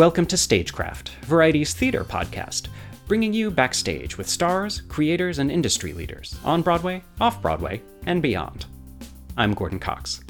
Welcome 0.00 0.24
to 0.28 0.38
Stagecraft, 0.38 1.10
Variety's 1.26 1.74
theater 1.74 2.04
podcast 2.04 2.68
bringing 3.06 3.34
you 3.34 3.50
backstage 3.50 4.16
with 4.16 4.30
stars, 4.30 4.80
creators, 4.88 5.38
and 5.38 5.50
industry 5.50 5.92
leaders 5.92 6.38
on 6.42 6.62
Broadway, 6.62 7.02
off 7.20 7.42
Broadway, 7.42 7.82
and 8.06 8.22
beyond. 8.22 8.64
I'm 9.36 9.52
Gordon 9.52 9.78
Cox. 9.78 10.22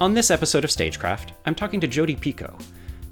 On 0.00 0.12
this 0.12 0.32
episode 0.32 0.64
of 0.64 0.72
Stagecraft, 0.72 1.34
I'm 1.44 1.54
talking 1.54 1.78
to 1.82 1.86
Jodi 1.86 2.16
Picoult. 2.16 2.60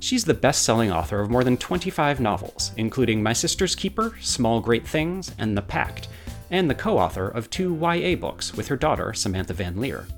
She's 0.00 0.24
the 0.24 0.34
best 0.34 0.64
selling 0.64 0.90
author 0.90 1.20
of 1.20 1.30
more 1.30 1.44
than 1.44 1.56
25 1.56 2.18
novels, 2.18 2.72
including 2.76 3.22
My 3.22 3.32
Sister's 3.32 3.76
Keeper, 3.76 4.16
Small 4.20 4.58
Great 4.60 4.88
Things, 4.88 5.32
and 5.38 5.56
The 5.56 5.62
Pact, 5.62 6.08
and 6.50 6.68
the 6.68 6.74
co 6.74 6.98
author 6.98 7.28
of 7.28 7.50
two 7.50 7.72
YA 7.80 8.16
books 8.16 8.52
with 8.52 8.66
her 8.66 8.76
daughter, 8.76 9.14
Samantha 9.14 9.54
Van 9.54 9.78
Leer. 9.78 10.08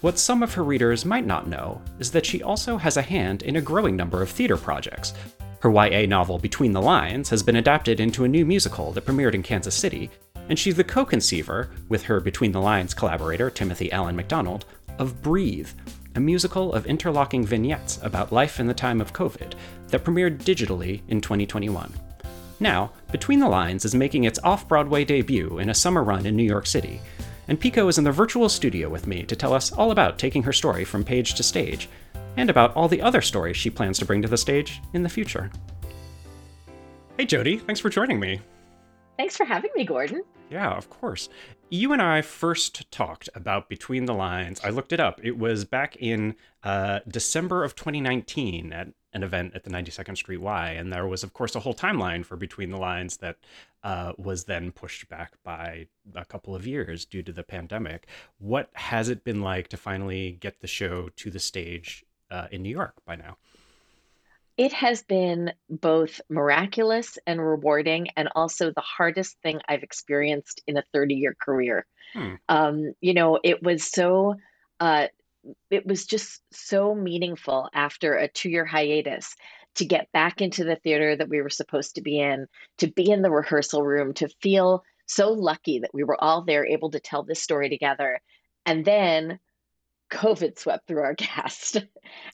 What 0.00 0.18
some 0.18 0.42
of 0.42 0.54
her 0.54 0.64
readers 0.64 1.04
might 1.04 1.26
not 1.26 1.46
know 1.46 1.82
is 1.98 2.10
that 2.12 2.24
she 2.24 2.42
also 2.42 2.78
has 2.78 2.96
a 2.96 3.02
hand 3.02 3.42
in 3.42 3.56
a 3.56 3.60
growing 3.60 3.96
number 3.96 4.22
of 4.22 4.30
theater 4.30 4.56
projects, 4.56 5.12
her 5.60 5.70
YA 5.70 6.06
novel 6.06 6.38
Between 6.38 6.72
the 6.72 6.80
Lines 6.80 7.28
has 7.28 7.42
been 7.42 7.56
adapted 7.56 8.00
into 8.00 8.24
a 8.24 8.28
new 8.28 8.46
musical 8.46 8.92
that 8.92 9.04
premiered 9.04 9.34
in 9.34 9.42
Kansas 9.42 9.74
City, 9.74 10.08
and 10.48 10.58
she's 10.58 10.74
the 10.74 10.84
co 10.84 11.04
conceiver, 11.04 11.68
with 11.90 12.02
her 12.04 12.18
Between 12.18 12.52
the 12.52 12.62
Lines 12.62 12.94
collaborator 12.94 13.50
Timothy 13.50 13.92
Allen 13.92 14.16
McDonald, 14.16 14.64
of 14.98 15.20
Breathe, 15.20 15.68
a 16.14 16.20
musical 16.20 16.72
of 16.72 16.86
interlocking 16.86 17.44
vignettes 17.44 18.00
about 18.02 18.32
life 18.32 18.58
in 18.58 18.68
the 18.68 18.74
time 18.74 19.02
of 19.02 19.12
COVID 19.12 19.52
that 19.88 20.02
premiered 20.02 20.38
digitally 20.38 21.02
in 21.08 21.20
2021. 21.20 21.92
Now, 22.58 22.92
Between 23.12 23.40
the 23.40 23.48
Lines 23.48 23.84
is 23.84 23.94
making 23.94 24.24
its 24.24 24.38
off 24.42 24.66
Broadway 24.66 25.04
debut 25.04 25.58
in 25.58 25.68
a 25.68 25.74
summer 25.74 26.02
run 26.02 26.24
in 26.24 26.36
New 26.36 26.42
York 26.42 26.66
City, 26.66 27.02
and 27.50 27.60
Picoult 27.60 27.88
is 27.88 27.98
in 27.98 28.04
the 28.04 28.12
virtual 28.12 28.48
studio 28.48 28.88
with 28.88 29.08
me 29.08 29.24
to 29.24 29.34
tell 29.34 29.52
us 29.52 29.72
all 29.72 29.90
about 29.90 30.20
taking 30.20 30.44
her 30.44 30.52
story 30.52 30.84
from 30.84 31.02
page 31.02 31.34
to 31.34 31.42
stage 31.42 31.88
and 32.36 32.48
about 32.48 32.74
all 32.76 32.86
the 32.86 33.02
other 33.02 33.20
stories 33.20 33.56
she 33.56 33.68
plans 33.68 33.98
to 33.98 34.04
bring 34.04 34.22
to 34.22 34.28
the 34.28 34.38
stage 34.38 34.80
in 34.92 35.02
the 35.02 35.08
future. 35.08 35.50
Hey, 37.16 37.26
Jodi, 37.26 37.58
thanks 37.58 37.80
for 37.80 37.90
joining 37.90 38.20
me. 38.20 38.40
Thanks 39.16 39.36
for 39.36 39.44
having 39.44 39.72
me, 39.74 39.84
Gordon. 39.84 40.22
Yeah, 40.48 40.70
of 40.70 40.88
course. 40.90 41.28
You 41.70 41.92
and 41.92 42.00
I 42.00 42.22
first 42.22 42.88
talked 42.92 43.28
about 43.34 43.68
Between 43.68 44.04
the 44.04 44.14
Lines. 44.14 44.60
I 44.62 44.70
looked 44.70 44.92
it 44.92 45.00
up. 45.00 45.20
It 45.24 45.36
was 45.36 45.64
back 45.64 45.96
in 45.96 46.36
uh, 46.62 47.00
December 47.08 47.64
of 47.64 47.74
2019 47.74 48.72
at 48.72 48.88
an 49.12 49.24
event 49.24 49.52
at 49.56 49.64
the 49.64 49.70
92nd 49.70 50.16
Street 50.16 50.40
Y. 50.40 50.70
And 50.70 50.92
there 50.92 51.06
was, 51.06 51.24
of 51.24 51.32
course, 51.32 51.56
a 51.56 51.60
whole 51.60 51.74
timeline 51.74 52.24
for 52.24 52.36
Between 52.36 52.70
the 52.70 52.78
Lines 52.78 53.16
that 53.18 53.38
uh, 53.82 54.12
was 54.18 54.44
then 54.44 54.72
pushed 54.72 55.08
back 55.08 55.32
by 55.42 55.86
a 56.14 56.24
couple 56.24 56.54
of 56.54 56.66
years 56.66 57.04
due 57.04 57.22
to 57.22 57.32
the 57.32 57.42
pandemic. 57.42 58.06
What 58.38 58.70
has 58.74 59.08
it 59.08 59.24
been 59.24 59.40
like 59.40 59.68
to 59.68 59.76
finally 59.76 60.32
get 60.32 60.60
the 60.60 60.66
show 60.66 61.08
to 61.16 61.30
the 61.30 61.38
stage 61.38 62.04
uh, 62.30 62.48
in 62.50 62.62
New 62.62 62.70
York 62.70 62.94
by 63.06 63.16
now? 63.16 63.36
It 64.56 64.74
has 64.74 65.02
been 65.02 65.52
both 65.70 66.20
miraculous 66.28 67.18
and 67.26 67.40
rewarding, 67.40 68.08
and 68.16 68.28
also 68.34 68.70
the 68.70 68.82
hardest 68.82 69.38
thing 69.42 69.60
I've 69.66 69.82
experienced 69.82 70.62
in 70.66 70.76
a 70.76 70.84
30 70.92 71.14
year 71.14 71.34
career. 71.40 71.86
Hmm. 72.12 72.34
Um, 72.48 72.92
you 73.00 73.14
know, 73.14 73.38
it 73.42 73.62
was 73.62 73.84
so, 73.84 74.34
uh, 74.78 75.06
it 75.70 75.86
was 75.86 76.04
just 76.04 76.42
so 76.52 76.94
meaningful 76.94 77.70
after 77.72 78.16
a 78.16 78.28
two 78.28 78.50
year 78.50 78.66
hiatus 78.66 79.34
to 79.76 79.84
get 79.84 80.10
back 80.12 80.40
into 80.40 80.64
the 80.64 80.76
theater 80.76 81.16
that 81.16 81.28
we 81.28 81.40
were 81.40 81.50
supposed 81.50 81.94
to 81.94 82.02
be 82.02 82.20
in, 82.20 82.46
to 82.78 82.88
be 82.88 83.10
in 83.10 83.22
the 83.22 83.30
rehearsal 83.30 83.84
room, 83.84 84.12
to 84.14 84.28
feel 84.40 84.82
so 85.06 85.32
lucky 85.32 85.80
that 85.80 85.94
we 85.94 86.04
were 86.04 86.22
all 86.22 86.42
there 86.42 86.66
able 86.66 86.90
to 86.90 87.00
tell 87.00 87.22
this 87.22 87.42
story 87.42 87.68
together. 87.68 88.20
And 88.66 88.84
then 88.84 89.38
COVID 90.10 90.58
swept 90.58 90.86
through 90.86 91.02
our 91.02 91.14
cast 91.16 91.78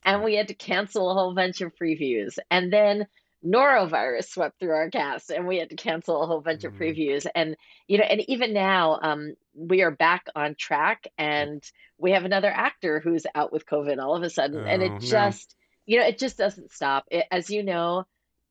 and 0.05 0.23
we 0.23 0.35
had 0.35 0.49
to 0.49 0.55
cancel 0.55 1.11
a 1.11 1.15
whole 1.15 1.35
bunch 1.35 1.61
of 1.61 1.75
previews. 1.75 2.39
And 2.51 2.73
then 2.73 3.07
norovirus 3.45 4.29
swept 4.29 4.59
through 4.59 4.75
our 4.75 4.91
cast 4.91 5.31
and 5.31 5.47
we 5.47 5.59
had 5.59 5.71
to 5.71 5.77
cancel 5.77 6.23
a 6.23 6.27
whole 6.27 6.41
bunch 6.41 6.63
mm-hmm. 6.63 6.75
of 6.75 6.81
previews. 6.81 7.27
And, 7.35 7.57
you 7.87 7.99
know, 7.99 8.05
and 8.05 8.23
even 8.29 8.53
now, 8.53 8.99
um, 9.03 9.35
we 9.55 9.83
are 9.83 9.91
back 9.91 10.27
on 10.35 10.55
track 10.55 11.07
and 11.17 11.63
we 11.99 12.13
have 12.13 12.25
another 12.25 12.51
actor 12.51 13.01
who's 13.01 13.27
out 13.35 13.53
with 13.53 13.67
COVID 13.67 13.99
all 14.03 14.17
of 14.17 14.23
a 14.23 14.31
sudden. 14.31 14.65
Oh, 14.65 14.67
and 14.67 14.83
it 14.83 15.01
just, 15.01 15.55
you 15.87 15.99
know, 15.99 16.07
it 16.07 16.19
just 16.19 16.37
doesn't 16.37 16.73
stop. 16.73 17.05
It, 17.11 17.25
as 17.31 17.51
you 17.51 17.63
know, 17.63 18.05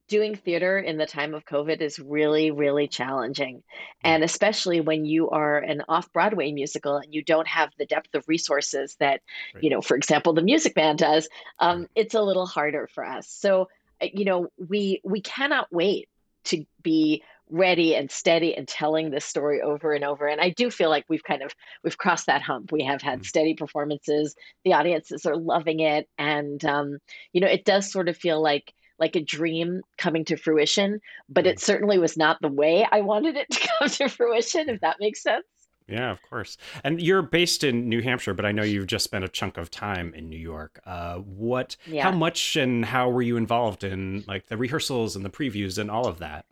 doing 0.08 0.36
theater 0.36 0.78
in 0.78 0.98
the 0.98 1.06
time 1.06 1.34
of 1.34 1.46
COVID 1.46 1.82
is 1.82 2.00
really, 2.00 2.52
really 2.52 2.88
challenging. 2.88 3.64
And 4.04 4.24
especially 4.24 4.80
when 4.80 5.06
you 5.06 5.30
are 5.30 5.58
an 5.58 5.82
off 5.90 6.12
Broadway 6.14 6.52
musical 6.52 6.98
and 6.98 7.14
you 7.14 7.24
don't 7.24 7.48
have 7.48 7.72
the 7.78 7.88
depth 7.88 8.14
of 8.14 8.28
resources 8.28 8.96
that, 9.00 9.22
right. 9.54 9.64
you 9.64 9.70
know, 9.70 9.82
for 9.82 9.98
example, 9.98 10.34
the 10.34 10.44
Music 10.44 10.76
Man 10.76 10.96
does, 10.96 11.28
um, 11.60 11.88
it's 11.96 12.14
a 12.14 12.22
little 12.22 12.46
harder 12.46 12.88
for 12.94 13.04
us. 13.04 13.28
So, 13.28 13.68
uh, 14.02 14.08
you 14.14 14.26
know, 14.26 14.48
we 14.58 15.02
we 15.04 15.22
cannot 15.22 15.68
wait 15.72 16.08
to 16.46 16.66
be 16.84 17.24
ready 17.50 17.96
and 17.96 18.10
steady 18.10 18.56
and 18.56 18.68
telling 18.68 19.12
this 19.12 19.26
story 19.26 19.62
over 19.62 19.94
and 19.94 20.04
over 20.04 20.28
and 20.28 20.42
i 20.42 20.50
do 20.50 20.72
feel 20.72 20.90
like 20.90 21.06
we've 21.08 21.24
kind 21.24 21.44
of 21.44 21.54
we've 21.84 21.98
crossed 21.98 22.26
that 22.26 22.42
hump 22.42 22.72
we 22.72 22.84
have 22.84 23.02
had 23.02 23.20
mm-hmm. 23.20 23.26
steady 23.26 23.54
performances 23.54 24.36
the 24.64 24.74
audiences 24.74 25.26
are 25.26 25.38
loving 25.38 25.80
it 25.80 26.10
and 26.18 26.66
um, 26.66 26.98
you 27.34 27.42
know 27.42 27.48
it 27.48 27.66
does 27.66 27.92
sort 27.92 28.10
of 28.10 28.18
feel 28.18 28.42
like 28.42 28.74
like 29.00 29.16
a 29.16 29.22
dream 29.22 29.82
coming 29.98 30.24
to 30.26 30.38
fruition, 30.38 31.02
but 31.28 31.46
it 31.46 31.58
mm. 31.58 31.60
certainly 31.60 31.98
was 31.98 32.16
not 32.16 32.38
the 32.42 32.48
way 32.48 32.88
I 32.90 33.02
wanted 33.02 33.36
it 33.36 33.50
to 33.52 33.68
come 33.80 33.90
to 33.90 34.08
fruition, 34.08 34.70
if 34.70 34.82
that 34.82 34.98
makes 35.00 35.22
sense. 35.22 35.46
Yeah, 35.88 36.12
of 36.12 36.22
course. 36.24 36.58
And 36.84 37.00
you're 37.00 37.22
based 37.22 37.64
in 37.64 37.88
New 37.88 38.02
Hampshire, 38.02 38.34
but 38.34 38.46
I 38.46 38.52
know 38.52 38.64
you've 38.64 38.88
just 38.88 39.04
spent 39.04 39.24
a 39.24 39.28
chunk 39.28 39.58
of 39.58 39.70
time 39.70 40.14
in 40.16 40.30
New 40.30 40.40
York. 40.40 40.80
Uh, 40.86 41.18
what, 41.18 41.78
yeah. 41.86 42.04
how 42.04 42.12
much 42.12 42.56
and 42.56 42.84
how 42.84 43.10
were 43.10 43.22
you 43.22 43.38
involved 43.38 43.84
in 43.84 44.24
like 44.28 44.48
the 44.48 44.58
rehearsals 44.58 45.16
and 45.16 45.24
the 45.24 45.30
previews 45.30 45.78
and 45.78 45.92
all 45.92 46.08
of 46.08 46.20
that? 46.20 46.46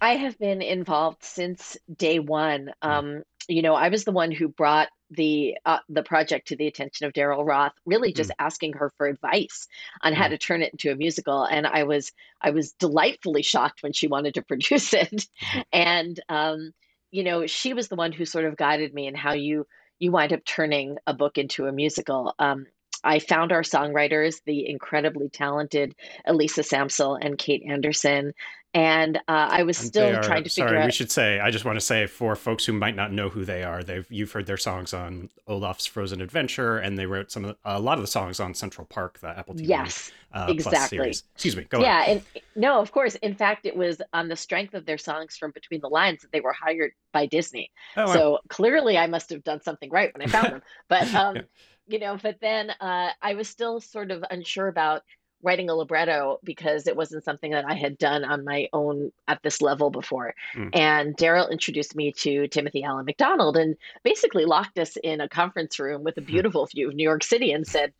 I 0.00 0.16
have 0.16 0.38
been 0.38 0.62
involved 0.62 1.22
since 1.24 1.76
day 1.94 2.18
one. 2.18 2.72
Mm. 2.84 2.88
Um, 2.88 3.22
you 3.48 3.62
know, 3.62 3.74
I 3.74 3.88
was 3.88 4.04
the 4.04 4.12
one 4.12 4.30
who 4.30 4.48
brought 4.48 4.88
the 5.10 5.56
uh, 5.64 5.78
the 5.88 6.02
project 6.02 6.48
to 6.48 6.56
the 6.56 6.66
attention 6.66 7.06
of 7.06 7.14
Daryl 7.14 7.46
Roth, 7.46 7.72
really 7.86 8.12
just 8.12 8.30
Hmm. 8.30 8.36
asking 8.38 8.74
her 8.74 8.90
for 8.98 9.06
advice 9.06 9.66
on 10.02 10.12
how 10.12 10.26
Mm. 10.26 10.30
to 10.30 10.38
turn 10.38 10.62
it 10.62 10.72
into 10.72 10.90
a 10.92 10.96
musical. 10.96 11.44
And 11.44 11.66
I 11.66 11.84
was 11.84 12.12
I 12.42 12.50
was 12.50 12.72
delightfully 12.72 13.42
shocked 13.42 13.82
when 13.82 13.92
she 13.94 14.06
wanted 14.08 14.34
to 14.34 14.42
produce 14.48 14.92
it. 14.92 15.26
Mm-hmm. 15.42 15.60
And 15.72 16.20
um, 16.28 16.72
you 17.10 17.24
know, 17.24 17.46
she 17.46 17.72
was 17.74 17.88
the 17.88 17.96
one 17.96 18.12
who 18.12 18.24
sort 18.26 18.44
of 18.44 18.56
guided 18.56 18.92
me 18.94 19.06
in 19.06 19.14
how 19.14 19.32
you 19.32 19.66
you 19.98 20.12
wind 20.12 20.32
up 20.32 20.44
turning 20.44 20.98
a 21.06 21.14
book 21.14 21.38
into 21.38 21.66
a 21.66 21.72
musical. 21.72 22.34
Um, 22.38 22.66
I 23.04 23.18
found 23.18 23.52
our 23.52 23.62
songwriters, 23.62 24.36
the 24.44 24.68
incredibly 24.68 25.28
talented 25.28 25.94
Elyssa 26.26 26.64
Samsel 26.64 27.18
and 27.20 27.38
Kate 27.38 27.62
Anderson, 27.68 28.32
and 28.74 29.16
uh, 29.16 29.20
I 29.50 29.62
was 29.62 29.78
And 29.80 29.88
still 29.88 30.16
are- 30.16 30.22
trying 30.22 30.44
to 30.44 30.50
sorry, 30.50 30.68
figure 30.68 30.80
we 30.80 30.84
out. 30.86 30.94
should 30.94 31.10
say. 31.10 31.40
I 31.40 31.50
just 31.50 31.64
want 31.64 31.76
to 31.76 31.84
say 31.84 32.06
for 32.06 32.36
folks 32.36 32.66
who 32.66 32.72
might 32.74 32.94
not 32.94 33.12
know 33.12 33.30
who 33.30 33.44
they 33.44 33.62
are, 33.64 33.82
they've 33.82 34.06
you've 34.10 34.30
heard 34.32 34.44
their 34.46 34.58
songs 34.58 34.92
on 34.92 35.30
Olaf's 35.46 35.86
Frozen 35.86 36.20
Adventure, 36.20 36.78
and 36.78 36.98
they 36.98 37.06
wrote 37.06 37.30
some 37.32 37.44
of 37.46 37.50
the, 37.64 37.70
a 37.76 37.80
lot 37.80 37.96
of 37.98 38.02
the 38.02 38.08
songs 38.08 38.40
on 38.40 38.52
Central 38.54 38.86
Park, 38.86 39.20
the 39.20 39.28
Apple 39.28 39.54
TV 39.54 39.68
Yes, 39.68 40.10
uh, 40.34 40.46
exactly. 40.50 40.98
series. 40.98 41.22
Excuse 41.34 41.56
me. 41.56 41.64
Go 41.64 41.80
yeah, 41.80 42.00
ahead. 42.02 42.22
and 42.34 42.42
no, 42.56 42.78
of 42.80 42.92
course. 42.92 43.14
In 43.16 43.34
fact, 43.34 43.64
it 43.64 43.74
was 43.76 44.02
on 44.12 44.28
the 44.28 44.36
strength 44.36 44.74
of 44.74 44.84
their 44.84 44.98
songs 44.98 45.36
from 45.36 45.50
Between 45.52 45.80
the 45.80 45.88
Lines 45.88 46.20
that 46.20 46.30
they 46.32 46.40
were 46.40 46.52
hired 46.52 46.92
by 47.12 47.24
Disney. 47.24 47.70
Oh, 47.96 48.04
wow. 48.06 48.12
So 48.12 48.38
clearly, 48.48 48.98
I 48.98 49.06
must 49.06 49.30
have 49.30 49.42
done 49.44 49.62
something 49.62 49.88
right 49.90 50.12
when 50.16 50.28
I 50.28 50.30
found 50.30 50.52
them. 50.52 50.62
But 50.88 51.14
um, 51.14 51.36
Yeah. 51.36 51.42
You 51.88 51.98
know, 51.98 52.16
but 52.22 52.36
then 52.40 52.70
uh, 52.80 53.10
I 53.20 53.34
was 53.34 53.48
still 53.48 53.80
sort 53.80 54.10
of 54.10 54.24
unsure 54.30 54.68
about 54.68 55.02
writing 55.42 55.70
a 55.70 55.74
libretto 55.74 56.40
because 56.42 56.86
it 56.86 56.96
wasn't 56.96 57.24
something 57.24 57.52
that 57.52 57.64
I 57.64 57.74
had 57.74 57.96
done 57.96 58.24
on 58.24 58.44
my 58.44 58.68
own 58.72 59.12
at 59.28 59.42
this 59.42 59.62
level 59.62 59.88
before. 59.90 60.34
Mm. 60.54 60.70
And 60.74 61.16
Daryl 61.16 61.50
introduced 61.50 61.94
me 61.94 62.12
to 62.12 62.48
Timothy 62.48 62.82
Allen 62.82 63.04
McDonald 63.06 63.56
and 63.56 63.76
basically 64.02 64.44
locked 64.44 64.78
us 64.78 64.96
in 64.96 65.20
a 65.20 65.28
conference 65.28 65.78
room 65.78 66.02
with 66.02 66.16
a 66.16 66.22
beautiful 66.22 66.66
view 66.66 66.88
of 66.88 66.94
New 66.94 67.04
York 67.04 67.22
City 67.22 67.52
and 67.52 67.66
said, 67.66 67.92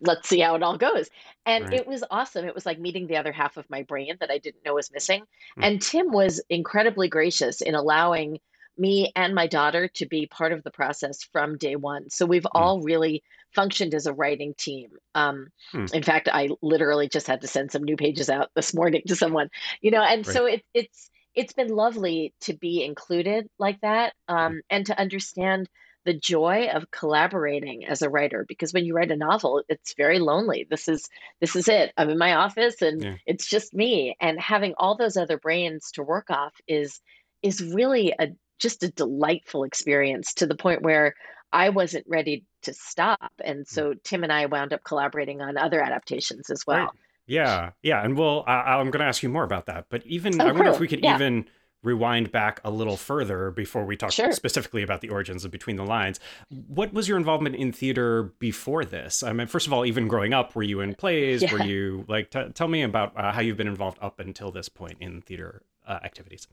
let's 0.00 0.28
see 0.28 0.40
how 0.40 0.54
it 0.54 0.62
all 0.62 0.76
goes. 0.76 1.08
And 1.46 1.64
Right. 1.64 1.74
it 1.80 1.86
was 1.86 2.04
awesome. 2.10 2.44
It 2.44 2.54
was 2.54 2.66
like 2.66 2.78
meeting 2.78 3.06
the 3.06 3.16
other 3.16 3.32
half 3.32 3.56
of 3.56 3.68
my 3.70 3.82
brain 3.82 4.16
that 4.20 4.30
I 4.30 4.36
didn't 4.36 4.64
know 4.64 4.74
was 4.74 4.92
missing. 4.92 5.22
Mm. 5.58 5.66
And 5.66 5.82
Tim 5.82 6.12
was 6.12 6.42
incredibly 6.50 7.08
gracious 7.08 7.62
in 7.62 7.74
allowing 7.74 8.38
me 8.78 9.12
and 9.16 9.34
my 9.34 9.46
daughter 9.46 9.88
to 9.88 10.06
be 10.06 10.26
part 10.26 10.52
of 10.52 10.62
the 10.62 10.70
process 10.70 11.22
from 11.22 11.56
day 11.58 11.76
one. 11.76 12.10
So 12.10 12.26
we've 12.26 12.46
all 12.52 12.82
really 12.82 13.22
functioned 13.54 13.94
as 13.94 14.06
a 14.06 14.12
writing 14.12 14.54
team. 14.58 14.90
Um, 15.14 15.48
Hmm. 15.72 15.86
in 15.92 16.02
fact, 16.02 16.28
I 16.32 16.50
literally 16.62 17.08
just 17.08 17.26
had 17.26 17.40
to 17.40 17.48
send 17.48 17.72
some 17.72 17.82
new 17.82 17.96
pages 17.96 18.28
out 18.28 18.50
this 18.54 18.74
morning 18.74 19.02
to 19.08 19.16
someone, 19.16 19.50
you 19.80 19.90
know, 19.90 20.02
and 20.02 20.26
so 20.26 20.46
it, 20.46 20.62
it's 20.74 21.10
it's 21.34 21.52
been 21.52 21.68
lovely 21.68 22.34
to 22.42 22.54
be 22.54 22.82
included 22.84 23.46
like 23.58 23.80
that 23.82 24.14
um, 24.28 24.62
and 24.70 24.86
to 24.86 24.98
understand 24.98 25.68
the 26.04 26.14
joy 26.14 26.68
of 26.72 26.90
collaborating 26.92 27.84
as 27.84 28.00
a 28.00 28.08
writer 28.08 28.44
because 28.46 28.72
when 28.72 28.84
you 28.84 28.94
write 28.94 29.10
a 29.10 29.16
novel 29.16 29.62
it's 29.68 29.92
very 29.96 30.20
lonely 30.20 30.64
this 30.70 30.86
is 30.86 31.08
this 31.40 31.56
is 31.56 31.66
it 31.66 31.92
i'm 31.96 32.08
in 32.08 32.16
my 32.16 32.34
office 32.34 32.80
and 32.80 33.02
Yeah. 33.02 33.16
it's 33.26 33.44
just 33.44 33.74
me 33.74 34.16
and 34.20 34.40
having 34.40 34.72
all 34.78 34.96
those 34.96 35.16
other 35.16 35.36
brains 35.36 35.90
to 35.92 36.04
work 36.04 36.30
off 36.30 36.54
is 36.68 37.00
is 37.42 37.60
really 37.74 38.14
a 38.20 38.28
just 38.58 38.82
a 38.82 38.90
delightful 38.90 39.64
experience 39.64 40.34
to 40.34 40.46
the 40.46 40.56
point 40.56 40.82
where 40.82 41.14
I 41.52 41.68
wasn't 41.70 42.06
ready 42.08 42.44
to 42.62 42.74
stop. 42.74 43.32
And 43.44 43.66
so 43.66 43.94
Tim 44.04 44.24
and 44.24 44.32
I 44.32 44.46
wound 44.46 44.72
up 44.72 44.82
collaborating 44.84 45.40
on 45.40 45.56
other 45.56 45.80
adaptations 45.80 46.50
as 46.50 46.64
well. 46.66 46.78
Right. 46.86 46.88
Yeah, 47.28 47.70
yeah, 47.82 48.04
and 48.04 48.16
we'll. 48.16 48.44
I, 48.46 48.76
I'm 48.76 48.90
going 48.92 49.00
to 49.00 49.06
ask 49.06 49.20
you 49.22 49.28
more 49.28 49.42
about 49.42 49.66
that, 49.66 49.86
but 49.90 50.06
even 50.06 50.40
Oh, 50.40 50.46
I 50.46 50.52
wonder 50.52 50.70
if 50.70 50.78
we 50.78 50.86
could 50.86 51.02
Yeah. 51.02 51.16
even 51.16 51.46
rewind 51.82 52.30
back 52.32 52.60
a 52.64 52.70
little 52.70 52.96
further 52.96 53.50
before 53.50 53.84
we 53.84 53.96
talk 53.96 54.12
Sure. 54.12 54.32
specifically 54.32 54.82
about 54.82 55.00
the 55.00 55.08
origins 55.08 55.44
of 55.44 55.50
Between 55.50 55.74
the 55.76 55.84
Lines. 55.84 56.20
What 56.48 56.92
was 56.92 57.08
your 57.08 57.16
involvement 57.16 57.56
in 57.56 57.72
theater 57.72 58.32
before 58.38 58.84
this? 58.84 59.22
I 59.24 59.32
mean, 59.32 59.46
first 59.48 59.66
of 59.66 59.72
all, 59.72 59.84
even 59.84 60.06
growing 60.08 60.32
up, 60.34 60.54
were 60.54 60.62
you 60.62 60.80
in 60.80 60.94
plays? 60.94 61.44
Were 61.52 61.62
you 61.62 62.04
like? 62.08 62.30
T- 62.30 62.48
tell 62.54 62.68
me 62.68 62.82
about 62.82 63.12
uh, 63.16 63.32
how 63.32 63.40
you've 63.40 63.56
been 63.56 63.68
involved 63.68 63.98
up 64.00 64.20
until 64.20 64.50
this 64.52 64.68
point 64.68 64.96
in 65.00 65.20
theater 65.20 65.62
uh, 65.86 65.98
activities. 66.04 66.46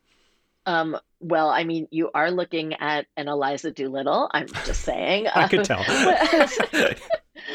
Um, 0.65 0.97
well, 1.19 1.49
I 1.49 1.63
mean, 1.63 1.87
you 1.91 2.09
are 2.13 2.31
looking 2.31 2.73
at 2.75 3.05
an 3.17 3.27
Eliza 3.27 3.71
Doolittle. 3.71 4.29
I'm 4.33 4.47
just 4.47 4.81
saying. 4.81 5.27
I 5.35 5.47
could 5.47 5.59
Um, 5.59 5.65
tell. 5.65 5.83
when 5.83 6.95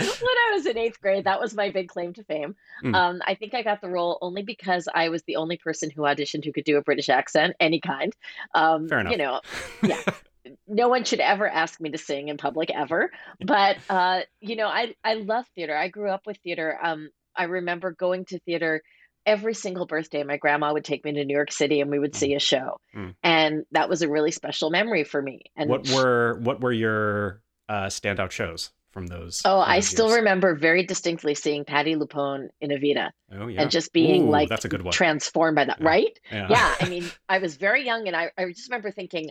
I 0.01 0.51
was 0.55 0.67
in 0.67 0.79
eighth 0.79 1.01
grade, 1.01 1.25
that 1.25 1.41
was 1.41 1.55
my 1.55 1.71
big 1.71 1.89
claim 1.89 2.13
to 2.15 2.25
fame. 2.25 2.57
Mm. 2.85 2.95
Um, 2.95 3.23
I 3.27 3.35
think 3.35 3.55
I 3.55 3.63
got 3.63 3.81
the 3.81 3.89
role 3.89 4.19
only 4.21 4.43
because 4.43 4.89
I 4.93 5.09
was 5.09 5.23
the 5.25 5.37
only 5.37 5.57
person 5.57 5.91
who 5.91 6.03
auditioned 6.03 6.45
who 6.45 6.53
could 6.53 6.65
do 6.65 6.77
a 6.77 6.83
British 6.83 7.09
accent, 7.09 7.57
any 7.61 7.81
kind. 7.81 8.15
Um, 8.55 8.89
Fair 8.89 9.01
enough. 9.01 9.13
You 9.13 9.19
know, 9.19 9.41
yeah. 9.83 10.01
no 10.67 10.89
one 10.89 11.05
should 11.05 11.21
ever 11.21 11.49
ask 11.49 11.81
me 11.81 11.91
to 11.91 11.99
sing 11.99 12.29
in 12.29 12.37
public 12.37 12.71
ever. 12.71 13.11
But 13.45 13.79
uh, 13.89 14.21
you 14.41 14.57
know, 14.57 14.67
I 14.67 14.95
I 15.05 15.15
love 15.15 15.47
theater. 15.55 15.77
I 15.77 15.89
grew 15.89 16.11
up 16.11 16.27
with 16.27 16.39
theater. 16.39 16.79
Um, 16.83 17.11
I 17.37 17.45
remember 17.45 17.93
going 17.93 18.25
to 18.27 18.39
theater 18.41 18.83
every 19.27 19.55
single 19.55 19.87
birthday. 19.87 20.23
My 20.23 20.37
grandma 20.37 20.73
would 20.73 20.85
take 20.85 21.05
me 21.05 21.13
to 21.13 21.25
New 21.25 21.35
York 21.35 21.53
City, 21.53 21.81
and 21.81 21.91
we 21.91 21.99
would 21.99 22.15
see 22.15 22.35
a 22.35 22.41
show, 22.41 22.81
Mm. 22.95 23.15
and 23.23 23.65
that 23.73 23.89
was 23.89 24.03
a 24.03 24.09
really 24.09 24.31
special 24.31 24.71
memory 24.71 25.05
for 25.05 25.21
me. 25.23 25.43
And 25.57 25.69
what 25.71 25.89
were 25.91 26.39
what 26.43 26.61
were 26.61 26.73
your 26.73 27.43
uh, 27.69 27.87
standout 27.87 28.31
shows 28.31 28.71
from 28.93 29.07
those? 29.07 29.43
Oh, 29.45 29.61
from 29.63 29.71
I 29.71 29.77
those 29.77 29.89
still 29.89 30.07
years? 30.09 30.17
remember 30.19 30.55
very 30.55 30.85
distinctly 30.85 31.35
seeing 31.35 31.65
Patti 31.65 31.95
LuPone 31.97 32.49
in 32.61 32.71
Evita 32.71 33.11
Oh 33.31 33.47
yeah, 33.49 33.63
and 33.63 33.71
just 33.71 33.93
being 33.93 34.29
Ooh, 34.29 34.31
like 34.31 34.49
that's 34.49 34.65
a 34.65 34.69
good 34.69 34.83
one. 34.83 34.93
transformed 34.93 35.57
by 35.57 35.65
that, 35.67 35.81
Yeah. 35.81 35.87
right? 35.87 36.19
Yeah. 36.33 36.47
Yeah, 36.51 36.75
I 36.81 36.89
mean, 36.89 37.05
I 37.29 37.39
was 37.39 37.57
very 37.57 37.85
young 37.85 38.07
and 38.07 38.17
I, 38.17 38.31
I 38.39 38.47
just 38.47 38.69
remember 38.71 38.91
thinking, 38.91 39.31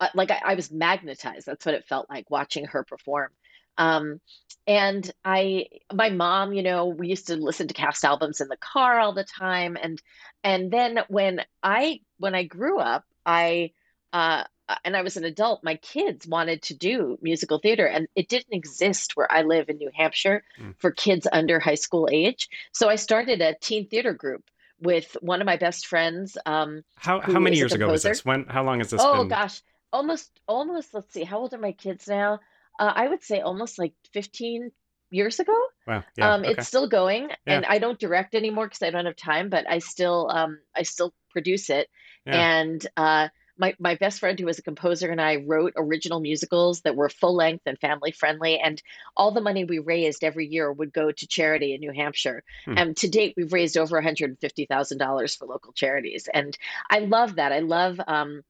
uh, 0.00 0.08
like, 0.14 0.30
I, 0.30 0.40
I 0.44 0.54
was 0.54 0.70
magnetized. 0.72 1.44
That's 1.46 1.64
what 1.66 1.74
it 1.74 1.84
felt 1.86 2.08
like 2.08 2.30
watching 2.30 2.64
her 2.66 2.84
perform. 2.84 3.30
Um, 3.78 4.20
and 4.66 5.08
I, 5.24 5.66
my 5.92 6.10
mom, 6.10 6.52
you 6.52 6.62
know, 6.62 6.86
we 6.86 7.08
used 7.08 7.28
to 7.28 7.36
listen 7.36 7.68
to 7.68 7.74
cast 7.74 8.04
albums 8.04 8.40
in 8.40 8.48
the 8.48 8.56
car 8.56 8.98
all 8.98 9.12
the 9.12 9.24
time. 9.24 9.76
And, 9.80 10.02
and 10.42 10.72
then 10.72 11.00
when 11.08 11.42
I, 11.62 12.00
when 12.18 12.34
I 12.34 12.44
grew 12.44 12.78
up, 12.80 13.04
I, 13.24 13.72
uh, 14.12 14.44
and 14.84 14.96
I 14.96 15.02
was 15.02 15.16
an 15.16 15.24
adult, 15.24 15.62
my 15.62 15.76
kids 15.76 16.26
wanted 16.26 16.62
to 16.62 16.74
do 16.74 17.16
musical 17.22 17.58
theater, 17.58 17.86
and 17.86 18.08
it 18.16 18.28
didn't 18.28 18.52
exist 18.52 19.16
where 19.16 19.30
I 19.30 19.42
live 19.42 19.68
in 19.68 19.76
New 19.76 19.90
Hampshire 19.94 20.42
Mm. 20.60 20.74
for 20.78 20.90
kids 20.90 21.28
under 21.30 21.60
high 21.60 21.76
school 21.76 22.08
age. 22.10 22.48
So 22.72 22.88
I 22.88 22.96
started 22.96 23.40
a 23.40 23.54
teen 23.60 23.86
theater 23.88 24.12
group 24.12 24.42
with 24.80 25.16
one 25.20 25.40
of 25.40 25.46
my 25.46 25.56
best 25.56 25.86
friends. 25.86 26.36
Um, 26.46 26.82
How 26.96 27.20
how 27.20 27.38
many 27.38 27.56
years 27.56 27.72
ago 27.74 27.88
was 27.88 28.02
this? 28.02 28.24
When 28.24 28.46
how 28.46 28.64
long 28.64 28.78
has 28.78 28.90
this 28.90 29.00
oh 29.04 29.18
been? 29.20 29.28
gosh, 29.28 29.62
almost, 29.92 30.30
almost. 30.48 30.92
Let's 30.92 31.12
see, 31.14 31.22
how 31.22 31.38
old 31.38 31.54
are 31.54 31.58
my 31.58 31.72
kids 31.72 32.08
now? 32.08 32.40
Uh, 32.78 32.92
I 32.94 33.08
would 33.08 33.22
say 33.22 33.40
almost 33.40 33.78
like 33.78 33.94
15 34.12 34.70
years 35.10 35.40
ago. 35.40 35.56
Wow. 35.86 36.04
Yeah. 36.16 36.34
um, 36.34 36.40
okay. 36.42 36.52
It's 36.52 36.68
still 36.68 36.88
going, 36.88 37.28
Yeah. 37.46 37.56
and 37.56 37.66
I 37.66 37.78
don't 37.78 37.98
direct 37.98 38.34
anymore 38.34 38.66
because 38.66 38.82
I 38.82 38.90
don't 38.90 39.06
have 39.06 39.16
time. 39.16 39.48
But 39.50 39.68
I 39.70 39.78
still, 39.78 40.30
um, 40.30 40.58
I 40.74 40.82
still 40.82 41.14
produce 41.30 41.70
it. 41.70 41.88
Yeah. 42.26 42.58
And 42.60 42.86
uh, 42.96 43.28
my 43.58 43.74
my 43.78 43.94
best 43.94 44.20
friend, 44.20 44.38
who 44.38 44.46
was 44.46 44.58
a 44.58 44.62
composer, 44.62 45.10
and 45.10 45.20
I 45.20 45.36
wrote 45.36 45.72
original 45.76 46.20
musicals 46.20 46.82
that 46.82 46.96
were 46.96 47.08
full 47.08 47.34
length 47.34 47.62
and 47.66 47.78
family 47.78 48.10
friendly. 48.10 48.58
And 48.58 48.82
all 49.16 49.30
the 49.30 49.40
money 49.40 49.64
we 49.64 49.78
raised 49.78 50.24
every 50.24 50.46
year 50.46 50.70
would 50.72 50.92
go 50.92 51.10
to 51.10 51.26
charity 51.26 51.72
in 51.72 51.80
New 51.80 51.92
Hampshire. 51.92 52.42
Hmm. 52.64 52.74
And 52.76 52.96
to 52.98 53.08
date, 53.08 53.34
we've 53.36 53.52
raised 53.52 53.78
over 53.78 53.96
one 53.96 54.02
hundred 54.04 54.36
fifty 54.40 54.66
thousand 54.66 54.98
dollars 54.98 55.36
for 55.36 55.46
local 55.46 55.72
charities. 55.72 56.28
And 56.32 56.56
I 56.90 57.00
love 57.00 57.36
that. 57.36 57.52
I 57.52 57.60
love. 57.60 58.00
Um, 58.06 58.42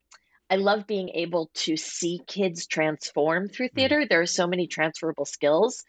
I 0.48 0.56
love 0.56 0.86
being 0.86 1.08
able 1.10 1.50
to 1.54 1.76
see 1.76 2.20
kids 2.26 2.66
transform 2.66 3.48
through 3.48 3.68
theater. 3.70 4.06
There 4.06 4.20
are 4.20 4.26
so 4.26 4.46
many 4.46 4.66
transferable 4.66 5.24
skills 5.24 5.82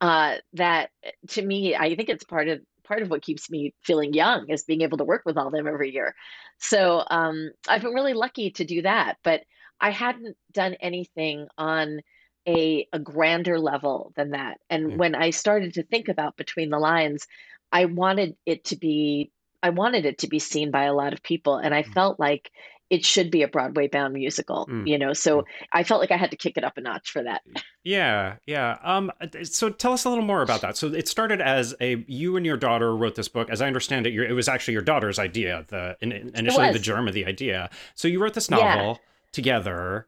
uh, 0.00 0.36
that, 0.54 0.90
to 1.30 1.42
me, 1.42 1.74
I 1.74 1.94
think 1.96 2.08
it's 2.08 2.24
part 2.24 2.48
of 2.48 2.60
part 2.84 3.00
of 3.02 3.08
what 3.08 3.22
keeps 3.22 3.50
me 3.50 3.74
feeling 3.82 4.12
young 4.12 4.50
is 4.50 4.64
being 4.64 4.82
able 4.82 4.98
to 4.98 5.04
work 5.04 5.22
with 5.24 5.38
all 5.38 5.50
them 5.50 5.66
every 5.66 5.90
year. 5.92 6.14
So 6.58 7.02
um, 7.10 7.50
I've 7.66 7.80
been 7.82 7.94
really 7.94 8.12
lucky 8.12 8.50
to 8.52 8.64
do 8.64 8.82
that, 8.82 9.16
but 9.24 9.40
I 9.80 9.90
hadn't 9.90 10.36
done 10.52 10.74
anything 10.80 11.48
on 11.56 12.00
a 12.46 12.86
a 12.92 12.98
grander 12.98 13.58
level 13.58 14.12
than 14.16 14.30
that. 14.30 14.58
And 14.68 14.90
Yeah. 14.90 14.96
when 14.96 15.14
I 15.14 15.30
started 15.30 15.74
to 15.74 15.82
think 15.82 16.08
about 16.08 16.36
Between 16.36 16.70
the 16.70 16.78
Lines, 16.78 17.26
I 17.72 17.86
wanted 17.86 18.36
it 18.44 18.64
to 18.64 18.76
be 18.76 19.30
I 19.62 19.70
wanted 19.70 20.04
it 20.04 20.18
to 20.18 20.28
be 20.28 20.38
seen 20.38 20.70
by 20.70 20.84
a 20.84 20.94
lot 20.94 21.14
of 21.14 21.22
people, 21.22 21.56
and 21.56 21.74
I 21.74 21.84
felt 21.84 22.20
like 22.20 22.50
it 22.94 23.04
should 23.04 23.30
be 23.30 23.42
a 23.42 23.48
Broadway 23.48 23.88
bound 23.88 24.14
musical, 24.14 24.66
Mm. 24.70 24.86
you 24.86 24.96
know. 24.98 25.12
So 25.12 25.44
I 25.72 25.82
felt 25.82 26.00
like 26.00 26.10
I 26.12 26.16
had 26.16 26.30
to 26.30 26.36
kick 26.36 26.56
it 26.56 26.64
up 26.64 26.76
a 26.76 26.80
notch 26.80 27.10
for 27.10 27.22
that. 27.22 27.42
Yeah, 27.86 28.36
yeah. 28.46 28.78
Um, 28.82 29.12
so 29.42 29.68
tell 29.68 29.92
us 29.92 30.06
a 30.06 30.08
little 30.08 30.24
more 30.24 30.40
about 30.40 30.62
that. 30.62 30.74
So 30.78 30.86
it 30.88 31.06
started 31.06 31.42
as 31.42 31.74
a 31.82 32.02
you 32.08 32.34
and 32.38 32.46
your 32.46 32.56
daughter 32.56 32.96
wrote 32.96 33.14
this 33.14 33.28
book. 33.28 33.50
As 33.50 33.60
I 33.60 33.66
understand 33.66 34.06
it, 34.06 34.14
it 34.14 34.32
was 34.32 34.48
actually 34.48 34.72
your 34.72 34.82
daughter's 34.82 35.18
idea. 35.18 35.66
The 35.68 35.94
initially 36.00 36.72
the 36.72 36.78
germ 36.78 37.06
of 37.08 37.12
the 37.12 37.26
idea. 37.26 37.68
So 37.94 38.08
you 38.08 38.22
wrote 38.22 38.32
this 38.32 38.48
Yeah. 38.50 38.56
novel 38.56 39.00
together. 39.32 40.06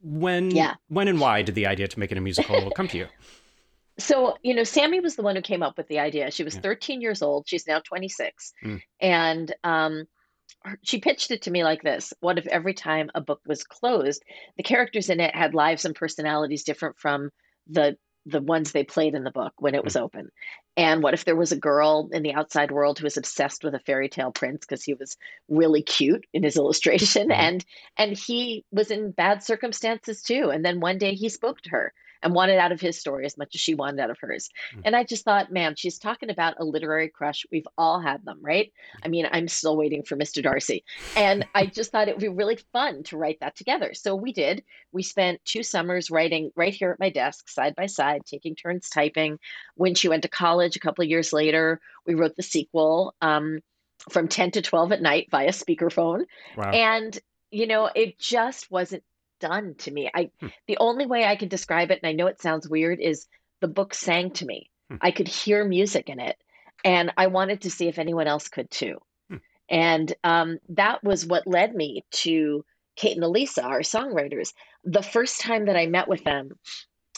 When 0.00 0.50
Yeah. 0.50 0.74
when 0.88 1.08
and 1.08 1.20
why 1.20 1.42
did 1.42 1.56
the 1.56 1.66
idea 1.66 1.88
to 1.88 1.98
make 1.98 2.10
it 2.10 2.16
a 2.16 2.22
musical 2.22 2.70
come 2.76 2.88
to 2.88 2.96
you? 2.96 3.08
So, 3.98 4.38
you 4.42 4.54
know, 4.54 4.64
Sammy 4.64 5.00
was 5.00 5.16
the 5.16 5.22
one 5.22 5.36
who 5.36 5.42
came 5.42 5.62
up 5.62 5.76
with 5.76 5.88
the 5.88 5.98
idea. 5.98 6.30
She 6.30 6.44
was 6.44 6.54
Yeah. 6.54 6.60
13 6.62 7.00
years 7.02 7.20
old. 7.20 7.48
She's 7.48 7.66
now 7.66 7.80
26. 7.80 8.54
Mm. 8.64 8.80
And 9.00 9.54
um, 9.64 10.06
she 10.82 11.00
pitched 11.00 11.30
it 11.30 11.42
to 11.42 11.50
me 11.50 11.64
like 11.64 11.82
this 11.82 12.12
What 12.20 12.38
if 12.38 12.46
every 12.46 12.74
time 12.74 13.10
a 13.14 13.20
book 13.20 13.40
was 13.46 13.64
closed, 13.64 14.22
the 14.56 14.62
characters 14.62 15.10
in 15.10 15.20
it 15.20 15.34
had 15.34 15.54
lives 15.54 15.84
and 15.84 15.94
personalities 15.94 16.64
different 16.64 16.98
from 16.98 17.30
the 17.68 17.96
the 18.26 18.42
ones 18.42 18.72
they 18.72 18.84
played 18.84 19.14
in 19.14 19.24
the 19.24 19.30
book 19.30 19.54
when 19.58 19.74
it 19.74 19.82
was 19.84 19.96
open. 19.96 20.28
And 20.76 21.02
what 21.02 21.14
if 21.14 21.24
there 21.24 21.36
was 21.36 21.50
a 21.50 21.56
girl 21.56 22.10
in 22.12 22.22
the 22.22 22.34
outside 22.34 22.70
world 22.70 22.98
who 22.98 23.04
was 23.04 23.16
obsessed 23.16 23.64
with 23.64 23.74
a 23.74 23.80
fairy 23.80 24.08
tale 24.08 24.32
prince 24.32 24.66
because 24.66 24.84
he 24.84 24.94
was 24.94 25.16
really 25.48 25.82
cute 25.82 26.26
in 26.34 26.42
his 26.42 26.56
illustration 26.58 27.28
Mm-hmm. 27.28 27.40
and 27.40 27.64
and 27.96 28.16
he 28.16 28.64
was 28.70 28.90
in 28.90 29.12
bad 29.12 29.42
circumstances 29.42 30.22
too. 30.22 30.50
And 30.50 30.64
then 30.64 30.80
one 30.80 30.98
day 30.98 31.14
he 31.14 31.28
spoke 31.28 31.60
to 31.62 31.70
her 31.70 31.92
and 32.22 32.34
wanted 32.34 32.58
out 32.58 32.72
of 32.72 32.80
his 32.80 32.98
story 32.98 33.24
as 33.24 33.36
much 33.36 33.54
as 33.54 33.60
she 33.60 33.74
wanted 33.74 34.00
out 34.00 34.10
of 34.10 34.18
hers. 34.20 34.48
And 34.84 34.96
I 34.96 35.04
just 35.04 35.24
thought, 35.24 35.52
man, 35.52 35.74
she's 35.76 35.98
talking 35.98 36.30
about 36.30 36.54
a 36.58 36.64
literary 36.64 37.08
crush. 37.08 37.46
We've 37.50 37.68
all 37.76 38.00
had 38.00 38.24
them, 38.24 38.38
right? 38.40 38.72
I 39.04 39.08
mean, 39.08 39.26
I'm 39.30 39.48
still 39.48 39.76
waiting 39.76 40.02
for 40.02 40.16
Mr. 40.16 40.42
Darcy. 40.42 40.84
And 41.16 41.46
I 41.54 41.66
just 41.66 41.92
thought 41.92 42.08
it 42.08 42.14
would 42.14 42.22
be 42.22 42.28
really 42.28 42.58
fun 42.72 43.02
to 43.04 43.16
write 43.16 43.40
that 43.40 43.56
together. 43.56 43.94
So 43.94 44.14
we 44.14 44.32
did. 44.32 44.64
We 44.92 45.02
spent 45.02 45.44
two 45.44 45.62
summers 45.62 46.10
writing 46.10 46.50
right 46.56 46.74
here 46.74 46.90
at 46.90 47.00
my 47.00 47.10
desk, 47.10 47.48
side 47.48 47.74
by 47.74 47.86
side, 47.86 48.22
taking 48.26 48.54
turns 48.54 48.88
typing. 48.88 49.38
When 49.74 49.94
she 49.94 50.08
went 50.08 50.22
to 50.22 50.28
college 50.28 50.76
a 50.76 50.80
couple 50.80 51.02
of 51.04 51.10
years 51.10 51.32
later, 51.32 51.80
we 52.06 52.14
wrote 52.14 52.36
the 52.36 52.42
sequel 52.42 53.14
um, 53.20 53.60
from 54.10 54.28
10 54.28 54.52
to 54.52 54.62
12 54.62 54.92
at 54.92 55.02
night 55.02 55.28
via 55.30 55.50
speakerphone. 55.50 56.24
Wow. 56.56 56.70
And, 56.70 57.18
you 57.50 57.66
know, 57.66 57.90
it 57.94 58.18
just 58.18 58.70
wasn't 58.70 59.02
done 59.38 59.74
to 59.78 59.90
me. 59.90 60.10
I 60.14 60.30
Hmm. 60.40 60.48
the 60.66 60.78
only 60.78 61.06
way 61.06 61.24
I 61.24 61.36
can 61.36 61.48
describe 61.48 61.90
it, 61.90 62.00
and 62.02 62.08
I 62.08 62.12
know 62.12 62.26
it 62.26 62.40
sounds 62.40 62.68
weird, 62.68 63.00
is 63.00 63.26
the 63.60 63.68
book 63.68 63.94
sang 63.94 64.30
to 64.32 64.46
me. 64.46 64.70
Hmm. 64.88 64.96
I 65.00 65.10
could 65.10 65.28
hear 65.28 65.64
music 65.64 66.08
in 66.08 66.20
it, 66.20 66.36
and 66.84 67.12
I 67.16 67.26
wanted 67.28 67.62
to 67.62 67.70
see 67.70 67.88
if 67.88 67.98
anyone 67.98 68.26
else 68.26 68.48
could 68.48 68.70
too. 68.70 68.98
Hmm. 69.30 69.36
And 69.68 70.14
um, 70.24 70.58
that 70.70 71.02
was 71.04 71.26
what 71.26 71.46
led 71.46 71.74
me 71.74 72.04
to 72.10 72.64
Kate 72.96 73.16
and 73.16 73.24
Elyssa, 73.24 73.64
our 73.64 73.80
songwriters. 73.80 74.52
The 74.84 75.02
first 75.02 75.40
time 75.40 75.66
that 75.66 75.76
I 75.76 75.86
met 75.86 76.08
with 76.08 76.24
them, 76.24 76.50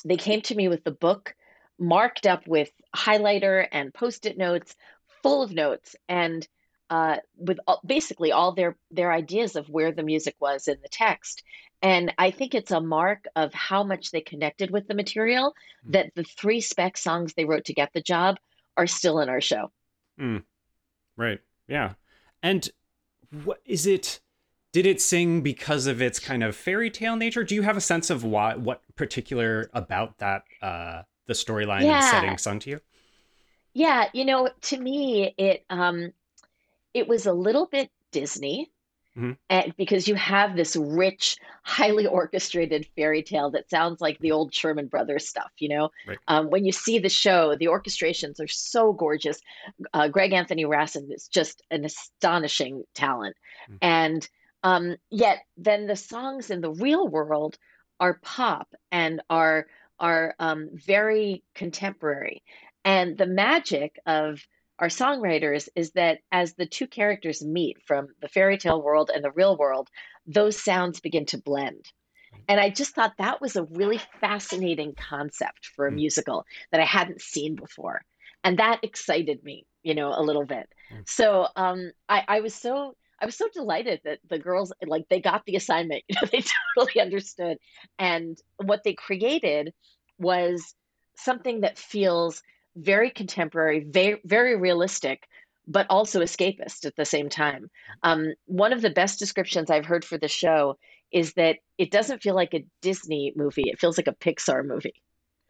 they 0.04 0.16
came 0.16 0.42
to 0.42 0.54
me 0.54 0.68
with 0.68 0.84
the 0.84 0.90
book 0.90 1.34
marked 1.78 2.26
up 2.26 2.46
with 2.46 2.70
highlighter 2.94 3.66
and 3.72 3.94
post-it 3.94 4.36
notes, 4.36 4.76
full 5.22 5.42
of 5.42 5.52
notes, 5.52 5.96
and 6.08 6.46
uh, 6.90 7.16
with 7.36 7.58
all, 7.66 7.80
basically 7.86 8.32
all 8.32 8.52
their 8.52 8.76
their 8.90 9.12
ideas 9.12 9.56
of 9.56 9.68
where 9.68 9.92
the 9.92 10.02
music 10.02 10.36
was 10.40 10.68
in 10.68 10.76
the 10.82 10.88
text. 10.88 11.42
And 11.82 12.12
I 12.18 12.30
think 12.30 12.54
it's 12.54 12.70
a 12.70 12.80
mark 12.80 13.24
of 13.36 13.54
how 13.54 13.82
much 13.84 14.10
they 14.10 14.20
connected 14.20 14.70
with 14.70 14.86
the 14.86 14.94
material 14.94 15.54
that 15.86 16.12
the 16.14 16.24
three 16.24 16.60
spec 16.60 16.98
songs 16.98 17.32
they 17.34 17.46
wrote 17.46 17.64
to 17.66 17.74
get 17.74 17.92
the 17.94 18.02
job 18.02 18.36
are 18.76 18.86
still 18.86 19.20
in 19.20 19.28
our 19.28 19.40
show. 19.40 19.70
Mm. 20.20 20.44
Right. 21.16 21.40
Yeah. 21.68 21.94
And 22.42 22.68
what 23.44 23.60
is 23.64 23.86
it? 23.86 24.20
Did 24.72 24.86
it 24.86 25.00
sing 25.00 25.40
because 25.40 25.86
of 25.86 26.00
its 26.00 26.20
kind 26.20 26.44
of 26.44 26.54
fairy 26.54 26.90
tale 26.90 27.16
nature? 27.16 27.44
Do 27.44 27.54
you 27.54 27.62
have 27.62 27.76
a 27.76 27.80
sense 27.80 28.10
of 28.10 28.24
why, 28.24 28.54
what 28.54 28.82
particular 28.96 29.68
about 29.72 30.18
that, 30.18 30.44
uh, 30.62 31.02
the 31.26 31.32
storyline 31.34 31.80
and 31.80 31.86
Yeah. 31.86 32.00
setting 32.00 32.38
sung 32.38 32.58
to 32.60 32.70
you? 32.70 32.80
Yeah, 33.72 34.08
you 34.12 34.24
know, 34.24 34.50
to 34.62 34.78
me, 34.78 35.34
it 35.36 35.64
um, 35.70 36.12
it 36.94 37.08
was 37.08 37.26
a 37.26 37.32
little 37.32 37.66
bit 37.66 37.90
Disney, 38.12 38.70
Mhm. 39.20 39.36
and 39.50 39.76
because 39.76 40.08
you 40.08 40.14
have 40.14 40.56
this 40.56 40.76
rich, 40.76 41.36
highly 41.64 42.06
orchestrated 42.06 42.86
fairy 42.96 43.22
tale 43.22 43.50
that 43.50 43.68
sounds 43.68 44.00
like 44.00 44.18
the 44.18 44.32
old 44.32 44.54
Sherman 44.54 44.86
Brothers 44.86 45.28
stuff. 45.28 45.50
You 45.58 45.68
know, 45.68 45.90
Right. 46.06 46.18
um, 46.28 46.48
when 46.50 46.64
you 46.64 46.72
see 46.72 46.98
the 46.98 47.08
show, 47.08 47.54
the 47.56 47.66
orchestrations 47.66 48.40
are 48.40 48.48
so 48.48 48.92
gorgeous. 48.92 49.40
Uh, 49.92 50.08
Greg 50.08 50.32
Anthony 50.32 50.64
Rassen 50.64 51.12
is 51.12 51.28
just 51.28 51.62
an 51.70 51.84
astonishing 51.84 52.84
talent, 52.94 53.36
Mm. 53.68 53.78
and 53.82 54.28
um, 54.62 54.96
yet 55.10 55.38
then 55.56 55.86
the 55.86 55.96
songs 55.96 56.50
in 56.50 56.60
the 56.60 56.72
real 56.72 57.08
world 57.08 57.58
are 57.98 58.18
pop 58.22 58.74
and 58.90 59.22
are 59.30 59.66
are 59.98 60.34
um, 60.38 60.70
very 60.72 61.42
contemporary. 61.54 62.42
And 62.84 63.18
the 63.18 63.26
magic 63.26 63.98
of 64.06 64.42
our 64.80 64.88
songwriters 64.88 65.68
is 65.76 65.92
that 65.92 66.20
as 66.32 66.54
the 66.54 66.66
two 66.66 66.86
characters 66.88 67.44
meet 67.44 67.78
from 67.86 68.08
the 68.20 68.28
fairy 68.28 68.58
tale 68.58 68.82
world 68.82 69.10
and 69.14 69.22
the 69.24 69.30
real 69.32 69.56
world, 69.56 69.88
those 70.26 70.62
sounds 70.62 71.00
begin 71.00 71.26
to 71.26 71.38
blend. 71.38 71.86
And 72.48 72.60
I 72.60 72.70
just 72.70 72.94
thought 72.94 73.14
that 73.18 73.40
was 73.40 73.56
a 73.56 73.64
really 73.64 74.00
fascinating 74.20 74.94
concept 74.96 75.66
for 75.76 75.86
a 75.86 75.92
Mm. 75.92 75.96
musical 75.96 76.46
that 76.72 76.80
I 76.80 76.84
hadn't 76.84 77.20
seen 77.20 77.56
before. 77.56 78.02
And 78.42 78.58
that 78.58 78.80
excited 78.82 79.44
me, 79.44 79.66
you 79.82 79.94
know, 79.94 80.12
a 80.14 80.22
little 80.22 80.46
bit. 80.46 80.68
Mm. 80.92 81.02
So 81.06 81.48
um, 81.56 81.92
I, 82.08 82.24
I 82.28 82.40
was 82.40 82.54
so 82.54 82.96
I 83.20 83.26
was 83.26 83.36
so 83.36 83.48
delighted 83.52 84.00
that 84.04 84.20
the 84.28 84.38
girls 84.38 84.72
like 84.86 85.06
they 85.10 85.20
got 85.20 85.44
the 85.44 85.56
assignment. 85.56 86.04
You 86.08 86.16
know, 86.22 86.28
they 86.32 86.42
totally 86.76 87.00
understood. 87.00 87.58
And 87.98 88.38
what 88.56 88.82
they 88.84 88.94
created 88.94 89.72
was 90.18 90.74
something 91.16 91.60
that 91.60 91.78
feels 91.78 92.42
very 92.80 93.10
contemporary, 93.10 93.80
very, 93.88 94.20
very 94.24 94.56
realistic, 94.56 95.28
but 95.66 95.86
also 95.90 96.20
escapist 96.20 96.84
at 96.86 96.96
the 96.96 97.04
same 97.04 97.28
time. 97.28 97.70
Um, 98.02 98.32
one 98.46 98.72
of 98.72 98.82
the 98.82 98.90
best 98.90 99.18
descriptions 99.18 99.70
I've 99.70 99.86
heard 99.86 100.04
for 100.04 100.18
the 100.18 100.28
show 100.28 100.78
is 101.12 101.34
that 101.34 101.58
it 101.78 101.90
doesn't 101.90 102.22
feel 102.22 102.34
like 102.34 102.54
a 102.54 102.64
Disney 102.82 103.32
movie, 103.36 103.68
it 103.68 103.78
feels 103.78 103.98
like 103.98 104.06
a 104.06 104.14
Pixar 104.14 104.64
movie. 104.64 105.02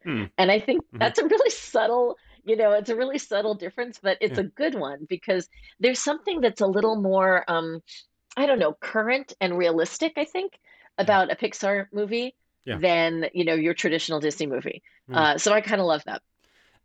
Hmm. 0.02 0.24
And 0.38 0.50
I 0.50 0.58
think 0.58 0.82
Mhm. 0.92 0.98
that's 0.98 1.18
a 1.18 1.26
really 1.26 1.50
subtle, 1.50 2.16
you 2.44 2.56
know, 2.56 2.72
it's 2.72 2.90
a 2.90 2.96
really 2.96 3.18
subtle 3.18 3.54
difference, 3.54 3.98
but 4.02 4.18
it's 4.20 4.38
Yeah. 4.38 4.44
a 4.44 4.48
good 4.48 4.74
one 4.74 5.06
because 5.08 5.48
there's 5.78 5.98
something 6.00 6.40
that's 6.40 6.62
a 6.62 6.66
little 6.66 6.96
more, 6.96 7.44
um, 7.48 7.82
I 8.36 8.46
don't 8.46 8.58
know, 8.58 8.72
current 8.72 9.34
and 9.40 9.56
realistic, 9.58 10.14
I 10.16 10.24
think, 10.24 10.58
about 10.96 11.30
a 11.30 11.36
Pixar 11.36 11.86
movie 11.92 12.34
Yeah. 12.64 12.78
than, 12.78 13.28
you 13.34 13.44
know, 13.44 13.54
your 13.54 13.74
traditional 13.74 14.20
Disney 14.20 14.46
movie. 14.46 14.82
Hmm. 15.08 15.14
Uh, 15.14 15.38
so 15.38 15.52
I 15.52 15.60
kind 15.60 15.80
of 15.80 15.86
love 15.86 16.04
that. 16.04 16.22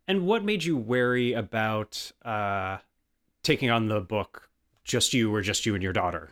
And 0.08 0.26
what 0.26 0.44
made 0.44 0.62
you 0.64 0.76
wary 0.76 1.32
about 1.32 2.12
uh, 2.24 2.78
taking 3.42 3.70
on 3.70 3.88
the 3.88 4.00
book, 4.00 4.48
just 4.84 5.14
you 5.14 5.34
or 5.34 5.42
just 5.42 5.66
you 5.66 5.74
and 5.74 5.82
your 5.82 5.92
daughter? 5.92 6.30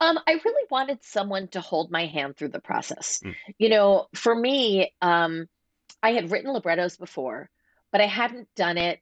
Um, 0.00 0.18
I 0.26 0.40
really 0.44 0.66
wanted 0.70 1.04
someone 1.04 1.48
to 1.48 1.60
hold 1.60 1.90
my 1.90 2.06
hand 2.06 2.36
through 2.36 2.48
the 2.48 2.60
process. 2.60 3.20
Mm. 3.24 3.34
You 3.58 3.68
know, 3.68 4.08
for 4.14 4.34
me, 4.34 4.92
um, 5.00 5.48
I 6.02 6.12
had 6.12 6.30
written 6.30 6.52
librettos 6.52 6.96
before, 6.96 7.48
but 7.92 8.00
I 8.00 8.06
hadn't 8.06 8.48
done 8.54 8.76
it 8.76 9.00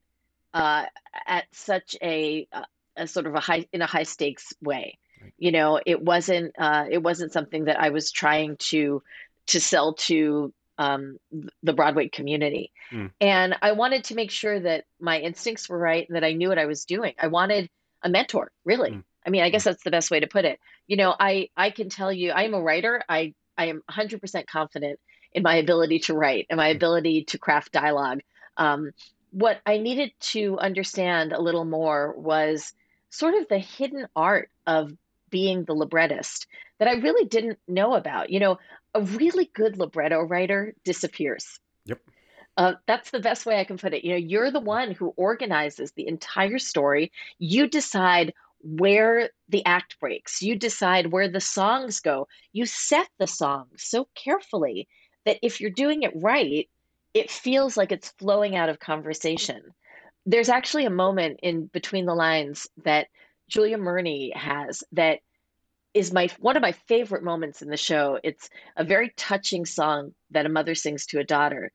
uh, 0.54 0.85
at 1.26 1.45
such 1.52 1.97
a, 2.02 2.47
a, 2.52 2.64
a 2.97 3.07
sort 3.07 3.26
of 3.26 3.35
a 3.35 3.40
high 3.40 3.66
in 3.73 3.83
a 3.83 3.87
high 3.87 4.02
stakes 4.02 4.52
way. 4.61 4.99
Right. 5.21 5.33
You 5.38 5.52
know, 5.52 5.81
it 5.85 6.02
wasn't 6.02 6.54
uh, 6.59 6.87
it 6.90 7.02
wasn't 7.02 7.33
something 7.33 7.64
that 7.64 7.81
I 7.81 7.88
was 7.88 8.12
trying 8.12 8.57
to 8.59 9.02
to 9.49 9.61
sell 9.61 9.95
to 9.95 10.52
um, 10.83 11.19
the 11.62 11.73
Broadway 11.73 12.09
community. 12.09 12.73
Mm. 12.91 13.11
And 13.21 13.57
I 13.62 13.73
wanted 13.73 14.05
to 14.05 14.15
make 14.15 14.31
sure 14.31 14.59
that 14.59 14.85
my 15.01 15.19
instincts 15.19 15.69
were 15.69 15.79
right 15.79 16.07
and 16.09 16.17
that 16.17 16.25
I 16.25 16.33
knew 16.33 16.49
what 16.49 16.59
I 16.59 16.67
was 16.67 16.85
doing. 16.85 17.15
I 17.19 17.29
wanted 17.29 17.71
a 18.03 18.09
mentor, 18.09 18.51
really. 18.65 18.91
Mm. 18.91 19.05
I 19.25 19.31
mean, 19.31 19.43
I 19.43 19.51
guess 19.51 19.65
that's 19.65 19.85
the 19.85 19.93
best 19.93 20.11
way 20.11 20.21
to 20.21 20.27
put 20.27 20.45
it. 20.45 20.59
You 20.89 20.97
know, 20.97 21.15
I 21.19 21.49
I 21.57 21.71
can 21.71 21.89
tell 21.89 22.12
you, 22.12 22.33
I 22.33 22.43
am 22.43 22.55
a 22.55 22.61
writer. 22.61 23.03
I 23.09 23.35
I 23.57 23.67
am 23.67 23.83
100% 23.89 24.47
confident 24.47 24.99
in 25.33 25.43
my 25.43 25.57
ability 25.57 26.01
to 26.01 26.15
write 26.15 26.47
and 26.51 26.57
my 26.57 26.69
ability 26.69 27.25
to 27.27 27.39
craft 27.39 27.73
dialogue. 27.73 28.21
Um, 28.57 28.91
what 29.31 29.61
I 29.65 29.79
needed 29.79 30.12
to 30.33 30.59
understand 30.59 31.33
a 31.33 31.41
little 31.41 31.65
more 31.65 32.12
was 32.17 32.73
sort 33.11 33.35
of 33.35 33.47
the 33.49 33.59
hidden 33.59 34.09
art 34.17 34.51
of 34.67 34.93
being 35.33 35.65
the 35.65 35.75
librettist 35.75 36.47
that 36.79 36.87
I 36.87 37.01
really 37.01 37.25
didn't 37.25 37.59
know 37.67 37.95
about. 37.95 38.31
You 38.31 38.39
know, 38.39 38.59
a 38.95 39.03
really 39.03 39.51
good 39.53 39.77
libretto 39.79 40.23
writer 40.23 40.75
disappears. 40.85 41.59
Yep. 41.87 42.01
Uh, 42.57 42.75
that's 42.87 43.11
the 43.11 43.19
best 43.19 43.47
way 43.47 43.59
I 43.59 43.65
can 43.65 43.79
put 43.79 43.95
it. 43.95 44.05
You 44.05 44.12
know, 44.12 44.19
you're 44.19 44.53
the 44.53 44.61
one 44.61 44.93
who 44.93 45.15
organizes 45.17 45.93
the 45.93 46.07
entire 46.07 46.59
story. 46.59 47.11
You 47.39 47.67
decide 47.67 48.35
where 48.61 49.31
the 49.49 49.65
act 49.65 49.99
breaks. 49.99 50.43
You 50.43 50.57
decide 50.57 51.11
where 51.11 51.29
the 51.29 51.41
songs 51.41 51.99
go. 52.01 52.29
You 52.53 52.67
set 52.67 53.09
the 53.19 53.27
songs 53.27 53.83
so 53.83 54.07
carefully 54.15 54.87
that 55.25 55.39
if 55.43 55.61
you're 55.61 55.71
doing 55.71 56.03
it 56.03 56.12
right, 56.15 56.69
it 57.15 57.31
feels 57.31 57.77
like 57.77 57.91
it's 57.91 58.15
flowing 58.19 58.55
out 58.57 58.69
of 58.69 58.79
conversation. 58.79 59.62
There's 60.27 60.49
actually 60.49 60.85
a 60.85 60.91
moment 60.91 61.41
in 61.43 61.67
Between 61.67 62.07
the 62.07 62.15
Lines 62.15 62.69
that 62.85 63.09
Julia 63.52 63.76
Murney 63.76 64.35
has 64.35 64.82
that 64.92 65.21
is 65.92 66.11
my 66.11 66.28
one 66.40 66.56
of 66.56 66.62
my 66.62 66.73
favorite 66.73 67.23
moments 67.23 67.61
in 67.61 67.68
the 67.68 67.76
show. 67.76 68.18
It's 68.25 68.49
a 68.76 68.82
very 68.82 69.12
touching 69.16 69.66
song 69.66 70.14
that 70.30 70.47
a 70.47 70.49
mother 70.49 70.75
sings 70.75 71.04
to 71.06 71.21
a 71.21 71.25
daughter. 71.25 71.71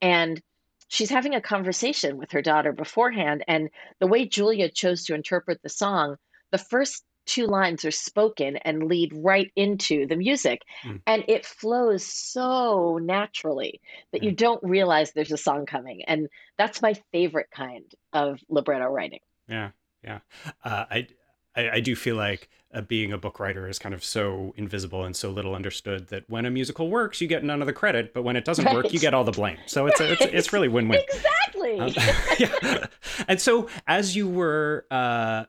And 0.00 0.40
she's 0.86 1.10
having 1.10 1.34
a 1.34 1.40
conversation 1.40 2.16
with 2.16 2.30
her 2.30 2.42
daughter 2.42 2.72
beforehand. 2.72 3.44
And 3.48 3.70
the 3.98 4.06
way 4.06 4.24
Julia 4.24 4.70
chose 4.70 5.04
to 5.04 5.14
interpret 5.14 5.60
the 5.62 5.68
song, 5.68 6.16
the 6.52 6.58
first 6.58 7.04
two 7.26 7.46
lines 7.46 7.84
are 7.84 7.90
spoken 7.90 8.56
and 8.58 8.84
lead 8.84 9.12
right 9.12 9.50
into 9.56 10.06
the 10.06 10.14
music. 10.14 10.62
Mm. 10.84 11.00
And 11.08 11.24
it 11.26 11.44
flows 11.44 12.06
so 12.06 13.00
naturally 13.02 13.80
that 14.12 14.22
you 14.22 14.30
don't 14.30 14.62
realize 14.62 15.10
there's 15.10 15.32
a 15.32 15.36
song 15.36 15.66
coming. 15.66 16.04
And 16.06 16.28
that's 16.56 16.80
my 16.80 16.94
favorite 17.10 17.48
kind 17.50 17.84
of 18.12 18.38
libretto 18.48 18.86
writing. 18.86 19.18
Yeah, 19.48 19.70
yeah. 20.04 20.20
Uh, 20.62 20.84
I 20.88 21.08
I, 21.56 21.70
I 21.70 21.80
do 21.80 21.96
feel 21.96 22.16
like 22.16 22.48
uh, 22.74 22.82
being 22.82 23.12
a 23.12 23.18
book 23.18 23.40
writer 23.40 23.68
is 23.68 23.78
kind 23.78 23.94
of 23.94 24.04
so 24.04 24.52
invisible 24.56 25.04
and 25.04 25.16
so 25.16 25.30
little 25.30 25.54
understood 25.54 26.08
that 26.08 26.28
when 26.28 26.44
a 26.44 26.50
musical 26.50 26.90
works, 26.90 27.20
you 27.20 27.26
get 27.26 27.42
none 27.42 27.60
of 27.60 27.66
the 27.66 27.72
credit, 27.72 28.12
but 28.12 28.22
when 28.22 28.36
it 28.36 28.44
doesn't 28.44 28.66
right. 28.66 28.74
work, 28.74 28.92
you 28.92 28.98
get 28.98 29.14
all 29.14 29.24
the 29.24 29.32
blame. 29.32 29.58
So 29.66 29.86
it's 29.86 30.00
it's, 30.00 30.20
it's 30.32 30.52
really 30.52 30.68
win 30.68 30.88
win. 30.88 31.00
Exactly. 31.08 31.80
Um, 31.80 31.92
yeah. 32.38 32.86
And 33.26 33.40
so 33.40 33.68
as 33.86 34.14
you 34.14 34.28
were 34.28 34.86
uh, 34.90 35.44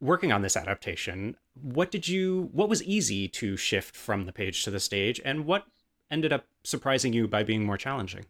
working 0.00 0.32
on 0.32 0.42
this 0.42 0.56
adaptation, 0.56 1.36
what 1.60 1.90
did 1.90 2.08
you? 2.08 2.48
What 2.52 2.68
was 2.68 2.82
easy 2.82 3.28
to 3.28 3.56
shift 3.56 3.94
from 3.94 4.24
the 4.26 4.32
page 4.32 4.64
to 4.64 4.70
the 4.70 4.80
stage, 4.80 5.20
and 5.24 5.44
what 5.44 5.64
ended 6.10 6.32
up 6.32 6.46
surprising 6.62 7.12
you 7.12 7.28
by 7.28 7.42
being 7.42 7.64
more 7.64 7.76
challenging? 7.76 8.24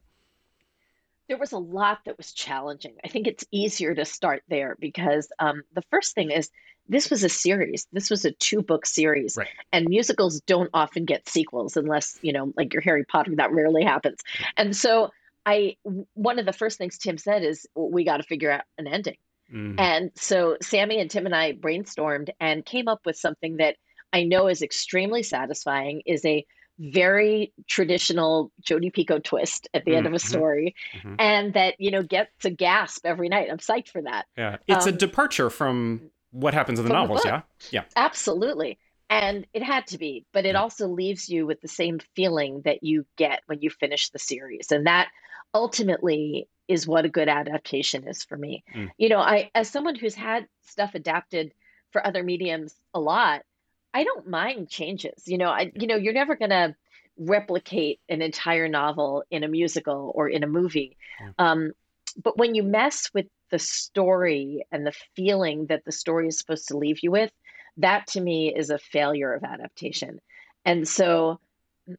there 1.28 1.38
was 1.38 1.52
a 1.52 1.58
lot 1.58 2.00
that 2.04 2.18
was 2.18 2.32
challenging. 2.32 2.96
I 3.02 3.08
think 3.08 3.26
it's 3.26 3.44
easier 3.50 3.94
to 3.94 4.04
start 4.04 4.42
there 4.48 4.76
because 4.78 5.32
um, 5.38 5.62
the 5.74 5.82
first 5.90 6.14
thing 6.14 6.30
is 6.30 6.50
this 6.88 7.10
was 7.10 7.24
a 7.24 7.28
series. 7.28 7.86
This 7.92 8.10
was 8.10 8.24
a 8.24 8.32
two 8.32 8.62
book 8.62 8.86
series. 8.86 9.36
Right. 9.36 9.48
And 9.72 9.88
musicals 9.88 10.40
don't 10.42 10.70
often 10.74 11.04
get 11.04 11.28
sequels 11.28 11.76
unless, 11.76 12.18
you 12.22 12.32
know, 12.32 12.52
like 12.56 12.72
your 12.72 12.82
Harry 12.82 13.04
Potter, 13.04 13.34
that 13.36 13.52
rarely 13.52 13.84
happens. 13.84 14.20
And 14.56 14.76
so 14.76 15.10
I, 15.46 15.76
one 16.14 16.38
of 16.38 16.46
the 16.46 16.52
first 16.52 16.78
things 16.78 16.98
Tim 16.98 17.18
said 17.18 17.42
is, 17.42 17.66
we 17.74 18.04
got 18.04 18.18
to 18.18 18.22
figure 18.22 18.50
out 18.50 18.62
an 18.78 18.86
ending. 18.86 19.16
Mm. 19.52 19.78
And 19.78 20.10
so 20.14 20.56
Sammy 20.62 21.00
and 21.00 21.10
Tim 21.10 21.26
and 21.26 21.34
I 21.34 21.52
brainstormed 21.52 22.30
and 22.40 22.64
came 22.64 22.88
up 22.88 23.00
with 23.04 23.16
something 23.16 23.58
that 23.58 23.76
I 24.12 24.24
know 24.24 24.48
is 24.48 24.62
extremely 24.62 25.22
satisfying, 25.22 26.02
is 26.06 26.24
a 26.24 26.46
very 26.78 27.52
traditional 27.68 28.50
Jodi 28.60 28.90
Picoult 28.90 29.24
twist 29.24 29.68
at 29.74 29.84
the 29.84 29.92
mm-hmm. 29.92 29.98
end 29.98 30.06
of 30.06 30.12
a 30.12 30.16
mm-hmm. 30.16 30.28
story, 30.28 30.74
mm-hmm. 30.96 31.14
and 31.18 31.54
that 31.54 31.74
you 31.78 31.90
know 31.90 32.02
gets 32.02 32.44
a 32.44 32.50
gasp 32.50 33.04
every 33.06 33.28
night. 33.28 33.48
I'm 33.50 33.58
psyched 33.58 33.88
for 33.88 34.02
that. 34.02 34.26
Yeah, 34.36 34.56
it's 34.66 34.86
um, 34.86 34.94
a 34.94 34.96
departure 34.96 35.50
from 35.50 36.10
what 36.34 36.54
happens 36.54 36.78
in 36.78 36.86
the 36.86 36.92
novels. 36.92 37.22
The 37.22 37.28
yeah, 37.28 37.42
yeah, 37.70 37.84
absolutely. 37.96 38.78
And 39.10 39.46
it 39.52 39.62
had 39.62 39.86
to 39.88 39.98
be, 39.98 40.24
but 40.32 40.46
it 40.46 40.54
yeah. 40.54 40.60
also 40.60 40.88
leaves 40.88 41.28
you 41.28 41.46
with 41.46 41.60
the 41.60 41.68
same 41.68 42.00
feeling 42.16 42.62
that 42.64 42.82
you 42.82 43.06
get 43.16 43.42
when 43.46 43.60
you 43.60 43.70
finish 43.70 44.10
the 44.10 44.18
series, 44.18 44.72
and 44.72 44.86
that 44.86 45.08
ultimately 45.52 46.48
is 46.66 46.86
what 46.86 47.04
a 47.04 47.10
good 47.10 47.28
adaptation 47.28 48.08
is 48.08 48.24
for 48.24 48.36
me. 48.36 48.64
Mm. 48.74 48.90
You 48.98 49.10
know, 49.10 49.20
I 49.20 49.50
as 49.54 49.68
someone 49.68 49.94
who's 49.94 50.14
had 50.14 50.48
stuff 50.62 50.94
adapted 50.94 51.52
for 51.90 52.04
other 52.04 52.22
mediums 52.22 52.74
a 52.92 53.00
lot 53.00 53.42
I 53.94 54.02
don't 54.02 54.28
mind 54.28 54.68
changes. 54.68 55.22
You 55.26 55.38
know, 55.38 55.48
I 55.48 55.72
you 55.74 55.86
know, 55.86 55.96
you're 55.96 56.12
never 56.12 56.34
going 56.34 56.50
to 56.50 56.74
replicate 57.16 58.00
an 58.08 58.20
entire 58.20 58.68
novel 58.68 59.22
in 59.30 59.44
a 59.44 59.48
musical 59.48 60.10
or 60.14 60.28
in 60.28 60.42
a 60.42 60.48
movie. 60.48 60.96
Yeah. 61.20 61.30
Um, 61.38 61.72
but 62.20 62.36
when 62.36 62.56
you 62.56 62.64
mess 62.64 63.10
with 63.14 63.26
the 63.54 63.58
story 63.60 64.66
and 64.72 64.84
the 64.84 64.92
feeling 65.14 65.66
that 65.66 65.84
the 65.84 65.92
story 65.92 66.26
is 66.26 66.36
supposed 66.36 66.66
to 66.66 66.76
leave 66.76 66.98
you 67.04 67.12
with, 67.12 67.30
that 67.76 68.04
to 68.08 68.20
me 68.20 68.52
is 68.52 68.68
a 68.68 68.78
failure 68.78 69.32
of 69.32 69.44
adaptation. 69.44 70.18
And 70.64 70.88
so 70.88 71.38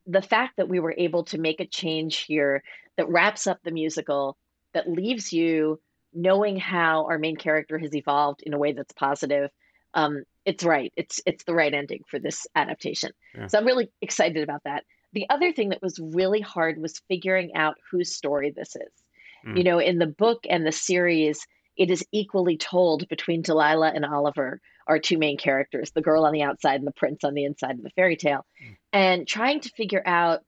the 0.06 0.22
fact 0.22 0.58
that 0.58 0.68
we 0.68 0.82
were 0.82 0.94
able 0.98 1.24
to 1.24 1.38
make 1.38 1.62
a 1.62 1.66
change 1.66 2.18
here 2.18 2.62
that 2.98 3.08
wraps 3.08 3.48
up 3.48 3.60
the 3.64 3.72
musical, 3.72 4.36
that 4.74 4.92
leaves 4.92 5.32
you 5.32 5.80
knowing 6.14 6.58
how 6.58 7.06
our 7.06 7.18
main 7.18 7.38
character 7.38 7.78
has 7.78 7.96
evolved 7.96 8.44
in 8.44 8.54
a 8.54 8.60
way 8.60 8.74
that's 8.74 8.92
positive, 8.92 9.50
um, 9.94 10.24
it's 10.44 10.66
right. 10.66 10.92
It's 10.98 11.22
it's 11.26 11.46
the 11.46 11.56
right 11.56 11.74
ending 11.74 12.02
for 12.10 12.20
this 12.20 12.46
adaptation. 12.54 13.12
Yeah. 13.34 13.48
So 13.48 13.60
I'm 13.60 13.66
really 13.66 13.90
excited 14.02 14.44
about 14.44 14.64
that. 14.66 14.84
The 15.14 15.26
other 15.30 15.54
thing 15.54 15.70
that 15.70 15.82
was 15.82 16.02
really 16.02 16.42
hard 16.42 16.82
was 16.82 17.02
figuring 17.08 17.56
out 17.56 17.76
whose 17.90 18.14
story 18.14 18.52
this 18.52 18.76
is. 18.76 19.05
Mm. 19.46 19.58
You 19.58 19.64
know, 19.64 19.80
in 19.80 20.00
the 20.00 20.08
book 20.08 20.46
and 20.50 20.66
the 20.66 20.72
series, 20.72 21.46
it 21.78 21.92
is 21.92 22.06
equally 22.12 22.58
told 22.58 23.08
between 23.10 23.42
Delilah 23.42 23.92
and 23.94 24.06
Oliver, 24.06 24.62
our 24.88 25.00
two 25.00 25.18
main 25.18 25.38
characters, 25.38 25.92
the 25.92 26.02
girl 26.02 26.25
on 26.25 26.34
the 26.34 26.44
outside 26.44 26.75
and 26.75 26.88
the 26.88 26.92
prince 26.92 27.24
on 27.24 27.34
the 27.34 27.46
inside 27.46 27.78
of 27.78 27.84
the 27.84 27.90
fairy 27.92 28.16
tale. 28.16 28.46
Mm. 28.64 28.78
And 28.94 29.28
trying 29.28 29.62
to 29.62 29.70
figure 29.70 30.04
out, 30.06 30.42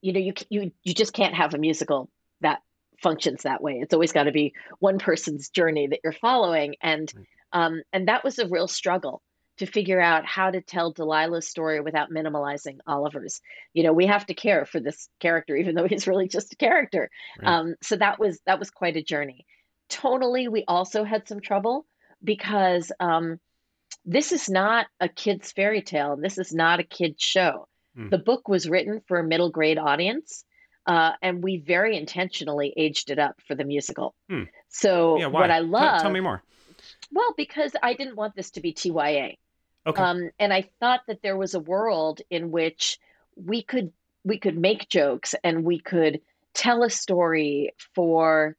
you 0.00 0.12
know, 0.12 0.20
you 0.20 0.32
you 0.48 0.72
you 0.84 0.94
just 0.94 1.12
can't 1.12 1.34
have 1.34 1.54
a 1.54 1.58
musical 1.58 2.10
that 2.40 2.60
functions 3.02 3.42
that 3.42 3.62
way. 3.62 3.80
It's 3.80 3.94
always 3.94 4.12
got 4.12 4.24
to 4.24 4.32
be 4.32 4.54
one 4.78 4.98
person's 4.98 5.48
journey 5.48 5.88
that 5.88 6.00
you're 6.02 6.12
following 6.12 6.76
and 6.80 7.12
mm 7.12 7.24
um, 7.52 7.82
and 7.92 8.08
that 8.08 8.24
was 8.24 8.38
a 8.38 8.48
real 8.48 8.68
struggle 8.68 9.22
to 9.58 9.66
figure 9.66 10.00
out 10.00 10.24
how 10.24 10.50
to 10.50 10.60
tell 10.60 10.92
Delilah's 10.92 11.48
story 11.48 11.80
without 11.80 12.10
minimalizing 12.10 12.78
Oliver's. 12.86 13.40
You 13.74 13.82
know, 13.82 13.92
we 13.92 14.06
have 14.06 14.26
to 14.26 14.34
care 14.34 14.64
for 14.64 14.80
this 14.80 15.08
character, 15.20 15.56
even 15.56 15.74
though 15.74 15.86
he's 15.86 16.06
really 16.06 16.28
just 16.28 16.52
a 16.52 16.56
character. 16.56 17.10
Right. 17.40 17.48
Um, 17.48 17.74
so 17.82 17.96
that 17.96 18.18
was 18.18 18.40
that 18.46 18.58
was 18.58 18.70
quite 18.70 18.96
a 18.96 19.02
journey. 19.02 19.46
Tonally, 19.90 20.50
we 20.50 20.64
also 20.66 21.04
had 21.04 21.28
some 21.28 21.40
trouble 21.40 21.86
because 22.22 22.92
um, 23.00 23.38
this 24.04 24.32
is 24.32 24.48
not 24.48 24.86
a 25.00 25.08
kid's 25.08 25.52
fairy 25.52 25.82
tale. 25.82 26.16
This 26.16 26.38
is 26.38 26.52
not 26.52 26.80
a 26.80 26.84
kid's 26.84 27.22
show. 27.22 27.68
Mm. 27.96 28.10
The 28.10 28.18
book 28.18 28.48
was 28.48 28.68
written 28.68 29.00
for 29.06 29.18
a 29.18 29.24
middle 29.24 29.50
grade 29.50 29.78
audience. 29.78 30.44
Uh, 30.86 31.12
and 31.20 31.44
we 31.44 31.58
very 31.58 31.98
intentionally 31.98 32.72
aged 32.74 33.10
it 33.10 33.18
up 33.18 33.38
for 33.46 33.54
the 33.54 33.64
musical. 33.64 34.14
Hmm. 34.30 34.44
So 34.70 35.18
yeah, 35.18 35.26
what 35.26 35.50
I 35.50 35.58
love, 35.58 35.82
tell, 35.82 36.00
tell 36.00 36.10
me 36.10 36.20
more. 36.20 36.42
Well, 37.12 37.34
because 37.36 37.72
I 37.82 37.92
didn't 37.92 38.16
want 38.16 38.34
this 38.34 38.52
to 38.52 38.60
be 38.60 38.72
TYA. 38.72 39.36
Okay. 39.86 40.02
Um, 40.02 40.30
and 40.38 40.52
I 40.52 40.68
thought 40.80 41.00
that 41.06 41.22
there 41.22 41.36
was 41.36 41.54
a 41.54 41.60
world 41.60 42.20
in 42.30 42.50
which 42.50 42.98
we 43.36 43.62
could 43.62 43.92
we 44.24 44.38
could 44.38 44.58
make 44.58 44.88
jokes 44.88 45.34
and 45.44 45.64
we 45.64 45.78
could 45.78 46.20
tell 46.52 46.82
a 46.82 46.90
story 46.90 47.72
for 47.94 48.56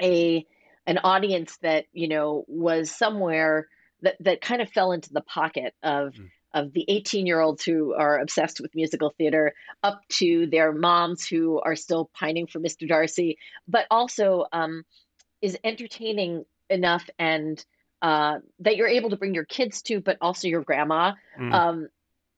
a 0.00 0.46
an 0.86 0.98
audience 0.98 1.56
that 1.62 1.86
you 1.92 2.08
know 2.08 2.44
was 2.46 2.90
somewhere 2.90 3.68
that 4.02 4.16
that 4.20 4.40
kind 4.40 4.62
of 4.62 4.70
fell 4.70 4.92
into 4.92 5.12
the 5.12 5.20
pocket 5.22 5.74
of 5.82 6.14
mm. 6.14 6.28
of 6.54 6.72
the 6.72 6.84
18 6.88 7.26
year 7.26 7.40
olds 7.40 7.64
who 7.64 7.94
are 7.94 8.18
obsessed 8.18 8.60
with 8.60 8.74
musical 8.74 9.12
theater 9.18 9.54
up 9.82 10.00
to 10.08 10.46
their 10.46 10.72
moms 10.72 11.26
who 11.26 11.60
are 11.60 11.76
still 11.76 12.10
pining 12.14 12.46
for 12.46 12.60
Mr. 12.60 12.86
Darcy, 12.86 13.38
but 13.66 13.86
also 13.90 14.46
um, 14.52 14.84
is 15.42 15.58
entertaining 15.64 16.44
enough 16.70 17.08
and 17.18 17.64
uh, 18.02 18.38
that 18.60 18.76
you're 18.76 18.88
able 18.88 19.10
to 19.10 19.16
bring 19.16 19.34
your 19.34 19.44
kids 19.44 19.82
to, 19.82 20.00
but 20.00 20.16
also 20.20 20.48
your 20.48 20.62
grandma. 20.62 21.12
Mm. 21.38 21.52
Um, 21.52 21.88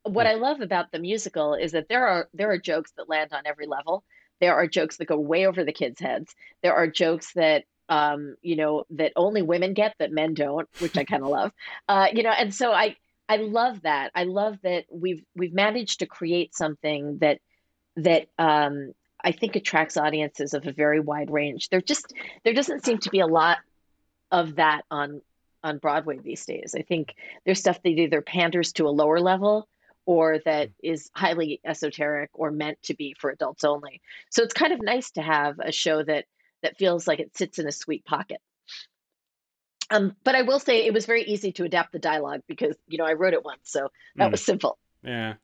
what 0.05 0.27
I 0.27 0.35
love 0.35 0.61
about 0.61 0.91
the 0.93 0.99
musical 0.99 1.55
is 1.55 1.73
that 1.73 1.89
there 1.89 2.07
are 2.07 2.29
there 2.33 2.51
are 2.51 2.59
jokes 2.59 2.93
that 2.97 3.09
land 3.09 3.33
on 3.33 3.43
every 3.45 3.67
level. 3.67 4.03
There 4.41 4.55
are 4.55 4.67
jokes 4.67 4.97
that 4.97 5.07
go 5.07 5.19
way 5.19 5.47
over 5.47 5.65
the 5.65 5.73
kids' 5.73 6.01
heads. 6.01 6.35
There 6.63 6.75
are 6.75 6.87
jokes 6.87 7.33
that 7.35 7.65
um, 7.89 8.37
you 8.41 8.57
know 8.57 8.85
that 8.91 9.13
only 9.17 9.43
women 9.43 9.75
get 9.75 9.95
that 9.99 10.13
men 10.13 10.35
don't, 10.35 10.69
which 10.79 10.97
I 10.97 11.05
kind 11.05 11.23
of 11.23 11.29
love. 11.29 11.53
Uh, 11.89 12.07
you 12.13 12.23
know, 12.23 12.31
and 12.31 12.55
so 12.55 12.73
I 12.73 12.97
I 13.29 13.37
love 13.37 13.83
that. 13.83 14.11
I 14.15 14.25
love 14.25 14.59
that 14.63 14.87
we've 14.91 15.23
we've 15.37 15.53
managed 15.53 15.99
to 16.01 16.07
create 16.07 16.55
something 16.55 17.19
that 17.19 17.41
that 17.97 18.29
um, 18.39 18.93
I 19.23 19.33
think 19.33 19.57
attracts 19.57 19.97
audiences 19.97 20.55
of 20.55 20.67
a 20.67 20.73
very 20.73 21.01
wide 21.01 21.31
range. 21.31 21.69
There 21.69 21.81
just 21.81 22.13
there 22.45 22.55
doesn't 22.55 22.85
seem 22.85 22.99
to 22.99 23.11
be 23.11 23.21
a 23.21 23.27
lot 23.27 23.59
of 24.31 24.57
that 24.57 24.83
on 24.91 25.21
on 25.63 25.79
Broadway 25.79 26.19
these 26.19 26.45
days. 26.45 26.75
I 26.77 26.83
think 26.83 27.15
there's 27.45 27.61
stuff 27.61 27.83
that 27.83 27.89
either 27.89 28.23
panders 28.23 28.73
to 28.75 28.87
a 28.87 28.91
lower 28.91 29.21
level 29.21 29.69
or 30.07 30.39
that 30.45 30.71
mm. 30.85 31.11
highly 31.15 31.61
esoteric 31.65 32.31
or 32.35 32.51
meant 32.51 32.83
to 32.83 32.95
be 32.95 33.15
for 33.19 33.31
adults 33.31 33.65
only. 33.65 34.01
So 34.31 34.43
it's 34.43 34.55
kind 34.55 34.73
of 34.73 34.83
nice 34.83 35.11
to 35.13 35.23
have 35.23 35.59
a 35.59 35.73
show 35.73 36.03
that 36.03 36.25
that 36.63 36.77
feels 36.77 37.07
like 37.07 37.21
it 37.21 37.37
sits 37.37 37.59
in 37.59 37.67
a 37.67 37.73
sweet 37.73 38.05
pocket. 38.05 38.39
Um, 39.91 40.15
but 40.25 40.35
I 40.35 40.43
will 40.43 40.61
say 40.61 40.87
it 40.87 40.95
was 40.95 41.07
very 41.07 41.25
easy 41.25 41.53
to 41.53 41.65
adapt 41.65 41.93
the 41.93 41.99
dialogue 41.99 42.43
because 42.47 42.77
you 42.87 42.99
know 42.99 43.05
I 43.05 43.15
wrote 43.15 43.35
it 43.35 43.45
once, 43.45 43.63
so 43.65 43.89
that 44.17 44.29
mm. 44.29 44.33
was 44.33 44.45
simple. 44.45 44.79
Yeah. 45.03 45.35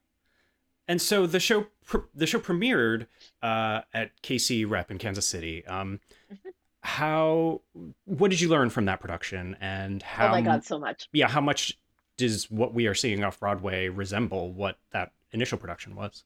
And 0.88 1.02
so 1.02 1.26
the 1.26 1.40
show 1.40 1.66
the 2.14 2.26
show 2.26 2.38
premiered 2.38 3.06
uh, 3.42 3.80
at 3.92 4.10
KC 4.22 4.68
Rep 4.68 4.90
in 4.90 4.98
Kansas 4.98 5.26
City. 5.26 5.66
Um, 5.66 6.00
mm-hmm 6.32 6.48
how 6.86 7.60
what 8.04 8.30
did 8.30 8.40
you 8.40 8.48
learn 8.48 8.70
from 8.70 8.84
that 8.84 9.00
production 9.00 9.56
and 9.60 10.02
how 10.02 10.28
oh 10.28 10.30
my 10.30 10.40
god 10.40 10.64
so 10.64 10.78
much 10.78 11.08
yeah 11.12 11.28
how 11.28 11.40
much 11.40 11.76
does 12.16 12.50
what 12.50 12.72
we 12.72 12.86
are 12.86 12.94
seeing 12.94 13.24
off 13.24 13.40
broadway 13.40 13.88
resemble 13.88 14.52
what 14.52 14.78
that 14.92 15.12
initial 15.32 15.58
production 15.58 15.94
was 15.96 16.24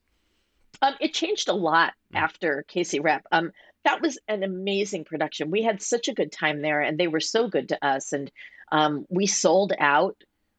um, 0.83 0.95
it 1.01 1.15
changed 1.15 1.49
a 1.49 1.53
lot 1.53 1.93
mm. 2.13 2.19
after 2.19 2.65
KC 2.69 3.03
Rep. 3.03 3.27
Um, 3.33 3.53
that 3.85 4.01
was 4.01 4.19
an 4.29 4.43
amazing 4.43 5.05
production. 5.05 5.51
We 5.51 5.63
had 5.63 5.83
such 5.83 6.09
a 6.09 6.15
good 6.15 6.33
time 6.33 6.63
there, 6.63 6.81
and 6.81 6.99
they 6.99 7.09
were 7.09 7.21
so 7.21 7.49
good 7.49 7.71
to 7.71 7.87
us. 7.87 8.13
And 8.13 8.31
um, 8.73 9.07
we 9.09 9.27
sold 9.27 9.73
out 9.79 10.17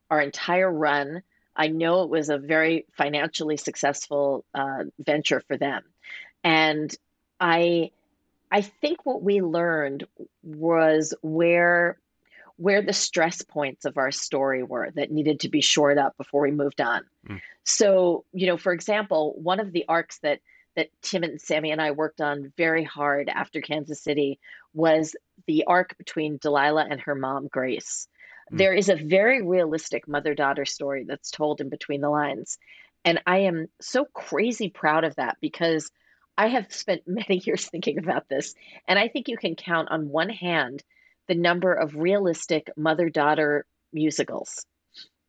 our 0.09 0.21
entire 0.21 0.71
run. 0.71 1.23
I 1.55 1.67
know 1.67 2.03
it 2.03 2.09
was 2.09 2.29
a 2.29 2.37
very 2.37 2.85
financially 2.97 3.57
successful 3.57 4.45
uh, 4.53 4.85
venture 4.99 5.41
for 5.47 5.57
them, 5.57 5.83
and 6.43 6.93
I 7.39 7.91
I 8.51 8.61
think 8.61 9.05
what 9.05 9.23
we 9.23 9.41
learned 9.41 10.05
was 10.43 11.13
where 11.21 11.97
where 12.57 12.81
the 12.83 12.93
stress 12.93 13.41
points 13.41 13.85
of 13.85 13.97
our 13.97 14.11
story 14.11 14.61
were 14.61 14.91
that 14.93 15.09
needed 15.09 15.39
to 15.39 15.49
be 15.49 15.61
shored 15.61 15.97
up 15.97 16.15
before 16.17 16.41
we 16.41 16.51
moved 16.51 16.79
on. 16.79 17.01
Mm. 17.27 17.41
So, 17.63 18.23
you 18.33 18.45
know, 18.45 18.57
for 18.57 18.71
example, 18.71 19.33
one 19.41 19.59
of 19.59 19.71
the 19.71 19.85
arcs 19.87 20.19
that 20.19 20.41
that 20.75 20.89
Tim 21.01 21.23
and 21.23 21.41
Sammy 21.41 21.71
and 21.71 21.81
I 21.81 21.91
worked 21.91 22.21
on 22.21 22.53
very 22.57 22.83
hard 22.83 23.29
after 23.29 23.61
Kansas 23.61 24.01
City 24.01 24.39
was 24.73 25.15
the 25.47 25.65
arc 25.65 25.97
between 25.97 26.37
Delilah 26.37 26.87
and 26.89 27.01
her 27.01 27.15
mom 27.15 27.47
Grace. 27.47 28.07
There 28.53 28.73
is 28.73 28.89
a 28.89 28.95
very 28.95 29.41
realistic 29.41 30.07
mother 30.07 30.35
daughter 30.35 30.65
story 30.65 31.05
that's 31.07 31.31
told 31.31 31.61
in 31.61 31.69
between 31.69 32.01
the 32.01 32.09
lines. 32.09 32.57
And 33.05 33.21
I 33.25 33.39
am 33.39 33.67
so 33.79 34.05
crazy 34.13 34.69
proud 34.69 35.05
of 35.05 35.15
that 35.15 35.37
because 35.41 35.89
I 36.37 36.47
have 36.47 36.71
spent 36.73 37.01
many 37.07 37.37
years 37.45 37.65
thinking 37.67 37.97
about 37.99 38.29
this. 38.29 38.53
And 38.87 38.97
I 38.99 39.07
think 39.07 39.27
you 39.27 39.37
can 39.37 39.55
count 39.55 39.89
on 39.91 40.09
one 40.09 40.29
hand 40.29 40.83
the 41.27 41.35
number 41.35 41.73
of 41.73 41.95
realistic 41.95 42.69
mother 42.75 43.09
daughter 43.09 43.65
musicals. 43.93 44.65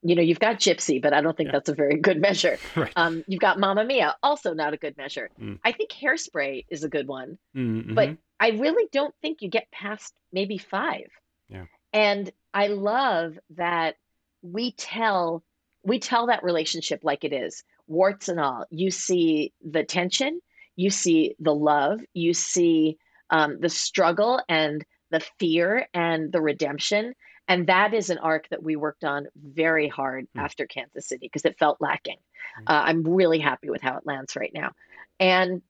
You 0.04 0.16
know, 0.16 0.22
you've 0.22 0.40
got 0.40 0.58
Gypsy, 0.58 1.00
but 1.00 1.12
I 1.12 1.20
don't 1.20 1.36
think 1.36 1.48
Yeah. 1.48 1.52
that's 1.52 1.68
a 1.68 1.74
very 1.74 1.96
good 1.96 2.20
measure. 2.20 2.58
Right. 2.76 2.92
Um, 2.96 3.22
you've 3.28 3.40
got 3.40 3.60
Mamma 3.60 3.84
Mia, 3.84 4.16
also 4.22 4.52
not 4.52 4.74
a 4.74 4.76
good 4.76 4.96
measure. 4.96 5.30
Mm. 5.40 5.60
I 5.64 5.70
think 5.72 5.90
Hairspray 5.92 6.64
is 6.68 6.82
a 6.84 6.88
good 6.88 7.06
one, 7.06 7.38
Mm, 7.56 7.94
but. 7.94 8.16
I 8.40 8.48
really 8.48 8.88
don't 8.90 9.14
think 9.22 9.40
you 9.40 9.48
get 9.48 9.70
past 9.70 10.12
maybe 10.32 10.58
five. 10.58 11.06
Yeah. 11.48 11.66
And 11.92 12.28
I 12.52 12.66
love 12.66 13.38
that 13.50 13.94
we 14.42 14.72
tell 14.72 15.44
we 15.84 16.00
tell 16.00 16.26
that 16.26 16.42
relationship 16.42 17.04
like 17.04 17.22
it 17.22 17.32
is, 17.32 17.62
warts 17.86 18.28
and 18.28 18.40
all. 18.40 18.66
You 18.68 18.90
see 18.90 19.52
the 19.64 19.84
tension, 19.84 20.40
you 20.76 20.90
see 20.90 21.34
the 21.38 21.54
love, 21.54 22.00
you 22.14 22.34
see 22.34 22.98
um, 23.30 23.58
the 23.60 23.68
struggle 23.68 24.40
and 24.48 24.84
the 25.10 25.20
fear 25.38 25.86
and 25.92 26.32
the 26.32 26.40
redemption. 26.40 27.14
And 27.48 27.66
that 27.66 27.92
is 27.92 28.08
an 28.10 28.18
arc 28.18 28.48
that 28.50 28.62
we 28.62 28.76
worked 28.76 29.04
on 29.04 29.26
very 29.36 29.88
hard 29.88 30.26
Hmm. 30.34 30.40
after 30.40 30.66
Kansas 30.66 31.06
City 31.08 31.26
because 31.26 31.44
it 31.44 31.58
felt 31.58 31.80
lacking. 31.80 32.18
Uh, 32.66 32.82
I'm 32.86 33.02
really 33.02 33.38
happy 33.38 33.70
with 33.70 33.82
how 33.82 33.96
it 33.96 34.06
lands 34.06 34.36
right 34.36 34.52
now. 34.54 34.72
And 35.18 35.62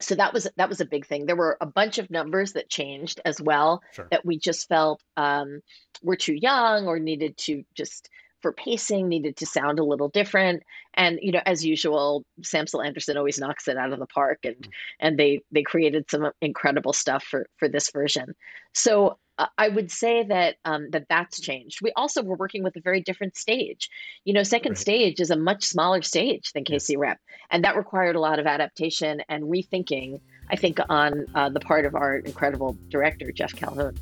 so 0.00 0.14
that 0.14 0.32
was 0.32 0.48
that 0.56 0.68
was 0.68 0.80
a 0.80 0.86
big 0.86 1.06
thing. 1.06 1.26
There 1.26 1.36
were 1.36 1.56
a 1.60 1.66
bunch 1.66 1.98
of 1.98 2.10
numbers 2.10 2.52
that 2.54 2.70
changed 2.70 3.20
as 3.24 3.40
well 3.40 3.82
Sure. 3.92 4.08
that 4.10 4.24
we 4.24 4.38
just 4.38 4.66
felt 4.68 5.02
um, 5.16 5.60
were 6.02 6.16
too 6.16 6.34
young 6.34 6.86
or 6.86 6.98
needed 6.98 7.36
to 7.38 7.64
just 7.74 8.08
for 8.42 8.52
pacing 8.52 9.08
needed 9.08 9.36
to 9.36 9.46
sound 9.46 9.78
a 9.78 9.84
little 9.84 10.08
different. 10.08 10.62
And 10.94 11.18
you 11.22 11.32
know, 11.32 11.42
as 11.46 11.64
usual, 11.64 12.24
Samsel 12.42 12.84
Anderson 12.84 13.16
always 13.16 13.38
knocks 13.38 13.68
it 13.68 13.76
out 13.76 13.92
of 13.92 13.98
the 13.98 14.06
park, 14.06 14.40
and 14.44 14.68
and 14.98 15.18
they 15.18 15.42
they 15.52 15.62
created 15.62 16.10
some 16.10 16.30
incredible 16.40 16.92
stuff 16.92 17.24
for 17.24 17.46
for 17.56 17.68
this 17.68 17.90
version. 17.90 18.34
So 18.74 19.18
uh, 19.38 19.46
I 19.56 19.68
would 19.68 19.90
say 19.90 20.22
that 20.24 20.56
um, 20.64 20.90
that 20.90 21.06
that's 21.08 21.40
changed. 21.40 21.80
We 21.82 21.92
also 21.96 22.22
were 22.22 22.36
working 22.36 22.62
with 22.62 22.76
a 22.76 22.80
very 22.80 23.00
different 23.00 23.36
stage. 23.36 23.88
You 24.24 24.34
know, 24.34 24.42
second 24.42 24.72
Right. 24.72 24.78
stage 24.78 25.20
is 25.20 25.30
a 25.30 25.36
much 25.36 25.64
smaller 25.64 26.02
stage 26.02 26.52
than. 26.52 26.64
KC 26.64 26.96
Rep, 26.98 27.18
and 27.50 27.64
that 27.64 27.76
required 27.76 28.16
a 28.16 28.20
lot 28.20 28.38
of 28.38 28.46
adaptation 28.46 29.22
and 29.28 29.44
rethinking. 29.44 30.20
I 30.50 30.56
think 30.56 30.78
on 30.88 31.26
uh, 31.34 31.48
the 31.48 31.60
part 31.60 31.84
of 31.84 31.94
our 31.94 32.18
incredible 32.18 32.76
director 32.90 33.32
Jeff 33.32 33.54
Calhoun. 33.54 33.96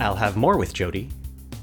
I'll 0.00 0.14
have 0.14 0.36
more 0.36 0.56
with 0.58 0.72
Jodi 0.74 1.08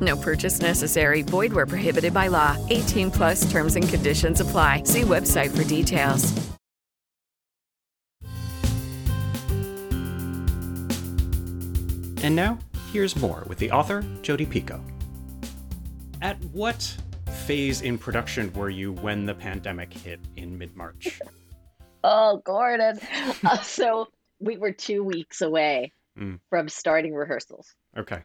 No 0.00 0.16
purchase 0.16 0.60
necessary. 0.60 1.22
Void 1.22 1.52
where 1.52 1.66
prohibited 1.66 2.12
by 2.12 2.26
law. 2.26 2.56
18 2.70 3.10
plus 3.10 3.50
terms 3.50 3.76
and 3.76 3.88
conditions 3.88 4.40
apply. 4.40 4.82
See 4.84 5.02
website 5.02 5.56
for 5.56 5.64
details. 5.64 6.32
And 12.22 12.34
now, 12.34 12.58
here's 12.92 13.14
more 13.16 13.44
with 13.46 13.58
the 13.58 13.70
author, 13.70 14.02
Jodi 14.22 14.46
Picoult. 14.46 14.82
At 16.22 16.42
what 16.46 16.96
phase 17.44 17.82
in 17.82 17.98
production 17.98 18.52
were 18.54 18.70
you 18.70 18.92
when 18.94 19.26
the 19.26 19.34
pandemic 19.34 19.92
hit 19.92 20.18
in 20.36 20.56
mid 20.58 20.74
March? 20.76 21.20
Oh, 22.08 22.40
Gordon. 22.44 23.00
Uh, 23.44 23.58
so 23.62 24.06
we 24.38 24.56
were 24.58 24.70
two 24.70 25.02
weeks 25.02 25.40
away 25.40 25.92
Mm. 26.16 26.38
from 26.48 26.68
starting 26.68 27.12
rehearsals. 27.14 27.74
Okay. 27.98 28.22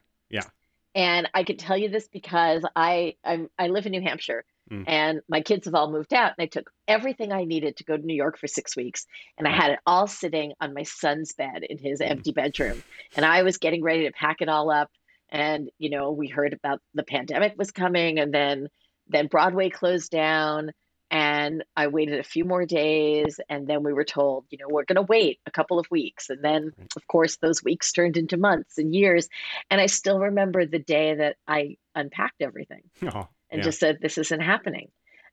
And 0.94 1.28
I 1.32 1.44
can 1.44 1.56
tell 1.56 1.76
you 1.76 1.88
this 1.88 2.08
because 2.08 2.64
I 2.76 3.14
I'm, 3.24 3.48
I 3.58 3.68
live 3.68 3.86
in 3.86 3.92
New 3.92 4.02
Hampshire 4.02 4.44
Mm. 4.70 4.84
and 4.86 5.20
my 5.28 5.40
kids 5.40 5.66
have 5.66 5.74
all 5.74 5.90
moved 5.90 6.14
out 6.14 6.32
and 6.38 6.44
I 6.44 6.46
took 6.46 6.70
everything 6.86 7.32
I 7.32 7.44
needed 7.44 7.76
to 7.76 7.84
go 7.84 7.96
to 7.96 8.06
New 8.06 8.14
York 8.14 8.38
for 8.38 8.46
6 8.46 8.76
weeks 8.76 9.06
and 9.36 9.46
I 9.48 9.50
had 9.50 9.72
it 9.72 9.80
all 9.86 10.06
sitting 10.06 10.52
on 10.60 10.72
my 10.72 10.84
son's 10.84 11.32
bed 11.32 11.64
in 11.68 11.78
his 11.78 12.00
empty 12.00 12.30
bedroom. 12.32 12.80
And 13.16 13.26
I 13.26 13.42
was 13.42 13.58
getting 13.58 13.82
ready 13.82 14.04
to 14.04 14.12
pack 14.12 14.40
it 14.40 14.48
all 14.48 14.70
up 14.70 14.90
and 15.30 15.68
you 15.78 15.90
know 15.90 16.12
we 16.12 16.28
heard 16.28 16.52
about 16.52 16.80
the 16.94 17.02
pandemic 17.02 17.54
was 17.58 17.72
coming 17.72 18.18
and 18.18 18.32
then 18.32 18.68
then 19.08 19.26
Broadway 19.26 19.68
closed 19.68 20.12
down 20.12 20.70
and 21.12 21.62
I 21.76 21.88
waited 21.88 22.18
a 22.18 22.24
few 22.24 22.46
more 22.46 22.64
days 22.64 23.38
and 23.50 23.66
then 23.66 23.84
we 23.84 23.92
were 23.92 24.02
told, 24.02 24.46
you 24.48 24.56
know, 24.56 24.66
we're 24.68 24.86
going 24.86 24.96
to 24.96 25.02
wait 25.02 25.40
a 25.46 25.50
couple 25.50 25.78
of 25.78 25.86
weeks 25.90 26.30
and 26.30 26.42
then 26.42 26.72
of 26.96 27.06
course 27.06 27.36
those 27.36 27.62
weeks 27.62 27.92
turned 27.92 28.16
into 28.16 28.38
months 28.38 28.78
and 28.78 28.94
years 28.94 29.28
and 29.70 29.78
I 29.78 29.86
still 29.86 30.18
remember 30.18 30.64
the 30.64 30.78
day 30.78 31.14
that 31.14 31.36
I 31.46 31.76
unpacked 31.94 32.40
everything 32.40 32.82
Oh, 33.02 33.28
and 33.50 33.58
yeah. 33.58 33.62
just 33.62 33.78
said 33.78 33.98
this 34.00 34.16
isn't 34.16 34.40
happening. 34.40 34.88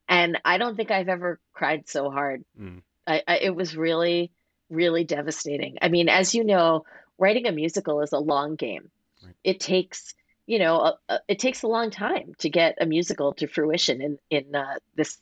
And 0.10 0.38
I 0.44 0.58
don't 0.58 0.76
think 0.76 0.92
I've 0.92 1.08
ever 1.08 1.40
cried 1.54 1.88
so 1.88 2.10
hard. 2.10 2.44
Mm. 2.60 2.82
I, 3.08 3.24
I 3.26 3.38
it 3.38 3.56
was 3.56 3.78
really 3.78 4.32
really 4.70 5.06
devastating. 5.06 5.78
I 5.82 5.88
mean, 5.88 6.10
as 6.10 6.36
you 6.36 6.44
know, 6.44 6.84
writing 7.18 7.48
a 7.48 7.52
musical 7.52 8.02
is 8.02 8.12
a 8.12 8.20
long 8.20 8.56
game. 8.56 8.92
Right. 9.24 9.36
It 9.44 9.60
takes 9.62 10.14
you 10.46 10.60
know 10.60 10.96
it 11.30 11.40
takes 11.40 11.64
a 11.64 11.68
long 11.68 11.90
time 11.90 12.34
to 12.40 12.50
get 12.50 12.80
a 12.82 12.86
musical 12.86 13.34
to 13.36 13.48
fruition 13.48 14.02
in 14.02 14.20
in 14.30 14.54
uh, 14.54 14.76
this 14.96 15.20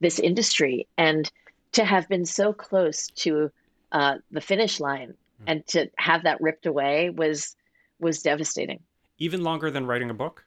this 0.00 0.18
industry 0.18 0.86
and 0.98 1.30
to 1.72 1.84
have 1.84 2.08
been 2.08 2.24
so 2.26 2.52
close 2.52 3.06
to 3.08 3.50
uh, 3.92 4.16
the 4.30 4.40
finish 4.40 4.80
line 4.80 5.14
Mm. 5.40 5.44
and 5.46 5.66
to 5.68 5.90
have 5.96 6.24
that 6.24 6.38
ripped 6.42 6.66
away 6.66 7.08
was 7.08 7.56
was 7.98 8.22
devastating. 8.22 8.80
Even 9.18 9.42
longer 9.42 9.70
than 9.70 9.86
writing 9.86 10.10
a 10.10 10.14
book? 10.14 10.44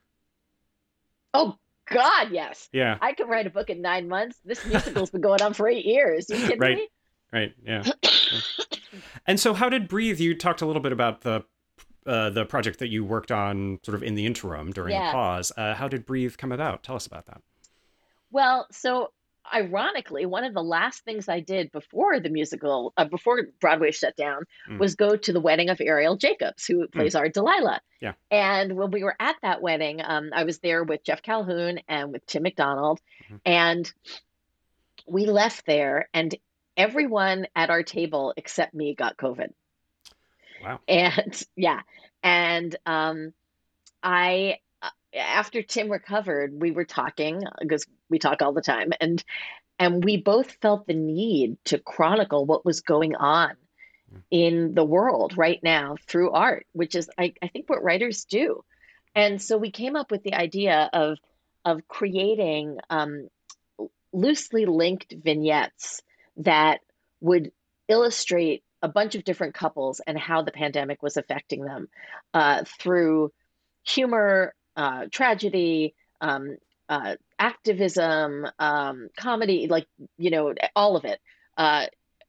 Oh 1.34 1.58
God, 1.92 2.28
yes. 2.32 2.70
Yeah. 2.72 2.98
I 3.02 3.13
could 3.13 3.28
write 3.28 3.48
a 3.48 3.50
book 3.50 3.70
in 3.72 3.82
nine 3.82 4.08
months. 4.08 4.38
This 4.46 4.63
musical's 4.66 5.10
been 5.10 5.22
going 5.22 5.42
on 5.42 5.54
for 5.54 5.68
eight 5.68 5.86
years. 5.86 6.30
You 6.30 6.36
kidding 6.38 6.60
Right. 6.60 6.78
me? 6.78 6.88
Right. 7.32 7.54
Yeah. 7.66 7.84
Yeah. 8.04 8.39
and 9.26 9.39
so, 9.39 9.54
how 9.56 9.70
did 9.70 9.88
Breathe? 9.88 10.20
You 10.20 10.36
talked 10.38 10.62
a 10.62 10.66
little 10.68 10.82
bit 10.82 10.92
about 10.92 11.22
the 11.22 11.44
uh, 12.06 12.30
the 12.30 12.46
project 12.46 12.78
that 12.80 12.89
you 12.89 13.04
worked 13.04 13.32
on, 13.32 13.80
sort 13.84 13.96
of 13.96 14.04
in 14.04 14.13
the 14.16 14.26
interim 14.28 14.72
during 14.72 14.94
Yeah. 14.94 15.08
the 15.08 15.12
pause. 15.13 15.52
Uh, 15.58 15.74
how 15.74 15.88
did 15.88 16.06
Breathe 16.06 16.38
come 16.38 16.52
about? 16.52 16.84
Tell 16.84 16.96
us 16.96 17.08
about 17.08 17.26
that. 17.26 17.42
Well, 18.32 18.68
so 18.72 19.12
ironically, 19.51 20.25
one 20.25 20.43
of 20.43 20.53
the 20.53 20.63
last 20.63 21.03
things 21.03 21.27
I 21.27 21.39
did 21.39 21.71
before 21.71 22.19
the 22.19 22.29
musical, 22.29 22.93
uh, 22.97 23.06
before 23.06 23.47
Broadway 23.60 23.91
shut 23.91 24.15
down, 24.15 24.43
Mm. 24.69 24.79
was 24.79 24.95
go 24.95 25.15
to 25.15 25.34
the 25.34 25.39
wedding 25.41 25.69
of 25.69 25.79
Arielle 25.79 26.17
Jacobs, 26.17 26.65
who 26.65 26.88
plays 26.88 27.15
our 27.15 27.29
Delilah. 27.29 27.82
Yeah. 27.99 28.13
And 28.32 28.75
when 28.77 28.91
we 28.91 29.03
were 29.03 29.15
at 29.19 29.36
that 29.41 29.62
wedding, 29.62 30.01
um, 30.03 30.29
I 30.34 30.43
was 30.43 30.60
there 30.60 30.84
with 30.84 31.03
Jeff 31.03 31.21
Calhoun 31.21 31.79
and 31.88 32.12
with 32.12 32.25
Tim 32.25 32.43
McDonald, 32.43 33.01
Mhm. 33.29 33.39
and 33.45 33.93
we 35.06 35.25
left 35.25 35.65
there, 35.65 36.10
and 36.13 36.34
everyone 36.77 37.47
at 37.56 37.69
our 37.69 37.84
table 37.84 38.34
except 38.38 38.73
me 38.73 38.95
got 38.95 39.17
COVID. 39.17 39.53
Wow. 40.63 40.79
And 40.88 41.43
yeah, 41.56 41.82
and 42.23 42.75
um, 42.86 43.34
I 44.01 44.60
uh, 44.82 44.89
after 45.13 45.62
Tim 45.62 45.89
recovered, 45.89 46.60
we 46.60 46.71
were 46.71 46.86
talking 46.86 47.43
because 47.60 47.86
we 48.13 48.19
talk 48.19 48.41
all 48.41 48.54
the 48.54 48.62
time, 48.62 48.93
and 49.02 49.23
and 49.80 50.04
we 50.04 50.17
both 50.17 50.52
felt 50.62 50.86
the 50.86 50.93
need 50.93 51.58
to 51.65 51.80
chronicle 51.80 52.45
what 52.45 52.63
was 52.63 52.82
going 52.82 53.15
on 53.15 53.56
in 54.30 54.76
the 54.76 54.86
world 54.86 55.36
right 55.36 55.60
now 55.63 55.95
through 56.08 56.32
art, 56.32 56.67
which 56.71 56.93
is 56.93 57.10
I, 57.17 57.34
I 57.41 57.47
think 57.47 57.67
what 57.67 57.84
writers 57.84 58.26
do. 58.26 58.63
And 59.15 59.41
so 59.41 59.58
we 59.58 59.71
came 59.71 59.95
up 59.95 60.12
with 60.12 60.23
the 60.23 60.36
idea 60.36 60.89
of 60.93 61.17
of 61.65 61.88
creating 61.88 62.78
um, 62.89 63.30
loosely 64.12 64.65
linked 64.65 65.13
vignettes 65.13 66.02
that 66.38 66.82
would 67.19 67.52
illustrate 67.88 68.63
a 68.82 68.88
bunch 68.88 69.15
of 69.15 69.23
different 69.23 69.54
couples 69.54 70.02
and 70.06 70.19
how 70.19 70.41
the 70.41 70.52
pandemic 70.52 71.02
was 71.02 71.17
affecting 71.17 71.63
them 71.63 71.88
uh, 72.34 72.63
through 72.80 73.32
humor, 73.84 74.54
uh, 74.76 75.06
tragedy, 75.10 75.95
um, 76.19 76.58
uh, 76.89 77.15
activism, 77.39 78.48
um, 78.60 79.10
comedy, 79.17 79.67
like, 79.67 79.88
you 80.17 80.30
know, 80.30 80.54
all 80.76 80.96
of 80.96 81.06
it. 81.06 81.19
Uh, 81.58 81.86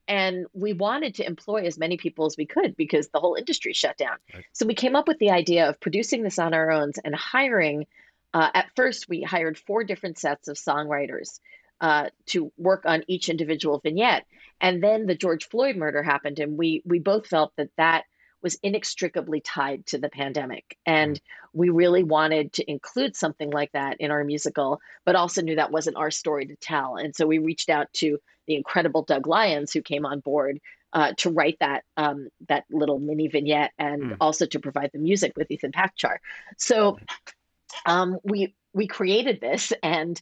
and 0.07 0.47
we 0.53 0.75
wanted 0.75 1.15
to 1.15 1.27
employ 1.27 1.65
as 1.65 1.79
many 1.79 1.97
people 1.97 2.27
as 2.27 2.37
we 2.37 2.45
could 2.45 2.77
because 2.77 3.09
the 3.09 3.21
whole 3.21 3.37
industry 3.37 3.73
shut 3.73 3.97
down. 3.97 4.17
Right. 4.35 4.45
So 4.53 4.67
we 4.67 4.75
came 4.75 4.97
up 4.97 5.09
with 5.09 5.19
the 5.19 5.31
idea 5.31 5.69
of 5.69 5.81
producing 5.81 6.23
this 6.23 6.39
on 6.39 6.53
our 6.53 6.71
own 6.71 6.93
and 7.05 7.15
hiring 7.15 7.87
uh, 8.35 8.51
at 8.53 8.71
first 8.75 9.09
we 9.09 9.23
hired 9.23 9.57
four 9.57 9.85
different 9.85 10.19
sets 10.19 10.49
of 10.49 10.57
songwriters 10.57 11.39
uh, 11.81 12.09
to 12.27 12.53
work 12.59 12.83
on 12.85 13.05
each 13.07 13.29
individual 13.29 13.79
vignette. 13.79 14.27
And 14.61 14.83
then 14.83 15.07
the 15.07 15.15
George 15.15 15.49
Floyd 15.49 15.77
murder 15.77 16.03
happened, 16.03 16.41
and 16.41 16.59
we 16.59 16.83
we 16.85 16.99
both 16.99 17.29
felt 17.29 17.53
that 17.57 17.71
that 17.77 18.05
was 18.45 18.59
inextricably 18.63 19.41
tied 19.41 19.87
to 19.87 19.99
the 19.99 20.11
pandemic. 20.11 20.79
And 20.87 21.21
we 21.53 21.71
really 21.71 22.05
wanted 22.05 22.53
to 22.53 22.71
include 22.71 23.17
something 23.17 23.51
like 23.51 23.73
that 23.73 23.97
in 23.99 24.13
our 24.13 24.23
musical, 24.23 24.81
but 25.05 25.17
also 25.17 25.43
knew 25.43 25.57
that 25.57 25.73
wasn't 25.73 25.97
our 25.97 26.13
story 26.13 26.47
to 26.47 26.57
tell. 26.57 26.97
And 26.97 27.17
so 27.17 27.27
we 27.27 27.39
reached 27.39 27.71
out 27.71 27.93
to 27.95 28.19
the 28.47 28.55
incredible 28.55 29.03
Doug 29.03 29.27
Lyons, 29.27 29.73
who 29.73 29.83
came 29.83 30.05
on 30.05 30.21
board 30.21 30.61
uh, 30.93 31.15
to 31.17 31.31
write 31.31 31.57
that 31.59 31.83
um, 31.97 32.29
that 32.49 32.65
little 32.71 33.01
mini 33.01 33.27
vignette 33.27 33.73
and 33.79 34.03
mm. 34.03 34.17
also 34.21 34.47
to 34.47 34.61
provide 34.61 34.91
the 34.93 35.01
music 35.01 35.33
with 35.37 35.51
Ethan 35.51 35.73
Pakchar. 35.73 36.19
So 36.57 36.99
um, 37.87 38.19
we 38.23 38.55
we 38.73 38.87
created 38.87 39.41
this, 39.41 39.73
and 39.83 40.21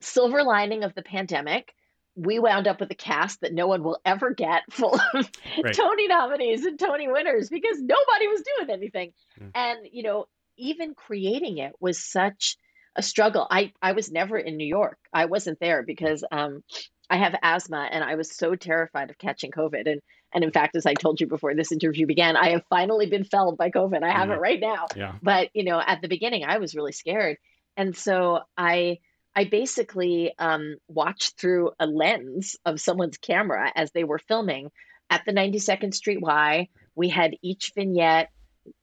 silver 0.00 0.42
lining 0.42 0.84
of 0.84 0.94
the 0.94 1.02
pandemic 1.02 1.72
we 2.16 2.38
wound 2.38 2.66
up 2.66 2.80
with 2.80 2.90
a 2.90 2.96
cast 2.96 3.42
that 3.42 3.52
no 3.52 3.66
one 3.66 3.84
will 3.84 4.00
ever 4.04 4.32
get 4.32 4.62
full 4.70 4.98
of 5.14 5.30
right. 5.62 5.74
Tony 5.74 6.08
nominees 6.08 6.64
and 6.64 6.78
Tony 6.78 7.08
winners 7.08 7.48
because 7.48 7.78
nobody 7.80 8.26
was 8.26 8.42
doing 8.56 8.70
anything. 8.70 9.12
Mm. 9.40 9.50
And, 9.54 9.78
you 9.92 10.02
know, 10.02 10.26
even 10.56 10.94
creating 10.94 11.58
it 11.58 11.74
was 11.78 11.98
such 12.02 12.56
a 12.96 13.02
struggle. 13.02 13.46
I, 13.50 13.72
I 13.82 13.92
was 13.92 14.10
never 14.10 14.38
in 14.38 14.56
New 14.56 14.66
York. 14.66 14.98
I 15.12 15.26
wasn't 15.26 15.60
there 15.60 15.82
because 15.82 16.24
um, 16.32 16.62
I 17.10 17.18
have 17.18 17.36
asthma 17.42 17.88
and 17.90 18.02
I 18.02 18.14
was 18.14 18.34
so 18.34 18.54
terrified 18.54 19.10
of 19.10 19.18
catching 19.18 19.50
COVID. 19.50 19.86
And 19.86 20.00
and 20.32 20.44
in 20.44 20.50
fact, 20.50 20.76
as 20.76 20.86
I 20.86 20.94
told 20.94 21.20
you 21.20 21.26
before 21.26 21.54
this 21.54 21.72
interview 21.72 22.04
began, 22.04 22.36
I 22.36 22.50
have 22.50 22.64
finally 22.68 23.06
been 23.06 23.24
felled 23.24 23.56
by 23.56 23.70
COVID. 23.70 24.02
I 24.02 24.10
have 24.12 24.28
mm. 24.28 24.34
it 24.34 24.40
right 24.40 24.60
now. 24.60 24.86
Yeah. 24.94 25.14
But 25.22 25.50
you 25.54 25.64
know, 25.64 25.80
at 25.80 26.02
the 26.02 26.08
beginning, 26.08 26.44
I 26.44 26.58
was 26.58 26.74
really 26.74 26.92
scared, 26.92 27.38
and 27.76 27.96
so 27.96 28.40
I 28.56 28.98
I 29.36 29.44
basically 29.44 30.32
um, 30.38 30.76
watched 30.88 31.38
through 31.38 31.72
a 31.78 31.86
lens 31.86 32.56
of 32.64 32.80
someone's 32.80 33.18
camera 33.18 33.70
as 33.76 33.92
they 33.92 34.02
were 34.02 34.18
filming 34.18 34.70
at 35.10 35.26
the 35.26 35.32
92nd 35.32 35.92
Street 35.92 36.22
Y. 36.22 36.68
We 36.94 37.10
had 37.10 37.36
each 37.42 37.72
vignette 37.74 38.30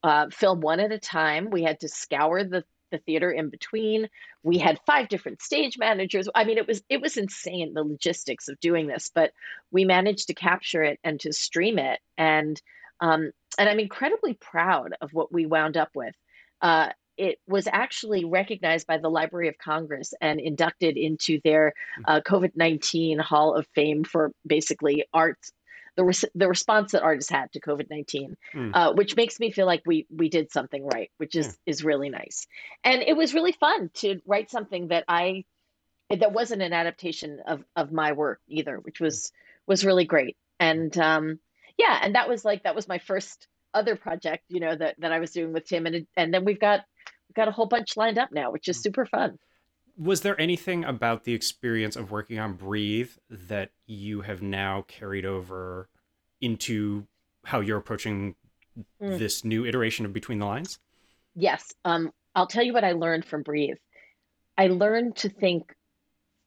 uh, 0.03 0.27
film 0.29 0.61
one 0.61 0.79
at 0.79 0.91
a 0.91 0.99
time. 0.99 1.49
We 1.49 1.63
had 1.63 1.79
to 1.79 1.89
scour 1.89 2.43
the, 2.43 2.63
the 2.91 2.99
theater 2.99 3.31
in 3.31 3.49
between. 3.49 4.07
We 4.43 4.59
had 4.59 4.79
five 4.85 5.09
different 5.09 5.41
stage 5.41 5.79
managers. 5.79 6.29
I 6.35 6.43
mean, 6.43 6.59
it 6.59 6.67
was 6.67 6.83
it 6.87 7.01
was 7.01 7.17
insane 7.17 7.73
the 7.73 7.83
logistics 7.83 8.47
of 8.47 8.59
doing 8.59 8.85
this, 8.85 9.09
but 9.13 9.31
we 9.71 9.85
managed 9.85 10.27
to 10.27 10.35
capture 10.35 10.83
it 10.83 10.99
and 11.03 11.19
to 11.21 11.33
stream 11.33 11.79
it. 11.79 11.99
And 12.15 12.61
um, 12.99 13.31
and 13.57 13.67
I'm 13.67 13.79
incredibly 13.79 14.35
proud 14.35 14.95
of 15.01 15.13
what 15.13 15.33
we 15.33 15.47
wound 15.47 15.77
up 15.77 15.89
with. 15.95 16.13
Uh, 16.61 16.89
it 17.17 17.39
was 17.47 17.67
actually 17.71 18.25
recognized 18.25 18.87
by 18.87 18.97
the 18.97 19.09
Library 19.09 19.47
of 19.47 19.57
Congress 19.57 20.13
and 20.21 20.39
inducted 20.39 20.97
into 20.97 21.39
their 21.43 21.73
mm. 21.99 22.03
uh, 22.07 22.21
COVID 22.21 22.51
19 22.55 23.19
Hall 23.19 23.55
of 23.55 23.67
Fame 23.75 24.03
for 24.03 24.31
basically 24.45 25.05
arts. 25.13 25.51
The, 25.95 26.03
res- 26.03 26.25
the 26.33 26.47
response 26.47 26.93
that 26.93 27.03
artists 27.03 27.29
had 27.29 27.51
to 27.51 27.59
COVID 27.59 27.87
nineteen, 27.91 28.35
mm. 28.51 28.71
uh, 28.73 28.93
which 28.93 29.15
makes 29.15 29.39
me 29.39 29.51
feel 29.51 29.67
like 29.67 29.83
we 29.85 30.07
we 30.09 30.27
did 30.27 30.51
something 30.51 30.83
right, 30.83 31.11
which 31.17 31.35
is 31.35 31.45
yeah. 31.45 31.71
is 31.71 31.83
really 31.83 32.09
nice, 32.09 32.47
and 32.83 33.03
it 33.03 33.15
was 33.15 33.35
really 33.35 33.51
fun 33.51 33.91
to 33.95 34.19
write 34.25 34.49
something 34.49 34.87
that 34.87 35.03
I 35.07 35.43
that 36.09 36.33
wasn't 36.33 36.63
an 36.63 36.73
adaptation 36.73 37.41
of 37.45 37.63
of 37.75 37.91
my 37.91 38.13
work 38.13 38.39
either, 38.47 38.79
which 38.79 38.99
was 38.99 39.31
was 39.67 39.85
really 39.85 40.05
great, 40.05 40.35
and 40.59 40.97
um, 40.97 41.39
yeah, 41.77 41.99
and 42.01 42.15
that 42.15 42.27
was 42.27 42.43
like 42.43 42.63
that 42.63 42.73
was 42.73 42.87
my 42.87 42.97
first 42.97 43.47
other 43.73 43.95
project, 43.95 44.43
you 44.49 44.59
know, 44.59 44.75
that 44.75 44.95
that 44.99 45.11
I 45.11 45.19
was 45.19 45.31
doing 45.31 45.53
with 45.53 45.65
Tim, 45.65 45.85
and 45.85 46.07
and 46.15 46.33
then 46.33 46.45
we've 46.45 46.59
got 46.59 46.81
got 47.33 47.47
a 47.47 47.51
whole 47.51 47.65
bunch 47.65 47.97
lined 47.97 48.17
up 48.17 48.31
now, 48.31 48.51
which 48.51 48.67
is 48.67 48.77
mm. 48.77 48.83
super 48.83 49.05
fun. 49.05 49.37
Was 49.97 50.21
there 50.21 50.39
anything 50.41 50.83
about 50.83 51.23
the 51.23 51.33
experience 51.33 51.95
of 51.95 52.11
working 52.11 52.39
on 52.39 52.53
Breathe 52.53 53.11
that 53.29 53.69
you 53.85 54.21
have 54.21 54.41
now 54.41 54.85
carried 54.87 55.25
over 55.25 55.87
into 56.41 57.05
how 57.45 57.59
you're 57.59 57.77
approaching 57.77 58.35
mm. 59.01 59.19
this 59.19 59.45
new 59.45 59.65
iteration 59.65 60.05
of 60.05 60.13
Between 60.13 60.39
the 60.39 60.45
Lines? 60.45 60.79
Yes. 61.35 61.73
Um, 61.85 62.11
I'll 62.35 62.47
tell 62.47 62.63
you 62.63 62.73
what 62.73 62.83
I 62.83 62.93
learned 62.93 63.25
from 63.25 63.43
Breathe. 63.43 63.77
I 64.57 64.67
learned 64.67 65.15
to 65.17 65.29
think 65.29 65.75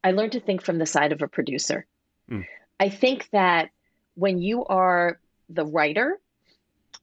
I 0.03 0.11
learned 0.11 0.33
to 0.33 0.39
think 0.39 0.61
from 0.61 0.77
the 0.77 0.85
side 0.85 1.11
of 1.11 1.21
a 1.21 1.27
producer. 1.27 1.85
Mm. 2.31 2.45
I 2.79 2.89
think 2.89 3.29
that 3.31 3.69
when 4.15 4.39
you 4.39 4.63
are 4.65 5.19
the 5.49 5.65
writer, 5.65 6.19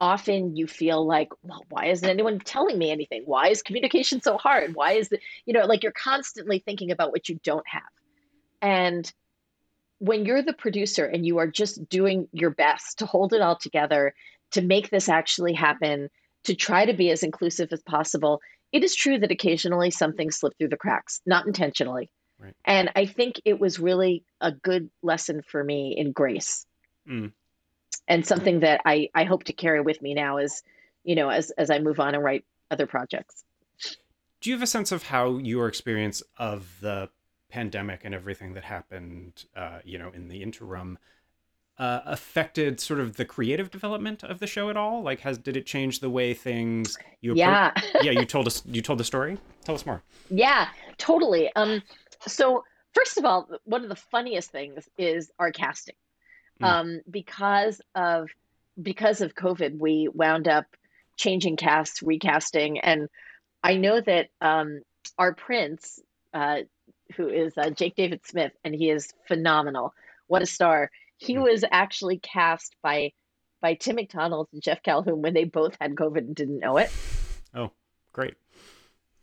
often 0.00 0.56
you 0.56 0.66
feel 0.66 1.06
like, 1.06 1.28
well, 1.42 1.64
why 1.68 1.86
isn't 1.86 2.08
anyone 2.08 2.38
telling 2.38 2.78
me 2.78 2.90
anything? 2.90 3.22
Why 3.26 3.48
is 3.48 3.62
communication 3.62 4.20
so 4.20 4.36
hard? 4.36 4.74
Why 4.74 4.92
is 4.92 5.10
it, 5.12 5.20
you 5.46 5.52
know, 5.52 5.66
like 5.66 5.82
you're 5.82 5.92
constantly 5.92 6.58
thinking 6.58 6.90
about 6.90 7.12
what 7.12 7.28
you 7.28 7.38
don't 7.44 7.66
have. 7.66 7.82
And 8.60 9.10
when 9.98 10.24
you're 10.24 10.42
the 10.42 10.52
producer 10.52 11.04
and 11.04 11.24
you 11.24 11.38
are 11.38 11.46
just 11.46 11.88
doing 11.88 12.28
your 12.32 12.50
best 12.50 12.98
to 12.98 13.06
hold 13.06 13.32
it 13.32 13.40
all 13.40 13.56
together, 13.56 14.14
to 14.52 14.62
make 14.62 14.90
this 14.90 15.08
actually 15.08 15.52
happen, 15.52 16.08
to 16.44 16.54
try 16.54 16.84
to 16.84 16.92
be 16.92 17.10
as 17.10 17.22
inclusive 17.22 17.72
as 17.72 17.82
possible, 17.82 18.40
it 18.72 18.84
is 18.84 18.94
true 18.94 19.18
that 19.18 19.30
occasionally 19.30 19.90
something 19.90 20.30
slipped 20.30 20.58
through 20.58 20.68
the 20.68 20.76
cracks, 20.76 21.20
not 21.26 21.46
intentionally. 21.46 22.10
Right. 22.38 22.54
And 22.64 22.90
I 22.96 23.06
think 23.06 23.40
it 23.44 23.60
was 23.60 23.78
really 23.78 24.24
a 24.40 24.50
good 24.50 24.90
lesson 25.02 25.42
for 25.42 25.62
me 25.62 25.94
in 25.96 26.12
grace. 26.12 26.66
Mm 27.08 27.32
and 28.08 28.26
something 28.26 28.60
that 28.60 28.80
I, 28.84 29.08
I 29.14 29.24
hope 29.24 29.44
to 29.44 29.52
carry 29.52 29.80
with 29.80 30.00
me 30.02 30.14
now 30.14 30.38
as 30.38 30.62
you 31.04 31.14
know 31.14 31.28
as 31.28 31.50
as 31.52 31.70
I 31.70 31.78
move 31.78 32.00
on 32.00 32.14
and 32.14 32.22
write 32.22 32.44
other 32.70 32.86
projects. 32.86 33.44
Do 34.40 34.50
you 34.50 34.56
have 34.56 34.62
a 34.62 34.66
sense 34.66 34.92
of 34.92 35.04
how 35.04 35.38
your 35.38 35.68
experience 35.68 36.22
of 36.38 36.76
the 36.80 37.08
pandemic 37.48 38.04
and 38.04 38.14
everything 38.14 38.54
that 38.54 38.64
happened, 38.64 39.44
uh, 39.56 39.78
you 39.84 39.96
know, 39.96 40.10
in 40.10 40.28
the 40.28 40.42
interim, 40.42 40.98
uh, 41.78 42.00
affected 42.04 42.80
sort 42.80 43.00
of 43.00 43.16
the 43.16 43.24
creative 43.24 43.70
development 43.70 44.22
of 44.22 44.40
the 44.40 44.46
show 44.46 44.68
at 44.68 44.76
all? 44.76 45.02
Like, 45.02 45.20
has 45.20 45.38
did 45.38 45.56
it 45.56 45.66
change 45.66 46.00
the 46.00 46.10
way 46.10 46.34
things 46.34 46.98
you? 47.20 47.34
Yeah, 47.34 47.72
yeah. 48.02 48.10
You 48.10 48.24
told 48.24 48.46
us. 48.46 48.62
You 48.66 48.82
told 48.82 48.98
the 48.98 49.04
story. 49.04 49.38
Tell 49.64 49.74
us 49.74 49.86
more. 49.86 50.02
Yeah, 50.30 50.68
totally. 50.98 51.50
Um, 51.56 51.82
so 52.26 52.64
first 52.92 53.18
of 53.18 53.24
all, 53.24 53.48
one 53.64 53.82
of 53.82 53.88
the 53.88 53.96
funniest 53.96 54.50
things 54.50 54.88
is 54.98 55.30
our 55.38 55.52
casting. 55.52 55.94
Mm. 56.62 56.66
Um, 56.66 57.00
because 57.10 57.80
of 57.94 58.30
because 58.80 59.20
of 59.20 59.34
COVID, 59.34 59.78
we 59.78 60.08
wound 60.12 60.48
up 60.48 60.66
changing 61.16 61.56
casts, 61.56 62.02
recasting, 62.02 62.80
and 62.80 63.08
I 63.62 63.76
know 63.76 64.00
that 64.00 64.28
um, 64.40 64.82
our 65.18 65.34
prince, 65.34 66.00
uh, 66.32 66.58
who 67.16 67.28
is 67.28 67.56
uh, 67.56 67.70
Jake 67.70 67.96
David 67.96 68.20
Smith, 68.26 68.52
and 68.64 68.74
he 68.74 68.90
is 68.90 69.12
phenomenal. 69.26 69.94
What 70.26 70.42
a 70.42 70.46
star! 70.46 70.90
He 71.16 71.34
mm. 71.34 71.42
was 71.42 71.64
actually 71.70 72.18
cast 72.18 72.76
by 72.82 73.12
by 73.60 73.74
Tim 73.74 73.96
McDonald 73.96 74.48
and 74.52 74.62
Jeff 74.62 74.82
Calhoun 74.82 75.22
when 75.22 75.34
they 75.34 75.44
both 75.44 75.76
had 75.80 75.94
COVID 75.94 76.18
and 76.18 76.34
didn't 76.34 76.58
know 76.60 76.76
it. 76.76 76.90
Oh, 77.54 77.70
great! 78.12 78.34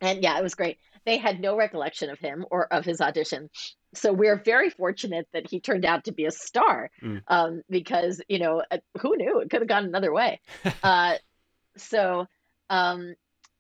And 0.02 0.24
yeah, 0.24 0.38
it 0.38 0.44
was 0.44 0.56
great. 0.56 0.78
They 1.06 1.18
had 1.18 1.40
no 1.40 1.58
recollection 1.58 2.10
of 2.10 2.20
him 2.20 2.46
or 2.52 2.72
of 2.72 2.86
his 2.86 3.02
audition 3.02 3.50
so 3.94 4.14
we're 4.14 4.38
very 4.38 4.70
fortunate 4.70 5.28
that 5.34 5.50
he 5.50 5.60
turned 5.60 5.86
out 5.86 6.06
to 6.06 6.12
be 6.12 6.26
a 6.26 6.32
star 6.32 6.90
mm. 7.02 7.22
um, 7.28 7.62
because 7.70 8.22
you 8.28 8.40
know 8.40 8.64
uh, 8.72 8.78
who 9.00 9.18
knew? 9.18 9.40
It 9.40 9.50
could 9.50 9.62
have 9.62 9.68
gone 9.68 9.86
another 9.86 10.14
way. 10.14 10.40
Uh, 10.84 11.16
so 11.78 12.28
um, 12.70 13.16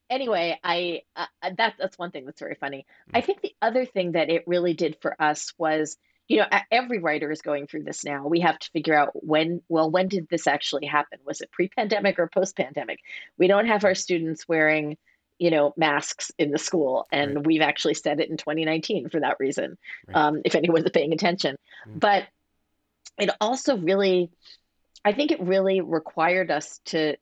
anyway 0.09 0.59
i 0.63 1.01
uh, 1.15 1.25
uh, 1.41 1.51
that, 1.57 1.75
that's 1.79 1.97
one 1.97 2.11
thing 2.11 2.25
that's 2.25 2.39
very 2.39 2.55
funny. 2.55 2.85
Mm. 3.09 3.17
i 3.17 3.21
think 3.21 3.41
the 3.41 3.55
other 3.61 3.85
thing 3.85 4.13
that 4.13 4.29
it 4.29 4.43
really 4.47 4.73
did 4.73 4.97
for 5.01 5.21
us 5.21 5.53
was 5.57 5.97
you 6.31 6.37
know 6.37 6.45
every 6.71 6.99
writer 6.99 7.29
is 7.29 7.41
going 7.41 7.67
through 7.67 7.83
this 7.83 8.05
now. 8.05 8.25
We 8.25 8.39
have 8.39 8.57
to 8.57 8.69
figure 8.71 8.95
out 8.95 9.09
when 9.13 9.61
well 9.67 9.91
when 9.91 10.07
did 10.07 10.29
this 10.29 10.47
actually 10.47 10.85
happen? 10.85 11.19
Was 11.25 11.41
it 11.41 11.51
pre-pandemic 11.51 12.19
or 12.19 12.27
post-pandemic? 12.27 12.99
We 13.37 13.47
don't 13.47 13.67
have 13.67 13.83
our 13.83 13.95
students 13.95 14.47
wearing 14.47 14.97
you 15.41 15.49
know 15.49 15.73
masks 15.75 16.31
in 16.37 16.51
the 16.51 16.59
school 16.59 17.07
and 17.11 17.35
right. 17.35 17.45
we've 17.45 17.61
actually 17.61 17.95
said 17.95 18.19
it 18.19 18.29
in 18.29 18.37
2019 18.37 19.09
for 19.09 19.19
that 19.19 19.37
reason 19.39 19.75
right. 20.07 20.15
um, 20.15 20.41
if 20.45 20.53
anyone's 20.53 20.89
paying 20.91 21.13
attention 21.13 21.57
mm. 21.89 21.99
but 21.99 22.25
it 23.17 23.31
also 23.41 23.75
really 23.75 24.29
i 25.03 25.11
think 25.11 25.31
it 25.31 25.41
really 25.41 25.81
required 25.81 26.51
us 26.51 26.79
to 26.85 27.17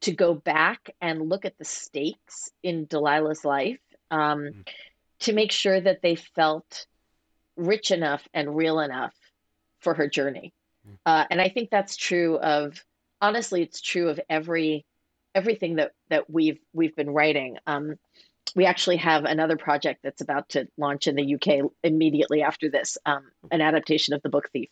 to 0.00 0.12
go 0.12 0.32
back 0.32 0.90
and 1.02 1.28
look 1.28 1.44
at 1.44 1.58
the 1.58 1.64
stakes 1.64 2.50
in 2.62 2.86
delilah's 2.86 3.44
life 3.44 3.80
um, 4.10 4.38
mm. 4.38 4.68
to 5.20 5.34
make 5.34 5.52
sure 5.52 5.78
that 5.78 6.00
they 6.00 6.14
felt 6.14 6.86
rich 7.56 7.90
enough 7.90 8.26
and 8.32 8.56
real 8.56 8.80
enough 8.80 9.14
for 9.80 9.92
her 9.92 10.08
journey 10.08 10.54
mm. 10.88 10.96
uh, 11.04 11.26
and 11.30 11.38
i 11.38 11.50
think 11.50 11.68
that's 11.68 11.96
true 11.96 12.38
of 12.38 12.82
honestly 13.20 13.60
it's 13.60 13.82
true 13.82 14.08
of 14.08 14.18
every 14.30 14.86
everything 15.34 15.76
that 15.76 15.92
that 16.10 16.30
we've 16.30 16.58
we've 16.72 16.96
been 16.96 17.10
writing. 17.10 17.58
Um, 17.66 17.96
we 18.56 18.64
actually 18.64 18.96
have 18.96 19.24
another 19.24 19.56
project 19.56 20.00
that's 20.02 20.22
about 20.22 20.48
to 20.50 20.68
launch 20.78 21.06
in 21.06 21.16
the 21.16 21.34
UK 21.34 21.70
immediately 21.84 22.42
after 22.42 22.70
this, 22.70 22.96
um, 23.04 23.22
an 23.50 23.60
adaptation 23.60 24.14
of 24.14 24.22
the 24.22 24.30
book 24.30 24.48
Thief, 24.52 24.70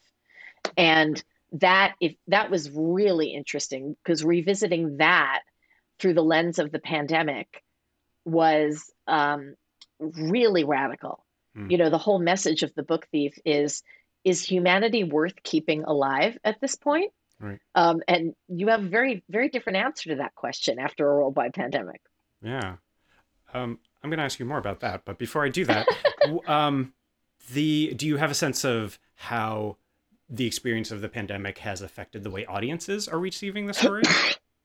and 0.77 1.23
that 1.53 1.95
if 2.01 2.15
that 2.29 2.51
was 2.51 2.71
really 2.71 3.29
interesting 3.29 3.97
because 4.03 4.25
revisiting 4.25 4.97
that 4.99 5.43
through 5.99 6.15
the 6.15 6.23
lens 6.23 6.59
of 6.59 6.73
the 6.73 6.79
pandemic 6.79 7.63
was 8.25 8.91
um, 9.07 9.55
really 9.99 10.65
radical. 10.65 11.25
Mm. 11.57 11.71
You 11.71 11.79
know, 11.79 11.91
the 11.91 11.99
whole 11.99 12.19
message 12.19 12.63
of 12.63 12.75
the 12.75 12.83
book 12.83 13.07
thief 13.11 13.39
is 13.45 13.83
is 14.25 14.43
humanity 14.43 15.05
worth 15.05 15.41
keeping 15.45 15.85
alive 15.85 16.37
at 16.45 16.61
this 16.61 16.75
point? 16.75 17.13
Right. 17.41 17.59
Um, 17.75 18.03
and 18.09 18.35
you 18.49 18.69
have 18.69 18.83
a 18.83 18.89
very, 18.89 19.23
very 19.29 19.49
different 19.49 19.77
answer 19.77 20.11
to 20.11 20.17
that 20.17 20.35
question 20.35 20.79
after 20.79 21.09
a 21.09 21.15
worldwide 21.15 21.55
pandemic. 21.55 22.01
Yeah. 22.43 22.77
Um, 23.53 23.79
I'm 24.03 24.11
going 24.11 24.19
to 24.19 24.25
ask 24.25 24.39
you 24.39 24.47
more 24.47 24.59
about 24.59 24.81
that, 24.81 25.03
but 25.05 25.19
before 25.19 25.45
I 25.45 25.49
do 25.49 25.65
that, 25.67 25.87
um, 26.47 26.93
the 27.53 27.95
do 27.95 28.07
you 28.07 28.17
have 28.17 28.31
a 28.31 28.35
sense 28.35 28.65
of 28.65 28.99
how 29.15 29.77
the 30.29 30.47
experience 30.47 30.91
of 30.91 31.01
the 31.01 31.09
pandemic 31.09 31.59
has 31.59 31.83
affected 31.83 32.25
the 32.25 32.31
way 32.31 32.45
audiences 32.47 33.09
are 33.09 33.19
receiving 33.19 33.67
the 33.67 33.75
story? 33.75 34.03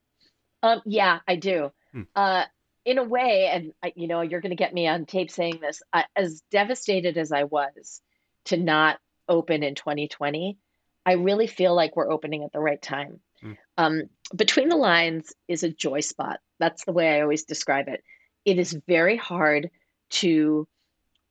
um, 0.63 0.81
yeah, 0.85 1.19
I 1.27 1.35
do. 1.35 1.71
Hmm. 1.91 2.03
Uh, 2.15 2.45
in 2.83 2.97
a 2.97 3.03
way, 3.03 3.47
and 3.47 3.95
you 3.95 4.07
know, 4.07 4.21
you're 4.21 4.41
going 4.41 4.51
to 4.51 4.55
get 4.55 4.73
me 4.73 4.87
on 4.87 5.05
tape 5.05 5.29
saying 5.29 5.59
this. 5.61 5.83
I, 5.93 6.05
as 6.15 6.41
devastated 6.51 7.17
as 7.17 7.31
I 7.31 7.43
was 7.43 8.01
to 8.45 8.57
not 8.57 8.99
open 9.27 9.63
in 9.63 9.75
2020, 9.75 10.57
I 11.05 11.13
really 11.13 11.47
feel 11.47 11.75
like 11.75 11.95
we're 11.95 12.11
opening 12.11 12.43
at 12.43 12.51
the 12.51 12.59
right 12.59 12.81
time. 12.81 13.19
Mm. 13.43 13.57
Um, 13.77 14.03
Between 14.35 14.69
the 14.69 14.75
Lines 14.75 15.33
is 15.47 15.63
a 15.63 15.71
joy 15.71 16.01
spot. 16.01 16.39
That's 16.59 16.85
the 16.85 16.93
way 16.93 17.17
I 17.17 17.21
always 17.21 17.43
describe 17.43 17.87
it. 17.87 18.03
It 18.45 18.59
is 18.59 18.77
very 18.87 19.17
hard 19.17 19.71
to, 20.11 20.67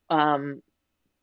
um, 0.08 0.62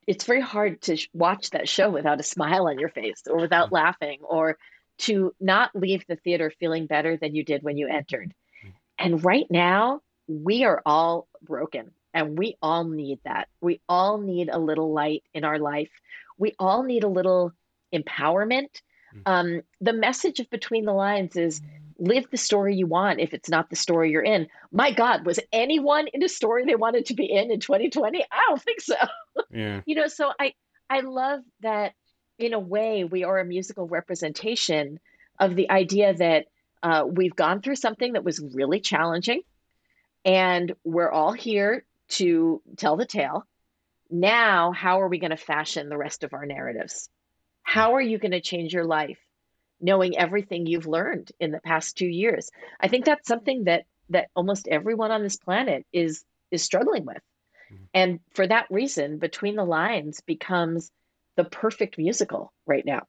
it's 0.05 0.25
very 0.25 0.41
hard 0.41 0.81
to 0.83 0.95
sh- 0.95 1.09
watch 1.13 1.49
that 1.49 1.67
show 1.67 1.89
without 1.89 2.19
a 2.19 2.23
smile 2.23 2.67
on 2.67 2.79
your 2.79 2.89
face 2.89 3.23
or 3.29 3.37
without 3.37 3.69
mm. 3.69 3.73
laughing 3.73 4.19
or 4.21 4.57
to 4.99 5.33
not 5.39 5.75
leave 5.75 6.05
the 6.07 6.15
theater 6.15 6.51
feeling 6.59 6.87
better 6.87 7.17
than 7.17 7.35
you 7.35 7.43
did 7.43 7.63
when 7.63 7.77
you 7.77 7.87
entered. 7.87 8.33
Mm. 8.65 8.71
And 8.97 9.25
right 9.25 9.49
now, 9.49 10.01
we 10.27 10.63
are 10.63 10.81
all 10.85 11.27
broken 11.41 11.91
and 12.13 12.37
we 12.37 12.57
all 12.61 12.83
need 12.85 13.19
that. 13.25 13.47
We 13.61 13.81
all 13.87 14.17
need 14.17 14.49
a 14.49 14.57
little 14.57 14.91
light 14.93 15.23
in 15.33 15.43
our 15.43 15.59
life. 15.59 15.91
We 16.37 16.55
all 16.59 16.83
need 16.83 17.03
a 17.03 17.09
little 17.09 17.53
empowerment. 17.93 18.81
Mm. 19.15 19.21
Um, 19.25 19.61
the 19.81 19.93
message 19.93 20.39
of 20.39 20.49
Between 20.49 20.85
the 20.85 20.93
Lines 20.93 21.35
is 21.35 21.61
live 21.99 22.27
the 22.29 22.37
story 22.37 22.75
you 22.75 22.87
want 22.87 23.19
if 23.19 23.33
it's 23.33 23.49
not 23.49 23.69
the 23.69 23.75
story 23.75 24.11
you're 24.11 24.23
in. 24.23 24.47
My 24.71 24.91
God, 24.91 25.25
was 25.25 25.39
anyone 25.51 26.07
in 26.13 26.23
a 26.23 26.29
story 26.29 26.65
they 26.65 26.75
wanted 26.75 27.07
to 27.07 27.13
be 27.13 27.25
in 27.25 27.51
in 27.51 27.59
2020? 27.59 28.23
I 28.23 28.45
don't 28.47 28.61
think 28.61 28.81
so. 28.81 28.95
Yeah. 29.51 29.81
you 29.85 29.93
know, 29.95 30.07
so 30.07 30.31
I 30.39 30.53
I 30.89 31.01
love 31.01 31.41
that 31.61 31.93
in 32.39 32.53
a 32.53 32.59
way 32.59 33.03
we 33.03 33.23
are 33.23 33.39
a 33.39 33.45
musical 33.45 33.87
representation 33.87 34.99
of 35.39 35.55
the 35.55 35.69
idea 35.69 36.15
that 36.15 36.47
uh, 36.81 37.05
we've 37.07 37.35
gone 37.35 37.61
through 37.61 37.75
something 37.75 38.13
that 38.13 38.23
was 38.23 38.39
really 38.39 38.79
challenging, 38.79 39.41
and 40.25 40.73
we're 40.83 41.11
all 41.11 41.33
here 41.33 41.85
to 42.09 42.61
tell 42.77 42.97
the 42.97 43.05
tale. 43.05 43.45
Now, 44.09 44.71
how 44.71 45.01
are 45.01 45.07
we 45.07 45.19
going 45.19 45.31
to 45.31 45.37
fashion 45.37 45.89
the 45.89 45.97
rest 45.97 46.23
of 46.23 46.33
our 46.33 46.45
narratives? 46.45 47.09
How 47.67 47.95
are 47.95 48.01
you 48.01 48.17
going 48.17 48.31
to 48.31 48.39
change 48.39 48.73
your 48.73 48.85
life 48.85 49.19
knowing 49.81 50.17
everything 50.17 50.65
you've 50.65 50.87
learned 50.87 51.33
in 51.37 51.51
the 51.51 51.59
past 51.59 51.97
2 51.97 52.07
years? 52.07 52.49
I 52.79 52.87
think 52.87 53.03
that's 53.03 53.27
something 53.27 53.65
that 53.65 53.83
that 54.09 54.29
almost 54.37 54.69
everyone 54.69 55.11
on 55.11 55.21
this 55.21 55.35
planet 55.35 55.85
is 55.91 56.23
is 56.49 56.63
struggling 56.63 57.05
with. 57.05 57.21
Mm-hmm. 57.69 57.83
And 57.93 58.19
for 58.33 58.47
that 58.47 58.67
reason, 58.69 59.17
Between 59.17 59.57
the 59.57 59.65
Lines 59.65 60.21
becomes 60.21 60.91
the 61.35 61.43
perfect 61.43 61.97
musical 61.97 62.53
right 62.65 62.85
now. 62.85 63.05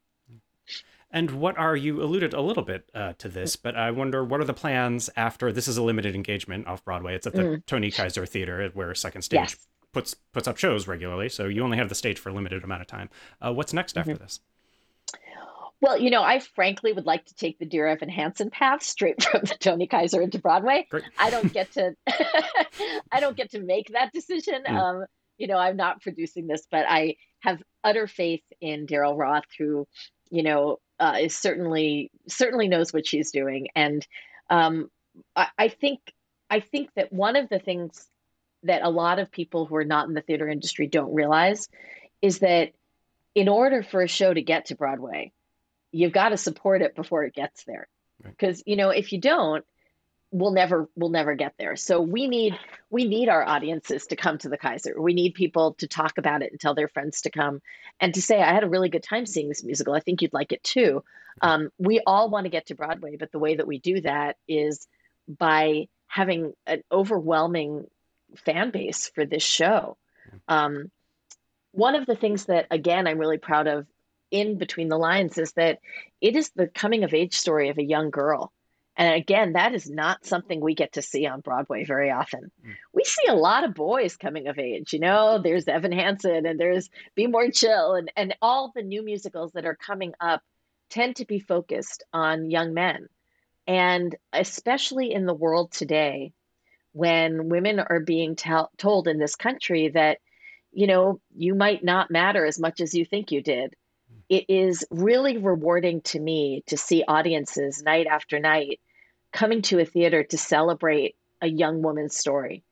And 1.12 1.30
what 1.30 1.56
are 1.56 1.76
you 1.76 2.02
alluded 2.02 2.34
a 2.34 2.40
little 2.40 2.64
bit 2.64 2.90
uh, 2.92 3.12
to 3.18 3.28
this, 3.28 3.54
but 3.54 3.76
I 3.76 3.92
wonder 3.92 4.24
what 4.24 4.40
are 4.40 4.44
the 4.44 4.52
plans 4.52 5.08
after 5.16 5.52
this 5.52 5.68
is 5.68 5.76
a 5.76 5.82
limited 5.84 6.16
engagement 6.16 6.66
off 6.66 6.84
Broadway. 6.84 7.14
It's 7.14 7.28
at 7.28 7.32
the 7.32 7.42
mm. 7.42 7.66
Tony 7.66 7.92
Kiser 7.92 8.26
Theater 8.26 8.68
where 8.74 8.92
Second 8.96 9.22
Stage 9.22 9.38
yes. 9.38 9.66
Puts 9.92 10.14
puts 10.34 10.46
up 10.46 10.56
shows 10.56 10.86
regularly, 10.86 11.28
so 11.28 11.46
you 11.46 11.62
only 11.62 11.78
have 11.78 11.88
the 11.88 11.94
stage 11.94 12.18
for 12.18 12.28
a 12.28 12.32
limited 12.32 12.62
amount 12.62 12.82
of 12.82 12.86
time. 12.86 13.08
Uh, 13.40 13.52
what's 13.52 13.72
next 13.72 13.92
mm-hmm. 13.92 14.10
after 14.10 14.22
this? 14.22 14.40
Well, 15.80 15.98
you 15.98 16.10
know, 16.10 16.22
I 16.22 16.40
frankly 16.40 16.92
would 16.92 17.06
like 17.06 17.24
to 17.26 17.34
take 17.34 17.58
the 17.58 17.66
Dear 17.66 17.86
Evan 17.86 18.08
Hansen 18.08 18.50
path 18.50 18.82
straight 18.82 19.22
from 19.30 19.42
the 19.42 19.56
Tony 19.58 19.86
Kiser 19.86 20.20
into 20.20 20.38
Broadway. 20.38 20.86
Great. 20.90 21.04
I 21.18 21.30
don't 21.30 21.52
get 21.52 21.72
to, 21.72 21.94
I 23.12 23.20
don't 23.20 23.36
get 23.36 23.50
to 23.52 23.60
make 23.60 23.88
that 23.92 24.12
decision. 24.12 24.62
Mm. 24.68 24.76
Um, 24.76 25.06
you 25.38 25.46
know, 25.46 25.56
I'm 25.56 25.76
not 25.76 26.02
producing 26.02 26.48
this, 26.48 26.66
but 26.70 26.84
I 26.88 27.16
have 27.40 27.62
utter 27.84 28.08
faith 28.08 28.42
in 28.60 28.86
Daryl 28.86 29.16
Roth, 29.16 29.44
who, 29.56 29.86
you 30.30 30.42
know, 30.42 30.78
uh, 30.98 31.16
is 31.20 31.38
certainly 31.38 32.10
certainly 32.26 32.66
knows 32.66 32.92
what 32.92 33.06
she's 33.06 33.30
doing, 33.30 33.68
and 33.76 34.04
um, 34.50 34.90
I, 35.36 35.46
I 35.56 35.68
think 35.68 36.00
I 36.50 36.58
think 36.58 36.90
that 36.96 37.12
one 37.12 37.36
of 37.36 37.48
the 37.48 37.60
things 37.60 38.08
that 38.64 38.82
a 38.82 38.90
lot 38.90 39.18
of 39.18 39.30
people 39.30 39.66
who 39.66 39.76
are 39.76 39.84
not 39.84 40.08
in 40.08 40.14
the 40.14 40.20
theater 40.20 40.48
industry 40.48 40.86
don't 40.86 41.14
realize 41.14 41.68
is 42.20 42.40
that 42.40 42.72
in 43.34 43.48
order 43.48 43.82
for 43.82 44.02
a 44.02 44.08
show 44.08 44.32
to 44.32 44.42
get 44.42 44.66
to 44.66 44.74
Broadway, 44.74 45.32
you've 45.92 46.12
got 46.12 46.30
to 46.30 46.36
support 46.36 46.82
it 46.82 46.96
before 46.96 47.24
it 47.24 47.34
gets 47.34 47.64
there. 47.64 47.88
Because 48.22 48.62
you 48.66 48.76
know, 48.76 48.90
if 48.90 49.12
you 49.12 49.20
don't, 49.20 49.64
we'll 50.30 50.50
never 50.50 50.88
we'll 50.96 51.10
never 51.10 51.34
get 51.34 51.54
there. 51.58 51.76
So 51.76 52.00
we 52.00 52.26
need 52.26 52.58
we 52.90 53.06
need 53.06 53.28
our 53.28 53.46
audiences 53.46 54.06
to 54.08 54.16
come 54.16 54.38
to 54.38 54.48
the 54.48 54.58
Kiser. 54.58 55.00
We 55.00 55.14
need 55.14 55.34
people 55.34 55.74
to 55.74 55.86
talk 55.86 56.18
about 56.18 56.42
it 56.42 56.50
and 56.50 56.60
tell 56.60 56.74
their 56.74 56.88
friends 56.88 57.22
to 57.22 57.30
come 57.30 57.60
and 58.00 58.12
to 58.14 58.22
say, 58.22 58.42
I 58.42 58.52
had 58.52 58.64
a 58.64 58.68
really 58.68 58.88
good 58.88 59.02
time 59.02 59.26
seeing 59.26 59.48
this 59.48 59.64
musical. 59.64 59.94
I 59.94 60.00
think 60.00 60.20
you'd 60.20 60.32
like 60.32 60.52
it 60.52 60.62
too. 60.64 61.04
Um, 61.40 61.70
we 61.78 62.00
all 62.04 62.28
want 62.28 62.44
to 62.44 62.50
get 62.50 62.66
to 62.66 62.74
Broadway, 62.74 63.16
but 63.16 63.30
the 63.30 63.38
way 63.38 63.54
that 63.54 63.66
we 63.66 63.78
do 63.78 64.00
that 64.00 64.36
is 64.48 64.88
by 65.28 65.88
having 66.08 66.54
an 66.66 66.82
overwhelming 66.90 67.86
fan 68.36 68.70
base 68.70 69.10
for 69.14 69.24
this 69.24 69.42
show. 69.42 69.96
Um, 70.46 70.90
one 71.72 71.94
of 71.94 72.06
the 72.06 72.16
things 72.16 72.46
that 72.46 72.66
again 72.70 73.06
I'm 73.06 73.18
really 73.18 73.38
proud 73.38 73.66
of 73.66 73.86
in 74.30 74.58
between 74.58 74.88
the 74.88 74.98
lines 74.98 75.38
is 75.38 75.52
that 75.52 75.78
it 76.20 76.36
is 76.36 76.50
the 76.50 76.66
coming 76.66 77.04
of 77.04 77.14
age 77.14 77.34
story 77.34 77.68
of 77.70 77.78
a 77.78 77.84
young 77.84 78.10
girl. 78.10 78.52
And 78.96 79.14
again, 79.14 79.52
that 79.52 79.74
is 79.74 79.88
not 79.88 80.26
something 80.26 80.60
we 80.60 80.74
get 80.74 80.94
to 80.94 81.02
see 81.02 81.24
on 81.24 81.40
Broadway 81.40 81.84
very 81.84 82.10
often. 82.10 82.50
Mm. 82.66 82.74
We 82.92 83.04
see 83.04 83.28
a 83.28 83.34
lot 83.34 83.62
of 83.62 83.72
boys 83.72 84.16
coming 84.16 84.48
of 84.48 84.58
age. 84.58 84.92
You 84.92 84.98
know, 84.98 85.38
there's 85.38 85.68
Evan 85.68 85.92
Hansen 85.92 86.44
and 86.44 86.58
there's 86.58 86.90
Be 87.14 87.28
More 87.28 87.48
Chill 87.48 87.94
and, 87.94 88.10
and 88.16 88.34
all 88.42 88.72
the 88.74 88.82
new 88.82 89.04
musicals 89.04 89.52
that 89.52 89.64
are 89.64 89.76
coming 89.76 90.14
up 90.20 90.42
tend 90.90 91.16
to 91.16 91.26
be 91.26 91.38
focused 91.38 92.02
on 92.12 92.50
young 92.50 92.74
men. 92.74 93.06
And 93.68 94.16
especially 94.32 95.12
in 95.12 95.26
the 95.26 95.34
world 95.34 95.70
today, 95.70 96.32
when 96.92 97.48
women 97.48 97.80
are 97.80 98.00
being 98.00 98.36
tell, 98.36 98.70
told 98.76 99.08
in 99.08 99.18
this 99.18 99.36
country 99.36 99.88
that, 99.88 100.18
you 100.72 100.86
know, 100.86 101.20
you 101.34 101.54
might 101.54 101.84
not 101.84 102.10
matter 102.10 102.44
as 102.44 102.58
much 102.58 102.80
as 102.80 102.94
you 102.94 103.04
think 103.04 103.32
you 103.32 103.42
did. 103.42 103.74
It 104.28 104.44
is 104.48 104.84
really 104.90 105.38
rewarding 105.38 106.02
to 106.02 106.20
me 106.20 106.62
to 106.66 106.76
see 106.76 107.04
audiences 107.06 107.82
night 107.82 108.06
after 108.06 108.38
night 108.38 108.80
coming 109.32 109.62
to 109.62 109.78
a 109.78 109.84
theater 109.84 110.24
to 110.24 110.38
celebrate 110.38 111.16
a 111.40 111.48
young 111.48 111.82
woman's 111.82 112.16
story. 112.16 112.64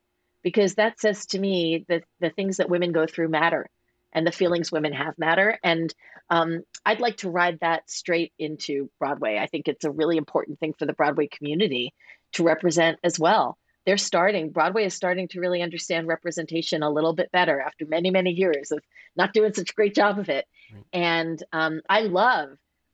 Because 0.43 0.75
that 0.75 0.99
says 0.99 1.25
to 1.27 1.39
me 1.39 1.85
that 1.89 2.03
the 2.19 2.29
things 2.29 2.57
that 2.57 2.69
women 2.69 2.91
go 2.91 3.05
through 3.05 3.29
matter 3.29 3.69
and 4.13 4.25
the 4.25 4.31
feelings 4.31 4.71
women 4.71 4.93
have 4.93 5.17
matter. 5.17 5.59
And 5.63 5.93
um, 6.29 6.63
i'd 6.85 6.99
like 6.99 7.17
to 7.17 7.29
ride 7.29 7.59
that 7.61 7.89
straight 7.89 8.33
into 8.37 8.89
broadway. 8.99 9.37
I 9.37 9.47
think 9.47 9.67
it's 9.67 9.85
a 9.85 9.91
really 9.91 10.17
important 10.17 10.59
thing 10.59 10.73
for 10.77 10.85
the 10.85 10.93
broadway 10.93 11.27
community 11.27 11.93
to 12.33 12.43
represent 12.43 12.99
as 13.03 13.19
well 13.19 13.57
they're 13.87 13.97
starting 13.97 14.49
broadway 14.49 14.85
is 14.85 14.93
starting 14.93 15.29
to 15.29 15.39
really 15.39 15.61
understand 15.61 16.07
representation 16.07 16.83
a 16.83 16.89
little 16.89 17.13
bit 17.13 17.31
better 17.31 17.61
after 17.61 17.85
many 17.87 18.11
many 18.11 18.31
years 18.31 18.71
of 18.71 18.79
not 19.15 19.33
doing 19.33 19.53
such 19.53 19.71
a 19.71 19.73
great 19.73 19.95
job 19.95 20.19
of 20.19 20.29
it. 20.29 20.45
Right. 20.71 20.83
and 20.93 21.43
um, 21.53 21.81
i 21.89 22.01
love 22.01 22.49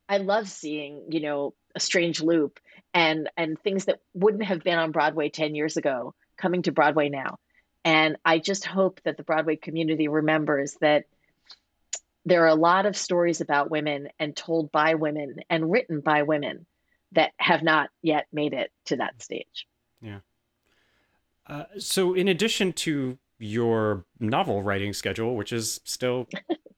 i 0.07 0.17
love 0.17 0.47
seeing 0.47 1.07
you 1.09 1.19
know 1.19 1.55
a 1.75 1.79
strange 1.79 2.21
loop 2.21 2.59
and 2.93 3.27
and 3.35 3.59
things 3.59 3.85
that 3.85 3.99
wouldn't 4.13 4.43
have 4.43 4.63
been 4.63 4.77
on 4.77 4.91
broadway 4.91 5.29
10 5.29 5.55
years 5.55 5.75
ago 5.75 6.13
coming 6.37 6.61
to 6.61 6.71
broadway 6.71 7.09
now. 7.09 7.39
And 7.83 8.17
i 8.23 8.37
just 8.37 8.63
hope 8.63 9.01
that 9.03 9.17
the 9.17 9.23
broadway 9.23 9.55
community 9.55 10.07
remembers 10.07 10.77
that 10.79 11.05
there 12.25 12.43
are 12.43 12.49
a 12.49 12.55
lot 12.55 12.85
of 12.85 12.95
stories 12.95 13.41
about 13.41 13.71
women 13.71 14.09
and 14.19 14.35
told 14.35 14.71
by 14.71 14.93
women 14.93 15.37
and 15.49 15.71
written 15.71 15.99
by 16.01 16.21
women 16.21 16.67
that 17.13 17.31
have 17.37 17.63
not 17.63 17.89
yet 18.01 18.27
made 18.31 18.53
it 18.53 18.71
to 18.85 18.97
that 18.97 19.21
stage. 19.21 19.67
Yeah 19.99 20.19
uh, 21.47 21.63
so, 21.77 22.13
in 22.13 22.27
addition 22.27 22.73
to 22.73 23.17
your 23.39 24.05
novel 24.19 24.63
writing 24.63 24.93
schedule, 24.93 25.35
which 25.35 25.51
is 25.51 25.81
still 25.83 26.27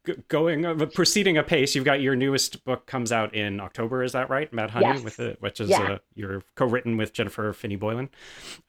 g- 0.06 0.14
going 0.28 0.66
uh, 0.66 0.86
proceeding 0.88 1.38
apace, 1.38 1.76
you've 1.76 1.86
got 1.86 2.02
your 2.02 2.16
newest 2.16 2.64
book 2.66 2.86
comes 2.88 3.12
out 3.12 3.36
in 3.36 3.60
October. 3.60 4.04
Is 4.04 4.14
that 4.14 4.30
right, 4.30 4.52
Mad 4.52 4.72
Honey? 4.72 4.88
Yes. 4.88 5.04
With 5.04 5.20
it, 5.20 5.42
which 5.42 5.60
is 5.60 5.70
yeah. 5.70 5.84
uh, 5.84 5.98
you're 6.16 6.44
co-written 6.56 6.98
with 6.98 7.14
Jennifer 7.14 7.54
Finney 7.54 7.76
Boylan. 7.76 8.10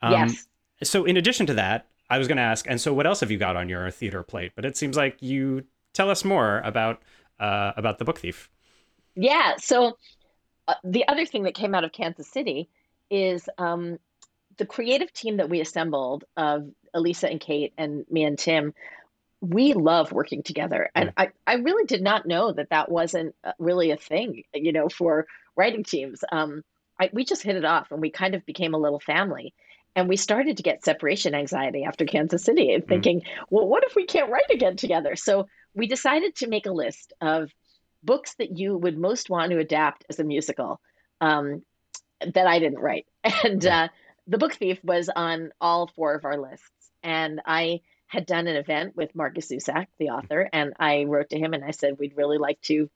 Um, 0.03 0.13
yes. 0.13 0.47
So, 0.83 1.05
in 1.05 1.17
addition 1.17 1.47
to 1.47 1.55
that, 1.55 1.87
I 2.11 2.19
was 2.19 2.29
going 2.29 2.37
to 2.37 2.43
ask, 2.43 2.67
and 2.69 2.81
so 2.81 2.93
what 2.93 3.07
else 3.07 3.21
have 3.21 3.31
you 3.31 3.39
got 3.39 3.57
on 3.57 3.69
your 3.69 3.91
theater 3.91 4.23
plate? 4.23 4.53
But 4.55 4.65
it 4.65 4.77
seems 4.77 4.97
like 4.97 5.23
you 5.23 5.65
tell 5.95 6.11
us 6.11 6.25
more 6.25 6.61
about 6.61 7.03
uh, 7.41 7.73
about 7.77 7.99
the 7.99 8.05
Book 8.05 8.19
Thief. 8.19 8.51
Yeah. 9.15 9.55
So, 9.59 9.97
uh, 10.69 10.75
the 10.85 11.07
other 11.09 11.25
thing 11.25 11.45
that 11.45 11.55
came 11.55 11.75
out 11.75 11.85
of 11.85 11.93
Kansas 11.93 12.29
City 12.29 12.69
is 13.11 13.49
um, 13.59 13.99
the 14.59 14.67
creative 14.67 15.13
team 15.13 15.39
that 15.39 15.51
we 15.51 15.61
assembled 15.61 16.25
of 16.37 16.69
Elyssa 16.95 17.31
and 17.31 17.41
Kate 17.41 17.73
and 17.77 18.05
me 18.11 18.25
and 18.25 18.39
Tim, 18.39 18.75
we 19.41 19.75
love 19.75 20.13
working 20.13 20.43
together. 20.43 20.91
And 20.95 21.13
I, 21.17 21.31
I 21.47 21.55
really 21.55 21.85
did 21.85 22.03
not 22.03 22.27
know 22.27 22.53
that 22.53 22.71
that 22.71 22.91
wasn't 22.91 23.35
uh, 23.45 23.53
really 23.59 23.91
a 23.91 23.97
thing, 23.97 24.45
you 24.55 24.73
know, 24.73 24.89
for 24.89 25.27
writing 25.57 25.85
teams. 25.85 26.25
Um, 26.33 26.63
I, 26.99 27.11
we 27.13 27.25
just 27.25 27.43
hit 27.43 27.57
it 27.57 27.65
off 27.65 27.91
and 27.91 28.01
we 28.01 28.11
kind 28.11 28.35
of 28.35 28.47
became 28.47 28.75
a 28.75 28.79
little 28.79 29.01
family. 29.01 29.53
And 29.95 30.09
we 30.09 30.17
started 30.17 30.59
to 30.59 30.63
get 30.63 30.85
separation 30.85 31.35
anxiety 31.35 31.85
after 31.85 32.05
Kansas 32.05 32.45
City 32.45 32.73
and 32.73 32.87
thinking, 32.87 33.21
mm. 33.21 33.25
well, 33.49 33.67
what 33.67 33.85
if 33.85 33.95
we 33.95 34.05
can't 34.05 34.31
write 34.31 34.51
again 34.51 34.77
together? 34.77 35.17
So 35.17 35.49
we 35.75 35.87
decided 35.87 36.37
to 36.37 36.49
make 36.49 36.67
a 36.67 36.73
list 36.73 37.13
of 37.21 37.51
books 38.03 38.35
that 38.35 38.59
you 38.59 38.77
would 38.77 38.99
most 38.99 39.31
want 39.31 39.51
to 39.53 39.59
adapt 39.59 40.05
as 40.11 40.19
a 40.19 40.25
musical 40.25 40.81
um, 41.21 41.63
that 42.21 42.47
I 42.47 42.59
didn't 42.59 42.79
write. 42.79 43.07
And 43.45 43.67
uh, 43.67 43.89
The 44.27 44.39
Book 44.39 44.55
Thief 44.55 44.79
was 44.83 45.09
on 45.15 45.51
all 45.61 45.91
four 45.95 46.15
of 46.15 46.25
our 46.25 46.39
lists. 46.39 46.71
And 47.03 47.41
I 47.47 47.81
had 48.09 48.27
done 48.27 48.47
an 48.47 48.57
event 48.57 48.97
with 48.97 49.15
Markus 49.15 49.49
Zusak, 49.51 49.87
the 49.99 50.11
author, 50.11 50.49
and 50.53 50.75
I 50.79 51.05
wrote 51.05 51.31
to 51.31 51.39
him 51.39 51.55
and 51.55 51.65
I 51.65 51.73
said, 51.73 51.99
we'd 51.99 52.17
really 52.17 52.39
like 52.39 52.61
to 52.63 52.89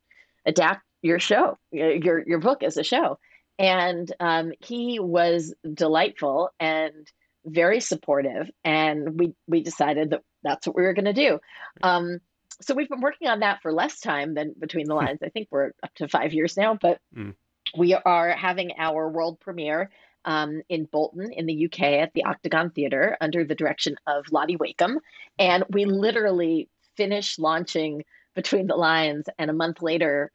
adapt 0.46 0.82
your 1.02 1.18
show, 1.18 1.58
your, 1.72 2.26
your 2.26 2.38
book 2.38 2.62
as 2.62 2.76
a 2.76 2.84
show. 2.84 3.18
And 3.58 4.10
um, 4.20 4.52
he 4.60 5.00
was 5.00 5.54
delightful 5.72 6.50
and 6.58 7.06
very 7.44 7.80
supportive. 7.80 8.50
And 8.64 9.18
we, 9.18 9.34
we 9.46 9.62
decided 9.62 10.10
that 10.10 10.22
that's 10.42 10.66
what 10.66 10.76
we 10.76 10.82
were 10.82 10.94
going 10.94 11.04
to 11.06 11.12
do. 11.12 11.40
Um, 11.82 12.20
so 12.60 12.74
we've 12.74 12.88
been 12.88 13.00
working 13.00 13.28
on 13.28 13.40
that 13.40 13.62
for 13.62 13.72
less 13.72 14.00
time 14.00 14.34
than 14.34 14.54
Between 14.58 14.86
the 14.86 14.94
Lines. 15.02 15.20
I 15.22 15.28
think 15.28 15.48
we're 15.50 15.72
up 15.82 15.94
to 15.96 16.08
five 16.08 16.32
years 16.32 16.56
now, 16.56 16.78
but 16.80 17.00
mm. 17.16 17.34
we 17.76 17.94
are 17.94 18.30
having 18.30 18.72
our 18.78 19.08
world 19.08 19.40
premiere 19.40 19.90
um, 20.24 20.62
in 20.68 20.84
Bolton 20.84 21.32
in 21.32 21.46
the 21.46 21.66
UK 21.66 21.80
at 21.80 22.12
the 22.14 22.24
Octagon 22.24 22.70
Theatre 22.70 23.16
under 23.20 23.44
the 23.44 23.54
direction 23.54 23.96
of 24.06 24.30
Lottie 24.30 24.56
Wakeham. 24.56 24.98
And 25.38 25.64
we 25.70 25.84
literally 25.84 26.68
finished 26.96 27.38
launching 27.38 28.04
Between 28.34 28.66
the 28.66 28.76
Lines, 28.76 29.26
and 29.38 29.50
a 29.50 29.54
month 29.54 29.82
later, 29.82 30.30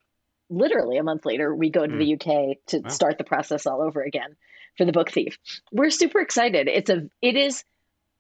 literally 0.50 0.98
a 0.98 1.04
month 1.04 1.26
later, 1.26 1.54
we 1.54 1.70
go 1.70 1.86
to 1.86 1.94
mm. 1.94 2.00
the 2.00 2.14
UK 2.16 2.58
to 2.68 2.80
wow. 2.80 2.90
start 2.90 3.18
the 3.18 3.24
process 3.24 3.66
all 3.66 3.82
over 3.82 4.02
again 4.02 4.36
for 4.78 4.86
the 4.86 4.92
book 4.92 5.12
thief. 5.12 5.38
We're 5.72 5.90
super 5.90 6.20
excited. 6.20 6.68
It's 6.68 6.90
a 6.90 7.10
it 7.22 7.36
is 7.36 7.64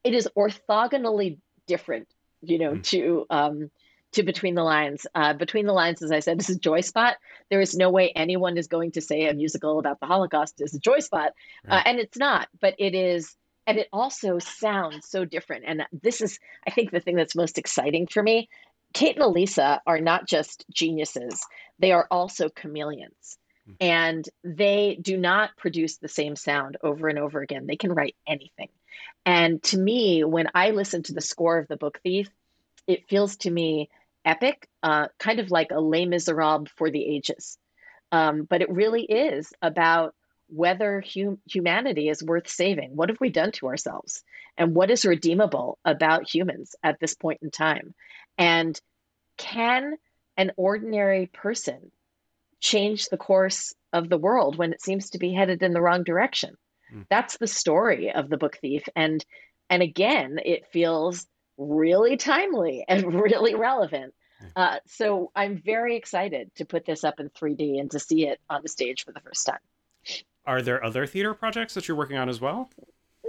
it 0.03 0.13
is 0.13 0.29
orthogonally 0.37 1.37
different, 1.67 2.07
you 2.41 2.59
know, 2.59 2.73
mm. 2.73 2.83
to 2.83 3.25
um, 3.29 3.71
to 4.15 4.23
Between 4.23 4.55
the 4.55 4.63
Lines. 4.63 5.05
Uh, 5.15 5.33
Between 5.33 5.65
the 5.65 5.73
Lines, 5.73 6.01
as 6.01 6.11
I 6.11 6.19
said, 6.19 6.39
is 6.39 6.49
a 6.49 6.57
joy 6.57 6.81
spot. 6.81 7.17
There 7.49 7.61
is 7.61 7.75
no 7.75 7.89
way 7.89 8.11
anyone 8.11 8.57
is 8.57 8.67
going 8.67 8.91
to 8.93 9.01
say 9.01 9.27
a 9.27 9.33
musical 9.33 9.79
about 9.79 9.99
the 9.99 10.07
Holocaust 10.07 10.61
is 10.61 10.73
a 10.73 10.79
joy 10.79 10.99
spot, 10.99 11.33
uh, 11.67 11.71
right. 11.71 11.77
uh, 11.77 11.83
and 11.85 11.99
it's 11.99 12.17
not. 12.17 12.47
But 12.59 12.75
it 12.79 12.95
is, 12.95 13.35
and 13.67 13.77
it 13.77 13.87
also 13.93 14.39
sounds 14.39 15.07
so 15.07 15.25
different. 15.25 15.65
And 15.67 15.83
this 15.91 16.21
is, 16.21 16.39
I 16.67 16.71
think, 16.71 16.91
the 16.91 16.99
thing 16.99 17.15
that's 17.15 17.35
most 17.35 17.57
exciting 17.57 18.07
for 18.07 18.23
me. 18.23 18.49
Kate 18.93 19.17
and 19.17 19.25
Elyssa 19.25 19.79
are 19.85 19.99
not 19.99 20.27
just 20.27 20.65
geniuses; 20.73 21.45
they 21.79 21.91
are 21.91 22.07
also 22.09 22.49
chameleons. 22.49 23.37
Hmm. 23.65 23.73
And 23.81 24.29
they 24.43 24.97
do 25.01 25.17
not 25.17 25.55
produce 25.57 25.97
the 25.97 26.07
same 26.07 26.35
sound 26.35 26.77
over 26.83 27.07
and 27.07 27.19
over 27.19 27.41
again. 27.41 27.67
They 27.67 27.77
can 27.77 27.93
write 27.93 28.15
anything. 28.27 28.69
And 29.25 29.61
to 29.63 29.77
me, 29.77 30.23
when 30.23 30.47
I 30.53 30.71
listen 30.71 31.03
to 31.03 31.13
the 31.13 31.21
score 31.21 31.57
of 31.57 31.67
The 31.67 31.77
Book 31.77 31.99
Thief, 32.03 32.29
it 32.87 33.09
feels 33.09 33.37
to 33.37 33.51
me 33.51 33.89
epic, 34.25 34.67
uh, 34.83 35.07
kind 35.19 35.39
of 35.39 35.51
like 35.51 35.71
a 35.71 35.79
Les 35.79 36.05
Miserables 36.05 36.69
for 36.75 36.89
the 36.89 37.05
ages. 37.05 37.57
Um, 38.11 38.43
but 38.43 38.61
it 38.61 38.69
really 38.69 39.03
is 39.03 39.53
about 39.61 40.13
whether 40.47 41.01
hum- 41.01 41.39
humanity 41.45 42.09
is 42.09 42.23
worth 42.23 42.47
saving. 42.47 42.95
What 42.95 43.09
have 43.09 43.19
we 43.19 43.29
done 43.29 43.51
to 43.53 43.67
ourselves? 43.67 44.23
And 44.57 44.75
what 44.75 44.91
is 44.91 45.05
redeemable 45.05 45.79
about 45.83 46.33
humans 46.33 46.75
at 46.83 46.99
this 46.99 47.15
point 47.15 47.39
in 47.41 47.51
time? 47.51 47.93
And 48.37 48.79
can 49.37 49.95
an 50.37 50.51
ordinary 50.55 51.27
person 51.27 51.91
change 52.59 53.09
the 53.09 53.17
course 53.17 53.73
of 53.91 54.09
the 54.09 54.17
world 54.17 54.57
when 54.57 54.73
it 54.73 54.81
seems 54.81 55.11
to 55.11 55.17
be 55.17 55.33
headed 55.33 55.61
in 55.61 55.73
the 55.73 55.81
wrong 55.81 56.03
direction? 56.03 56.55
Mm. 56.93 57.05
That's 57.09 57.37
the 57.37 57.47
story 57.47 58.11
of 58.11 58.29
the 58.29 58.37
book 58.37 58.57
thief. 58.61 58.83
And 58.95 59.25
and 59.69 59.81
again, 59.81 60.39
it 60.45 60.67
feels 60.71 61.25
really 61.57 62.17
timely 62.17 62.85
and 62.87 63.13
really 63.21 63.55
relevant. 63.55 64.13
Uh, 64.55 64.77
so 64.85 65.31
I'm 65.35 65.57
very 65.57 65.95
excited 65.95 66.53
to 66.55 66.65
put 66.65 66.85
this 66.85 67.03
up 67.03 67.19
in 67.19 67.29
3D 67.29 67.79
and 67.79 67.89
to 67.91 67.99
see 67.99 68.27
it 68.27 68.39
on 68.49 68.61
the 68.61 68.69
stage 68.69 69.05
for 69.05 69.11
the 69.11 69.21
first 69.21 69.45
time. 69.45 69.59
Are 70.45 70.61
there 70.61 70.83
other 70.83 71.05
theater 71.07 71.33
projects 71.33 71.73
that 71.73 71.87
you're 71.87 71.97
working 71.97 72.17
on 72.17 72.29
as 72.29 72.39
well? 72.39 72.69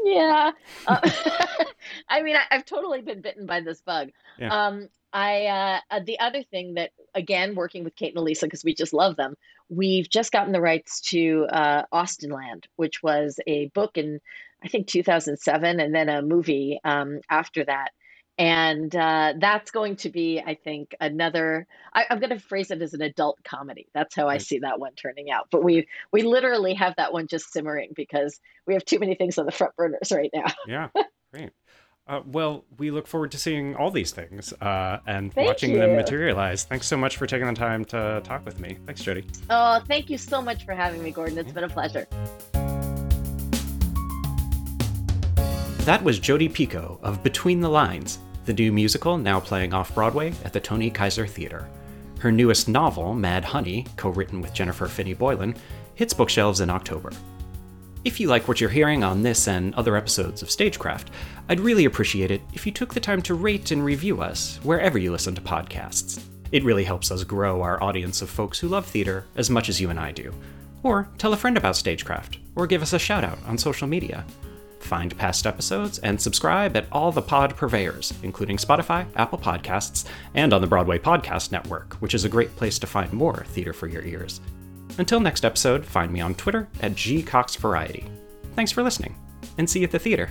Yeah. 0.04 0.52
Uh, 0.86 1.00
I 2.08 2.22
mean, 2.22 2.36
I, 2.36 2.54
have 2.54 2.64
totally 2.64 3.00
been 3.00 3.20
bitten 3.20 3.46
by 3.46 3.60
this 3.60 3.80
bug. 3.80 4.10
Yeah. 4.38 4.48
Um, 4.48 4.88
I 5.12 5.46
uh, 5.46 5.80
uh, 5.90 6.00
the 6.04 6.18
other 6.18 6.42
thing 6.42 6.74
that 6.74 6.90
again, 7.14 7.54
working 7.54 7.84
with 7.84 7.96
Kate 7.96 8.14
and 8.14 8.24
Elyssa 8.24 8.42
because 8.42 8.64
we 8.64 8.74
just 8.74 8.92
love 8.92 9.16
them, 9.16 9.34
we've 9.68 10.08
just 10.08 10.32
gotten 10.32 10.52
the 10.52 10.60
rights 10.60 11.00
to 11.12 11.46
uh, 11.50 11.84
Austenland, 11.92 12.64
which 12.76 13.02
was 13.02 13.40
a 13.46 13.68
book 13.68 13.96
in 13.96 14.20
I 14.62 14.68
think 14.68 14.86
2007, 14.88 15.80
and 15.80 15.94
then 15.94 16.08
a 16.08 16.22
movie 16.22 16.80
um, 16.84 17.20
after 17.30 17.64
that 17.64 17.90
and 18.38 18.94
uh, 18.94 19.34
that's 19.38 19.70
going 19.70 19.96
to 19.96 20.10
be 20.10 20.40
i 20.46 20.54
think 20.54 20.94
another 21.00 21.66
I, 21.92 22.06
am 22.10 22.20
going 22.20 22.30
to 22.30 22.38
phrase 22.38 22.70
it 22.70 22.82
as 22.82 22.94
an 22.94 23.02
adult 23.02 23.42
comedy 23.44 23.88
that's 23.94 24.14
how 24.14 24.28
i 24.28 24.38
see 24.38 24.58
that 24.60 24.78
one 24.78 24.94
turning 24.94 25.30
out 25.30 25.48
but 25.50 25.64
we 25.64 25.86
we 26.12 26.22
literally 26.22 26.74
have 26.74 26.94
that 26.96 27.12
one 27.12 27.26
just 27.28 27.52
simmering 27.52 27.92
because 27.94 28.38
we 28.66 28.74
have 28.74 28.84
too 28.84 28.98
many 28.98 29.14
things 29.14 29.38
on 29.38 29.46
the 29.46 29.52
front 29.52 29.74
burners 29.76 30.12
right 30.12 30.30
now 30.34 30.46
yeah 30.66 30.88
great 31.32 31.50
uh, 32.08 32.20
well, 32.24 32.64
we 32.78 32.92
look 32.92 33.08
forward 33.08 33.32
to 33.32 33.38
seeing 33.38 33.74
all 33.74 33.90
these 33.90 34.12
things 34.12 34.52
uh, 34.60 35.00
and 35.08 35.34
thank 35.34 35.48
watching 35.48 35.72
you. 35.72 35.78
them 35.78 35.96
materialize. 35.96 36.62
Thanks 36.62 36.86
so 36.86 36.96
much 36.96 37.16
for 37.16 37.26
taking 37.26 37.48
the 37.48 37.52
time 37.52 37.84
to 37.86 38.20
talk 38.22 38.44
with 38.44 38.60
me. 38.60 38.78
Thanks, 38.86 39.02
Jodi 39.02 39.24
Oh, 39.50 39.80
thank 39.88 40.08
you 40.08 40.16
so 40.16 40.40
much 40.40 40.64
for 40.64 40.72
having 40.72 41.02
me, 41.02 41.10
Gordon. 41.10 41.36
It's 41.36 41.48
yeah. 41.48 41.54
been 41.54 41.64
a 41.64 41.68
pleasure. 41.68 42.06
That 45.86 46.02
was 46.02 46.18
Jodi 46.18 46.48
Picoult 46.48 47.00
of 47.02 47.22
Between 47.22 47.60
the 47.60 47.68
Lines, 47.68 48.18
the 48.46 48.54
new 48.54 48.72
musical 48.72 49.18
now 49.18 49.40
playing 49.40 49.74
off 49.74 49.94
Broadway 49.94 50.32
at 50.44 50.52
the 50.52 50.60
Tony 50.60 50.90
Kiser 50.90 51.26
Theater. 51.26 51.68
Her 52.20 52.32
newest 52.32 52.68
novel, 52.68 53.12
Mad 53.12 53.44
Honey, 53.44 53.86
co 53.96 54.08
written 54.10 54.40
with 54.40 54.54
Jennifer 54.54 54.86
Finney 54.86 55.14
Boylan, 55.14 55.56
hits 55.96 56.14
bookshelves 56.14 56.60
in 56.60 56.70
October. 56.70 57.10
If 58.04 58.20
you 58.20 58.28
like 58.28 58.46
what 58.46 58.60
you're 58.60 58.70
hearing 58.70 59.02
on 59.02 59.22
this 59.22 59.48
and 59.48 59.74
other 59.74 59.96
episodes 59.96 60.40
of 60.40 60.50
Stagecraft, 60.50 61.10
I'd 61.48 61.58
really 61.58 61.86
appreciate 61.86 62.30
it 62.30 62.40
if 62.54 62.64
you 62.64 62.70
took 62.70 62.94
the 62.94 63.00
time 63.00 63.20
to 63.22 63.34
rate 63.34 63.72
and 63.72 63.84
review 63.84 64.22
us 64.22 64.60
wherever 64.62 64.96
you 64.96 65.10
listen 65.10 65.34
to 65.34 65.40
podcasts. 65.40 66.22
It 66.52 66.62
really 66.62 66.84
helps 66.84 67.10
us 67.10 67.24
grow 67.24 67.62
our 67.62 67.82
audience 67.82 68.22
of 68.22 68.30
folks 68.30 68.60
who 68.60 68.68
love 68.68 68.86
theater 68.86 69.26
as 69.34 69.50
much 69.50 69.68
as 69.68 69.80
you 69.80 69.90
and 69.90 69.98
I 69.98 70.12
do. 70.12 70.32
Or 70.84 71.08
tell 71.18 71.32
a 71.32 71.36
friend 71.36 71.56
about 71.56 71.74
Stagecraft, 71.74 72.38
or 72.54 72.68
give 72.68 72.80
us 72.80 72.92
a 72.92 72.98
shout 72.98 73.24
out 73.24 73.38
on 73.44 73.58
social 73.58 73.88
media. 73.88 74.24
Find 74.86 75.18
past 75.18 75.48
episodes 75.48 75.98
and 75.98 76.20
subscribe 76.20 76.76
at 76.76 76.86
all 76.92 77.10
the 77.10 77.20
pod 77.20 77.56
purveyors, 77.56 78.14
including 78.22 78.56
Spotify, 78.56 79.04
Apple 79.16 79.36
Podcasts, 79.36 80.04
and 80.34 80.52
on 80.52 80.60
the 80.60 80.66
Broadway 80.68 80.96
Podcast 80.96 81.50
Network, 81.50 81.94
which 81.94 82.14
is 82.14 82.24
a 82.24 82.28
great 82.28 82.54
place 82.54 82.78
to 82.78 82.86
find 82.86 83.12
more 83.12 83.44
theater 83.48 83.72
for 83.72 83.88
your 83.88 84.04
ears. 84.04 84.40
Until 84.98 85.18
next 85.18 85.44
episode, 85.44 85.84
find 85.84 86.12
me 86.12 86.20
on 86.20 86.36
Twitter 86.36 86.68
at 86.82 86.92
gcoxvariety. 86.92 88.08
Thanks 88.54 88.70
for 88.70 88.84
listening, 88.84 89.16
and 89.58 89.68
see 89.68 89.80
you 89.80 89.86
at 89.86 89.90
the 89.90 89.98
theater. 89.98 90.30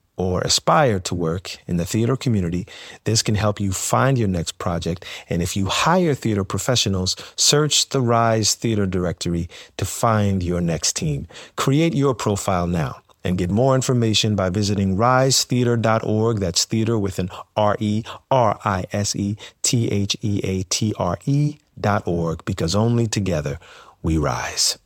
or 0.21 0.41
aspire 0.41 0.99
to 0.99 1.15
work 1.15 1.57
in 1.67 1.77
the 1.77 1.85
theater 1.85 2.15
community, 2.15 2.67
this 3.03 3.21
can 3.23 3.35
help 3.35 3.59
you 3.59 3.71
find 3.71 4.17
your 4.17 4.27
next 4.27 4.57
project. 4.57 5.05
And 5.29 5.41
if 5.41 5.55
you 5.55 5.65
hire 5.65 6.13
theater 6.13 6.43
professionals, 6.43 7.15
search 7.35 7.89
the 7.89 8.01
Rise 8.01 8.53
Theater 8.53 8.85
Directory 8.85 9.49
to 9.77 9.85
find 9.85 10.43
your 10.43 10.61
next 10.61 10.95
team. 10.95 11.27
Create 11.55 11.93
your 11.93 12.13
profile 12.13 12.67
now 12.67 13.01
and 13.23 13.37
get 13.37 13.49
more 13.49 13.75
information 13.75 14.35
by 14.35 14.49
visiting 14.49 14.95
risetheatre.org. 14.95 16.39
That's 16.39 16.65
theater 16.65 16.97
with 16.97 17.19
an 17.19 17.29
R 17.55 17.75
E 17.79 18.03
R 18.29 18.59
I 18.63 18.85
S 18.91 19.15
E 19.15 19.37
T 19.61 19.89
H 19.89 20.15
E 20.21 20.41
A 20.43 20.63
T 20.63 20.93
R 20.97 21.17
E 21.25 21.57
dot 21.79 22.03
org 22.05 22.45
because 22.45 22.75
only 22.75 23.07
together 23.07 23.59
we 24.03 24.17
rise. 24.17 24.77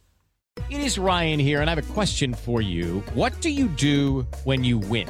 It 0.70 0.80
is 0.80 0.98
Ryan 0.98 1.40
here, 1.40 1.62
and 1.62 1.70
I 1.70 1.76
have 1.76 1.90
a 1.90 1.94
question 1.94 2.34
for 2.34 2.62
you. 2.62 3.04
What 3.14 3.40
do 3.42 3.50
you 3.50 3.68
do 3.68 4.26
when 4.46 4.64
you 4.64 4.78
win? 4.78 5.10